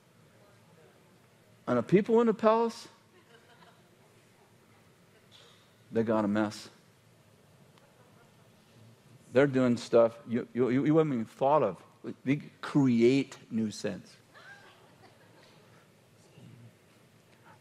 And 1.67 1.77
the 1.77 1.83
people 1.83 2.21
in 2.21 2.27
the 2.27 2.33
palace, 2.33 2.87
they 5.95 6.03
got 6.03 6.25
a 6.25 6.27
mess. 6.27 6.69
They're 9.31 9.47
doing 9.47 9.77
stuff 9.77 10.17
you, 10.27 10.45
you, 10.53 10.69
you 10.69 10.97
haven't 10.97 11.13
even 11.13 11.25
thought 11.25 11.63
of. 11.63 11.77
They 12.25 12.41
create 12.59 13.37
nuisance. 13.49 14.13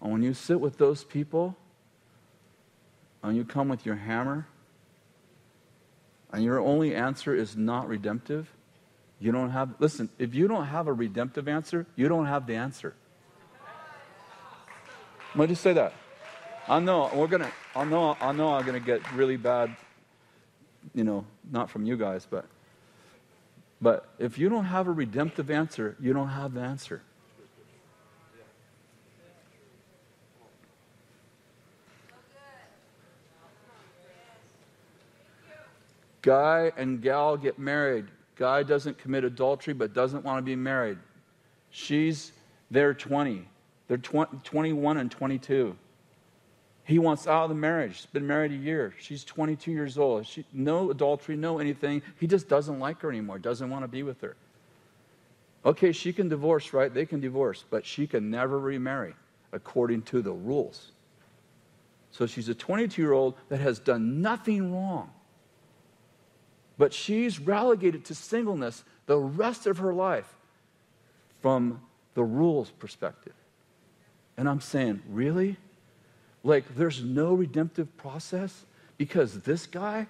And 0.02 0.12
when 0.12 0.22
you 0.24 0.34
sit 0.34 0.60
with 0.60 0.78
those 0.78 1.04
people, 1.04 1.56
and 3.22 3.36
you 3.36 3.44
come 3.44 3.68
with 3.68 3.86
your 3.86 3.94
hammer, 3.94 4.48
and 6.32 6.42
your 6.42 6.58
only 6.58 6.92
answer 6.92 7.36
is 7.36 7.56
not 7.56 7.86
redemptive, 7.86 8.52
you 9.20 9.30
don't 9.30 9.50
have, 9.50 9.76
listen, 9.78 10.08
if 10.18 10.34
you 10.34 10.48
don't 10.48 10.66
have 10.66 10.88
a 10.88 10.92
redemptive 10.92 11.46
answer, 11.46 11.86
you 11.94 12.08
don't 12.08 12.26
have 12.26 12.48
the 12.48 12.56
answer. 12.56 12.94
Let 15.36 15.42
me 15.42 15.46
just 15.46 15.62
say 15.62 15.72
that. 15.74 15.94
I 16.68 16.80
know 16.80 17.10
we're 17.14 17.26
gonna. 17.26 17.52
I 17.76 17.84
know. 17.84 18.16
I 18.20 18.32
know 18.32 18.54
I'm 18.54 18.64
gonna 18.64 18.80
get 18.80 19.00
really 19.12 19.36
bad. 19.36 19.74
You 20.94 21.04
know, 21.04 21.26
not 21.50 21.70
from 21.70 21.84
you 21.84 21.96
guys, 21.96 22.26
but. 22.28 22.46
But 23.80 24.08
if 24.18 24.38
you 24.38 24.48
don't 24.48 24.64
have 24.64 24.86
a 24.86 24.92
redemptive 24.92 25.50
answer, 25.50 25.96
you 26.00 26.14
don't 26.14 26.28
have 26.28 26.54
the 26.54 26.60
answer. 26.60 27.02
Guy 36.22 36.72
and 36.78 37.02
gal 37.02 37.36
get 37.36 37.58
married. 37.58 38.06
Guy 38.36 38.62
doesn't 38.62 38.96
commit 38.96 39.24
adultery 39.24 39.74
but 39.74 39.92
doesn't 39.92 40.24
want 40.24 40.38
to 40.38 40.42
be 40.42 40.56
married. 40.56 40.96
She's, 41.68 42.32
they're 42.70 42.94
20. 42.94 43.46
They're 43.88 43.98
20, 43.98 44.38
21 44.42 44.96
and 44.96 45.10
22. 45.10 45.76
He 46.84 46.98
wants 46.98 47.26
out 47.26 47.44
of 47.44 47.48
the 47.48 47.54
marriage. 47.54 47.96
He's 47.96 48.06
been 48.06 48.26
married 48.26 48.52
a 48.52 48.56
year. 48.56 48.94
She's 48.98 49.24
22 49.24 49.72
years 49.72 49.96
old. 49.96 50.26
She, 50.26 50.44
no 50.52 50.90
adultery, 50.90 51.34
no 51.34 51.58
anything. 51.58 52.02
He 52.20 52.26
just 52.26 52.48
doesn't 52.48 52.78
like 52.78 53.00
her 53.00 53.08
anymore, 53.08 53.38
doesn't 53.38 53.70
want 53.70 53.84
to 53.84 53.88
be 53.88 54.02
with 54.02 54.20
her. 54.20 54.36
Okay, 55.64 55.92
she 55.92 56.12
can 56.12 56.28
divorce, 56.28 56.74
right? 56.74 56.92
They 56.92 57.06
can 57.06 57.20
divorce, 57.20 57.64
but 57.70 57.86
she 57.86 58.06
can 58.06 58.30
never 58.30 58.58
remarry 58.58 59.14
according 59.52 60.02
to 60.02 60.20
the 60.20 60.32
rules. 60.32 60.92
So 62.10 62.26
she's 62.26 62.50
a 62.50 62.54
22 62.54 63.00
year 63.00 63.12
old 63.12 63.34
that 63.48 63.60
has 63.60 63.78
done 63.78 64.20
nothing 64.20 64.74
wrong. 64.74 65.10
But 66.76 66.92
she's 66.92 67.40
relegated 67.40 68.04
to 68.06 68.14
singleness 68.14 68.84
the 69.06 69.18
rest 69.18 69.66
of 69.66 69.78
her 69.78 69.94
life 69.94 70.36
from 71.40 71.80
the 72.14 72.24
rules 72.24 72.70
perspective. 72.70 73.34
And 74.36 74.48
I'm 74.48 74.60
saying, 74.60 75.02
really? 75.08 75.56
Like, 76.44 76.76
there's 76.76 77.02
no 77.02 77.34
redemptive 77.34 77.96
process 77.96 78.64
because 78.98 79.40
this 79.40 79.66
guy 79.66 80.06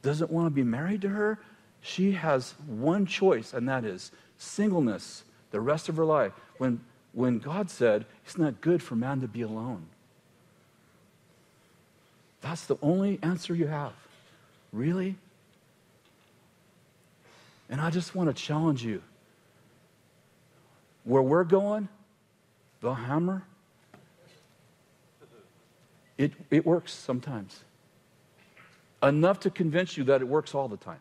doesn't 0.00 0.30
want 0.30 0.46
to 0.46 0.50
be 0.50 0.64
married 0.64 1.02
to 1.02 1.10
her? 1.10 1.38
She 1.82 2.12
has 2.12 2.54
one 2.66 3.06
choice, 3.06 3.52
and 3.52 3.68
that 3.68 3.84
is 3.84 4.10
singleness 4.38 5.24
the 5.50 5.60
rest 5.60 5.88
of 5.88 5.96
her 5.96 6.04
life. 6.04 6.32
When, 6.58 6.80
when 7.12 7.38
God 7.38 7.70
said, 7.70 8.06
It's 8.24 8.38
not 8.38 8.60
good 8.60 8.82
for 8.82 8.96
man 8.96 9.20
to 9.20 9.28
be 9.28 9.42
alone. 9.42 9.86
That's 12.40 12.64
the 12.64 12.76
only 12.82 13.20
answer 13.22 13.54
you 13.54 13.68
have. 13.68 13.92
Really? 14.72 15.16
And 17.70 17.80
I 17.80 17.90
just 17.90 18.14
want 18.14 18.34
to 18.34 18.42
challenge 18.42 18.82
you. 18.82 19.02
Where 21.04 21.22
we're 21.22 21.44
going, 21.44 21.88
the 22.80 22.94
hammer, 22.94 23.44
it, 26.22 26.32
it 26.50 26.64
works 26.64 26.92
sometimes. 26.92 27.64
Enough 29.02 29.40
to 29.40 29.50
convince 29.50 29.96
you 29.96 30.04
that 30.04 30.20
it 30.20 30.28
works 30.28 30.54
all 30.54 30.68
the 30.68 30.76
time. 30.76 31.00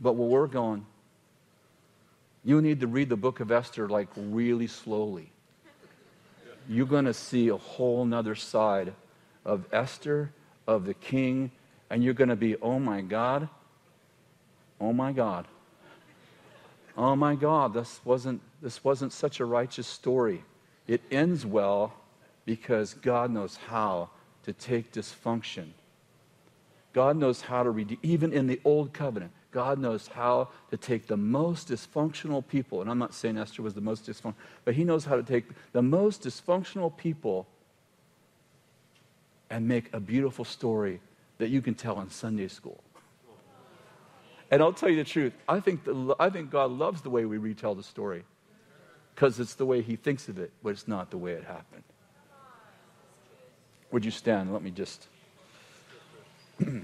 But 0.00 0.12
where 0.12 0.28
we're 0.28 0.46
going, 0.46 0.84
you 2.44 2.60
need 2.60 2.80
to 2.80 2.86
read 2.86 3.08
the 3.08 3.16
book 3.16 3.40
of 3.40 3.50
Esther 3.50 3.88
like 3.88 4.08
really 4.14 4.66
slowly. 4.66 5.30
You're 6.68 6.86
going 6.86 7.06
to 7.06 7.14
see 7.14 7.48
a 7.48 7.56
whole 7.56 8.04
nother 8.04 8.34
side 8.34 8.92
of 9.46 9.64
Esther, 9.72 10.30
of 10.66 10.84
the 10.84 10.94
king, 10.94 11.50
and 11.88 12.04
you're 12.04 12.12
going 12.12 12.28
to 12.28 12.36
be, 12.36 12.56
oh 12.56 12.78
my 12.78 13.00
God, 13.00 13.48
oh 14.80 14.92
my 14.92 15.12
God, 15.12 15.46
oh 16.98 17.16
my 17.16 17.34
God, 17.34 17.72
this 17.72 18.00
wasn't, 18.04 18.42
this 18.60 18.84
wasn't 18.84 19.12
such 19.12 19.40
a 19.40 19.46
righteous 19.46 19.86
story. 19.86 20.44
It 20.86 21.02
ends 21.10 21.46
well 21.46 21.94
because 22.44 22.94
God 22.94 23.30
knows 23.30 23.56
how 23.56 24.10
to 24.44 24.52
take 24.52 24.92
dysfunction. 24.92 25.68
God 26.92 27.16
knows 27.16 27.40
how 27.40 27.62
to 27.62 27.70
redeem, 27.70 27.98
even 28.02 28.32
in 28.32 28.46
the 28.46 28.60
old 28.64 28.92
covenant, 28.92 29.32
God 29.50 29.78
knows 29.78 30.08
how 30.08 30.48
to 30.70 30.76
take 30.76 31.06
the 31.06 31.16
most 31.16 31.68
dysfunctional 31.68 32.46
people, 32.46 32.80
and 32.80 32.90
I'm 32.90 32.98
not 32.98 33.14
saying 33.14 33.38
Esther 33.38 33.62
was 33.62 33.74
the 33.74 33.80
most 33.80 34.06
dysfunctional, 34.06 34.34
but 34.64 34.74
He 34.74 34.84
knows 34.84 35.04
how 35.04 35.16
to 35.16 35.22
take 35.22 35.46
the 35.72 35.82
most 35.82 36.22
dysfunctional 36.22 36.94
people 36.96 37.46
and 39.50 39.66
make 39.66 39.92
a 39.92 40.00
beautiful 40.00 40.44
story 40.44 41.00
that 41.38 41.48
you 41.48 41.62
can 41.62 41.74
tell 41.74 42.00
in 42.00 42.10
Sunday 42.10 42.48
school. 42.48 42.82
And 44.50 44.62
I'll 44.62 44.72
tell 44.72 44.88
you 44.88 44.96
the 44.96 45.04
truth, 45.04 45.32
I 45.48 45.60
think, 45.60 45.84
the, 45.84 46.14
I 46.20 46.30
think 46.30 46.50
God 46.50 46.70
loves 46.70 47.00
the 47.00 47.10
way 47.10 47.24
we 47.24 47.38
retell 47.38 47.74
the 47.74 47.82
story 47.82 48.24
because 49.14 49.38
it's 49.40 49.54
the 49.54 49.66
way 49.66 49.82
He 49.82 49.96
thinks 49.96 50.28
of 50.28 50.38
it, 50.38 50.52
but 50.62 50.70
it's 50.70 50.88
not 50.88 51.10
the 51.10 51.18
way 51.18 51.32
it 51.32 51.44
happened. 51.44 51.84
Would 53.92 54.04
you 54.04 54.10
stand? 54.10 54.52
Let 54.52 54.62
me 54.62 54.70
just. 54.70 55.06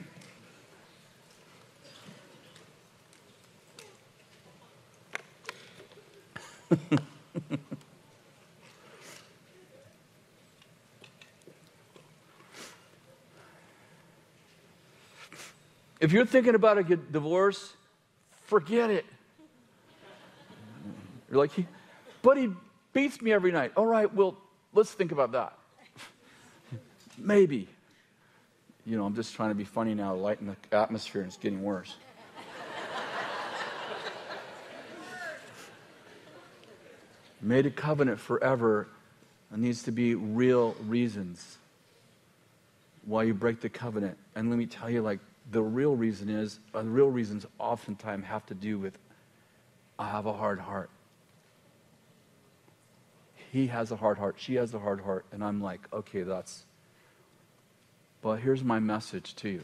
If 16.01 16.13
you're 16.13 16.25
thinking 16.25 16.55
about 16.55 16.79
a 16.79 16.83
divorce, 16.83 17.75
forget 18.47 18.89
it. 18.89 19.05
You're 21.31 21.39
like, 21.39 21.53
but 22.23 22.37
he 22.37 22.51
beats 22.93 23.23
me 23.23 23.33
every 23.33 23.53
night. 23.53 23.73
All 23.77 23.87
right, 23.87 24.13
well, 24.13 24.37
let's 24.73 24.93
think 24.93 25.13
about 25.13 25.31
that. 25.33 25.57
Maybe. 27.19 27.69
You 28.87 28.97
know, 28.97 29.05
I'm 29.05 29.15
just 29.15 29.35
trying 29.35 29.51
to 29.51 29.55
be 29.55 29.65
funny 29.65 29.95
now, 29.95 30.15
lighten 30.15 30.47
the 30.47 30.57
atmosphere, 30.77 31.21
and 31.23 31.29
it's 31.29 31.37
getting 31.37 31.63
worse. 31.63 31.95
Made 37.43 37.67
a 37.67 37.71
covenant 37.71 38.21
forever. 38.21 38.89
There 39.51 39.59
needs 39.59 39.83
to 39.85 39.93
be 39.93 40.15
real 40.15 40.75
reasons. 40.87 41.59
why 43.05 43.25
you 43.25 43.35
break 43.35 43.61
the 43.61 43.69
covenant. 43.69 44.17
And 44.35 44.51
let 44.51 44.59
me 44.59 44.67
tell 44.67 44.91
you, 44.91 45.03
like, 45.03 45.21
the 45.51 45.63
real 45.63 45.97
reason 45.97 46.29
is, 46.29 46.61
uh, 46.75 46.83
the 46.83 46.89
real 46.89 47.11
reasons 47.11 47.47
oftentimes 47.59 48.25
have 48.27 48.47
to 48.47 48.55
do 48.55 48.79
with 48.79 48.97
I 49.99 50.09
have 50.09 50.27
a 50.27 50.33
hard 50.33 50.59
heart. 50.59 50.91
He 53.53 53.67
has 53.69 53.91
a 53.91 53.97
hard 53.97 54.19
heart. 54.19 54.37
She 54.39 54.55
has 54.55 54.73
a 54.75 54.79
hard 54.79 55.01
heart. 55.01 55.27
And 55.33 55.43
I'm 55.43 55.61
like, 55.61 55.81
okay, 55.93 56.23
that's. 56.23 56.65
But 58.23 58.41
here's 58.41 58.63
my 58.63 58.79
message 58.79 59.35
to 59.37 59.49
you. 59.49 59.63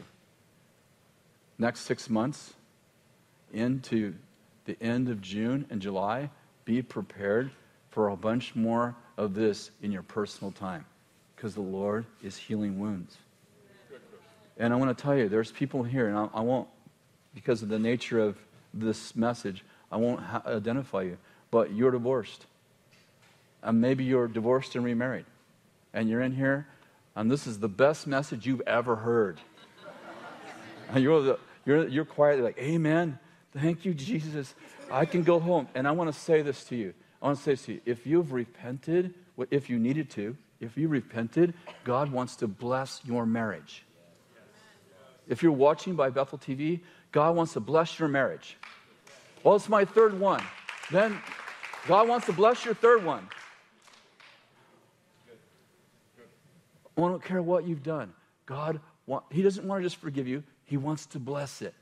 Next 1.57 1.81
six 1.81 2.09
months, 2.09 2.53
into 3.53 4.13
the 4.65 4.77
end 4.81 5.09
of 5.09 5.21
June 5.21 5.65
and 5.69 5.81
July, 5.81 6.29
be 6.65 6.81
prepared 6.81 7.51
for 7.91 8.09
a 8.09 8.17
bunch 8.17 8.55
more 8.55 8.95
of 9.15 9.33
this 9.33 9.71
in 9.81 9.91
your 9.91 10.03
personal 10.03 10.51
time 10.51 10.85
because 11.35 11.55
the 11.55 11.61
Lord 11.61 12.05
is 12.21 12.35
healing 12.35 12.79
wounds. 12.79 13.17
And 14.57 14.73
I 14.73 14.75
want 14.75 14.95
to 14.95 15.01
tell 15.01 15.15
you, 15.15 15.29
there's 15.29 15.51
people 15.51 15.83
here, 15.83 16.07
and 16.07 16.17
I, 16.17 16.29
I 16.33 16.41
won't, 16.41 16.67
because 17.33 17.61
of 17.61 17.69
the 17.69 17.79
nature 17.79 18.19
of 18.19 18.37
this 18.73 19.15
message, 19.15 19.63
I 19.91 19.97
won't 19.97 20.19
ha- 20.19 20.41
identify 20.47 21.03
you, 21.03 21.17
but 21.51 21.73
you're 21.73 21.91
divorced. 21.91 22.47
And 23.63 23.81
maybe 23.81 24.03
you're 24.03 24.27
divorced 24.27 24.75
and 24.75 24.85
remarried. 24.85 25.25
And 25.93 26.09
you're 26.09 26.21
in 26.21 26.31
here, 26.31 26.67
and 27.15 27.31
this 27.31 27.47
is 27.47 27.59
the 27.59 27.67
best 27.67 28.05
message 28.05 28.45
you've 28.45 28.61
ever 28.67 28.95
heard. 28.95 29.39
and 30.93 31.03
you're, 31.03 31.21
the, 31.21 31.39
you're, 31.65 31.87
you're 31.87 32.05
quietly 32.05 32.43
like, 32.43 32.57
Amen. 32.59 33.17
Thank 33.53 33.85
you, 33.85 33.93
Jesus. 33.93 34.53
I 34.91 35.05
can 35.05 35.23
go 35.23 35.39
home. 35.39 35.67
And 35.73 35.87
I 35.87 35.91
want 35.91 36.13
to 36.13 36.19
say 36.19 36.41
this 36.41 36.63
to 36.65 36.75
you. 36.75 36.93
I 37.21 37.25
want 37.25 37.37
to 37.37 37.43
say 37.43 37.51
this 37.53 37.65
to 37.65 37.73
you. 37.73 37.81
If 37.85 38.05
you've 38.05 38.31
repented, 38.31 39.15
if 39.49 39.69
you 39.69 39.79
needed 39.79 40.11
to, 40.11 40.37
if 40.59 40.77
you 40.77 40.87
repented, 40.87 41.53
God 41.83 42.11
wants 42.11 42.35
to 42.37 42.47
bless 42.47 43.01
your 43.03 43.25
marriage. 43.25 43.83
If 45.27 45.43
you're 45.43 45.51
watching 45.51 45.95
by 45.95 46.09
Bethel 46.09 46.37
TV, 46.37 46.81
God 47.11 47.35
wants 47.35 47.53
to 47.53 47.59
bless 47.59 47.99
your 47.99 48.07
marriage. 48.07 48.57
Well, 49.43 49.55
it's 49.55 49.69
my 49.69 49.85
third 49.85 50.19
one. 50.19 50.43
Then 50.91 51.19
God 51.87 52.07
wants 52.07 52.25
to 52.27 52.33
bless 52.33 52.63
your 52.63 52.73
third 52.73 53.03
one. 53.03 53.27
I 56.97 57.01
don't 57.01 57.23
care 57.23 57.41
what 57.41 57.67
you've 57.67 57.83
done. 57.83 58.13
God, 58.45 58.79
want, 59.05 59.25
He 59.31 59.41
doesn't 59.41 59.65
want 59.65 59.81
to 59.81 59.85
just 59.85 59.97
forgive 59.97 60.27
you, 60.27 60.43
He 60.65 60.77
wants 60.77 61.05
to 61.07 61.19
bless 61.19 61.61
it. 61.61 61.73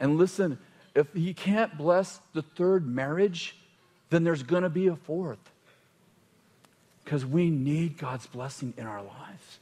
And 0.00 0.16
listen, 0.16 0.58
if 0.94 1.12
He 1.12 1.34
can't 1.34 1.76
bless 1.78 2.20
the 2.32 2.42
third 2.42 2.86
marriage, 2.86 3.56
then 4.10 4.24
there's 4.24 4.42
going 4.42 4.64
to 4.64 4.70
be 4.70 4.88
a 4.88 4.96
fourth. 4.96 5.38
Because 7.04 7.24
we 7.24 7.50
need 7.50 7.98
God's 7.98 8.26
blessing 8.26 8.74
in 8.76 8.86
our 8.86 9.02
lives. 9.02 9.58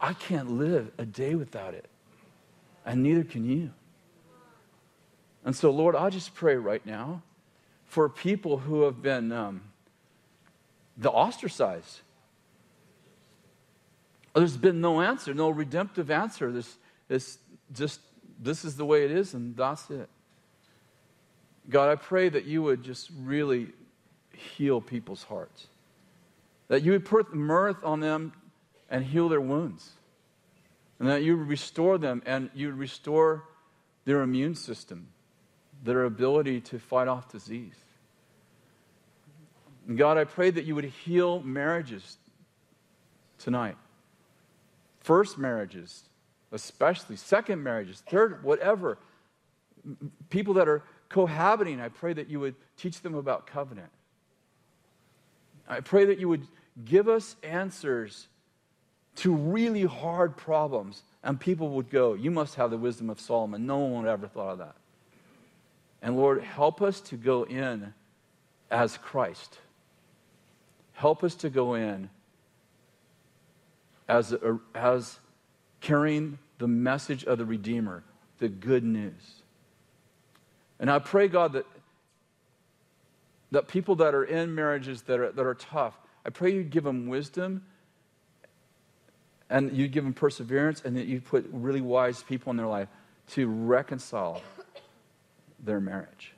I 0.00 0.14
can't 0.14 0.58
live 0.58 0.90
a 0.98 1.06
day 1.06 1.34
without 1.34 1.74
it, 1.74 1.86
and 2.84 3.02
neither 3.02 3.24
can 3.24 3.48
you. 3.48 3.70
And 5.44 5.54
so, 5.54 5.70
Lord, 5.70 5.94
I 5.96 6.10
just 6.10 6.34
pray 6.34 6.56
right 6.56 6.84
now 6.84 7.22
for 7.86 8.08
people 8.08 8.58
who 8.58 8.82
have 8.82 9.02
been 9.02 9.32
um, 9.32 9.62
the 10.96 11.10
ostracized. 11.10 12.00
There's 14.34 14.56
been 14.56 14.80
no 14.80 15.00
answer, 15.00 15.34
no 15.34 15.50
redemptive 15.50 16.10
answer. 16.10 16.50
This, 16.50 16.76
this 17.08 17.38
just 17.72 18.00
this 18.40 18.64
is 18.64 18.76
the 18.76 18.84
way 18.84 19.04
it 19.04 19.10
is, 19.10 19.34
and 19.34 19.56
that's 19.56 19.90
it. 19.90 20.08
God, 21.68 21.90
I 21.90 21.94
pray 21.94 22.28
that 22.28 22.44
you 22.44 22.62
would 22.62 22.82
just 22.82 23.10
really 23.20 23.68
heal 24.32 24.80
people's 24.80 25.22
hearts. 25.22 25.68
That 26.68 26.82
you 26.82 26.92
would 26.92 27.04
put 27.04 27.34
mirth 27.34 27.84
on 27.84 28.00
them 28.00 28.32
and 28.90 29.04
heal 29.04 29.28
their 29.28 29.40
wounds. 29.40 29.90
And 30.98 31.08
that 31.08 31.22
you 31.22 31.36
would 31.36 31.48
restore 31.48 31.98
them 31.98 32.22
and 32.26 32.50
you 32.54 32.68
would 32.68 32.78
restore 32.78 33.44
their 34.04 34.22
immune 34.22 34.54
system 34.54 35.08
their 35.82 36.04
ability 36.04 36.60
to 36.60 36.78
fight 36.78 37.08
off 37.08 37.30
disease. 37.30 37.74
And 39.88 39.98
God, 39.98 40.16
I 40.16 40.24
pray 40.24 40.50
that 40.50 40.64
you 40.64 40.74
would 40.74 40.84
heal 40.84 41.40
marriages 41.42 42.18
tonight. 43.38 43.76
First 45.02 45.38
marriages, 45.38 46.04
especially, 46.52 47.16
second 47.16 47.62
marriages, 47.62 48.02
third, 48.08 48.42
whatever. 48.44 48.98
People 50.30 50.54
that 50.54 50.68
are 50.68 50.82
cohabiting, 51.08 51.80
I 51.80 51.88
pray 51.88 52.12
that 52.12 52.28
you 52.28 52.40
would 52.40 52.54
teach 52.76 53.00
them 53.00 53.14
about 53.14 53.46
covenant. 53.46 53.90
I 55.68 55.80
pray 55.80 56.04
that 56.06 56.18
you 56.18 56.28
would 56.28 56.46
give 56.84 57.08
us 57.08 57.36
answers 57.42 58.28
to 59.16 59.34
really 59.34 59.84
hard 59.84 60.36
problems, 60.36 61.02
and 61.22 61.38
people 61.38 61.70
would 61.70 61.90
go, 61.90 62.14
You 62.14 62.30
must 62.30 62.54
have 62.54 62.70
the 62.70 62.78
wisdom 62.78 63.10
of 63.10 63.20
Solomon. 63.20 63.66
No 63.66 63.78
one 63.78 64.06
ever 64.06 64.26
thought 64.26 64.52
of 64.52 64.58
that. 64.58 64.76
And 66.00 66.16
Lord, 66.16 66.42
help 66.42 66.80
us 66.80 67.00
to 67.02 67.16
go 67.16 67.44
in 67.44 67.92
as 68.70 68.96
Christ. 68.96 69.58
Help 70.92 71.22
us 71.22 71.34
to 71.36 71.50
go 71.50 71.74
in 71.74 72.08
as, 74.12 74.32
a, 74.34 74.58
as 74.74 75.18
carrying 75.80 76.38
the 76.58 76.68
message 76.68 77.24
of 77.24 77.38
the 77.38 77.46
Redeemer, 77.46 78.04
the 78.38 78.48
good 78.48 78.84
news. 78.84 79.42
And 80.78 80.90
I 80.90 80.98
pray, 80.98 81.28
God, 81.28 81.54
that, 81.54 81.66
that 83.52 83.68
people 83.68 83.96
that 83.96 84.14
are 84.14 84.24
in 84.24 84.54
marriages 84.54 85.02
that 85.02 85.18
are, 85.18 85.32
that 85.32 85.46
are 85.46 85.54
tough, 85.54 85.98
I 86.26 86.30
pray 86.30 86.52
you 86.52 86.62
give 86.62 86.84
them 86.84 87.08
wisdom 87.08 87.64
and 89.48 89.74
you 89.74 89.88
give 89.88 90.04
them 90.04 90.12
perseverance 90.12 90.82
and 90.84 90.96
that 90.96 91.06
you 91.06 91.20
put 91.20 91.48
really 91.50 91.80
wise 91.80 92.22
people 92.22 92.50
in 92.50 92.58
their 92.58 92.66
life 92.66 92.88
to 93.28 93.46
reconcile 93.46 94.42
their 95.58 95.80
marriage. 95.80 96.32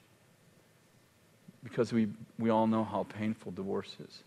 Because 1.65 1.93
we, 1.93 2.09
we 2.39 2.51
all 2.51 2.67
know 2.67 2.85
how 2.85 3.03
painful 3.05 3.53
divorce 3.53 3.97
is. 3.99 4.23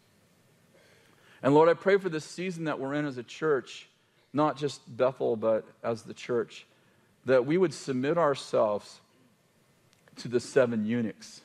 And 1.47 1.55
Lord, 1.55 1.69
I 1.69 1.75
pray 1.75 1.95
for 1.95 2.09
this 2.09 2.25
season 2.25 2.65
that 2.65 2.77
we're 2.77 2.93
in 2.93 3.05
as 3.05 3.17
a 3.17 3.23
church, 3.23 3.87
not 4.33 4.57
just 4.57 4.81
Bethel, 4.97 5.37
but 5.37 5.63
as 5.81 6.01
the 6.01 6.13
church, 6.13 6.65
that 7.23 7.45
we 7.45 7.57
would 7.57 7.73
submit 7.73 8.17
ourselves 8.17 8.99
to 10.17 10.27
the 10.27 10.41
seven 10.41 10.85
eunuchs. 10.85 11.39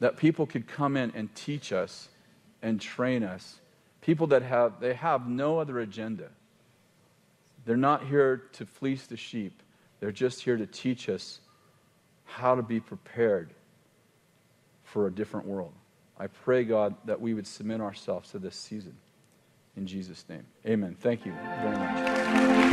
That 0.00 0.18
people 0.18 0.44
could 0.44 0.68
come 0.68 0.98
in 0.98 1.10
and 1.14 1.34
teach 1.34 1.72
us 1.72 2.10
and 2.60 2.78
train 2.78 3.22
us. 3.22 3.60
People 4.02 4.26
that 4.26 4.42
have, 4.42 4.78
they 4.78 4.92
have 4.92 5.26
no 5.26 5.58
other 5.58 5.80
agenda. 5.80 6.28
They're 7.64 7.78
not 7.78 8.08
here 8.08 8.42
to 8.52 8.66
fleece 8.66 9.06
the 9.06 9.16
sheep. 9.16 9.62
They're 10.00 10.12
just 10.12 10.42
here 10.42 10.58
to 10.58 10.66
teach 10.66 11.08
us 11.08 11.40
how 12.26 12.56
to 12.56 12.62
be 12.62 12.78
prepared 12.78 13.54
for 14.84 15.06
a 15.06 15.10
different 15.10 15.46
world. 15.46 15.72
I 16.20 16.26
pray, 16.26 16.64
God, 16.64 16.94
that 17.06 17.18
we 17.18 17.32
would 17.32 17.46
submit 17.46 17.80
ourselves 17.80 18.30
to 18.32 18.38
this 18.38 18.54
season. 18.54 18.94
In 19.74 19.86
Jesus' 19.86 20.22
name. 20.28 20.44
Amen. 20.66 20.94
Thank 21.00 21.24
you 21.24 21.32
very 21.62 21.76
much. 21.78 22.69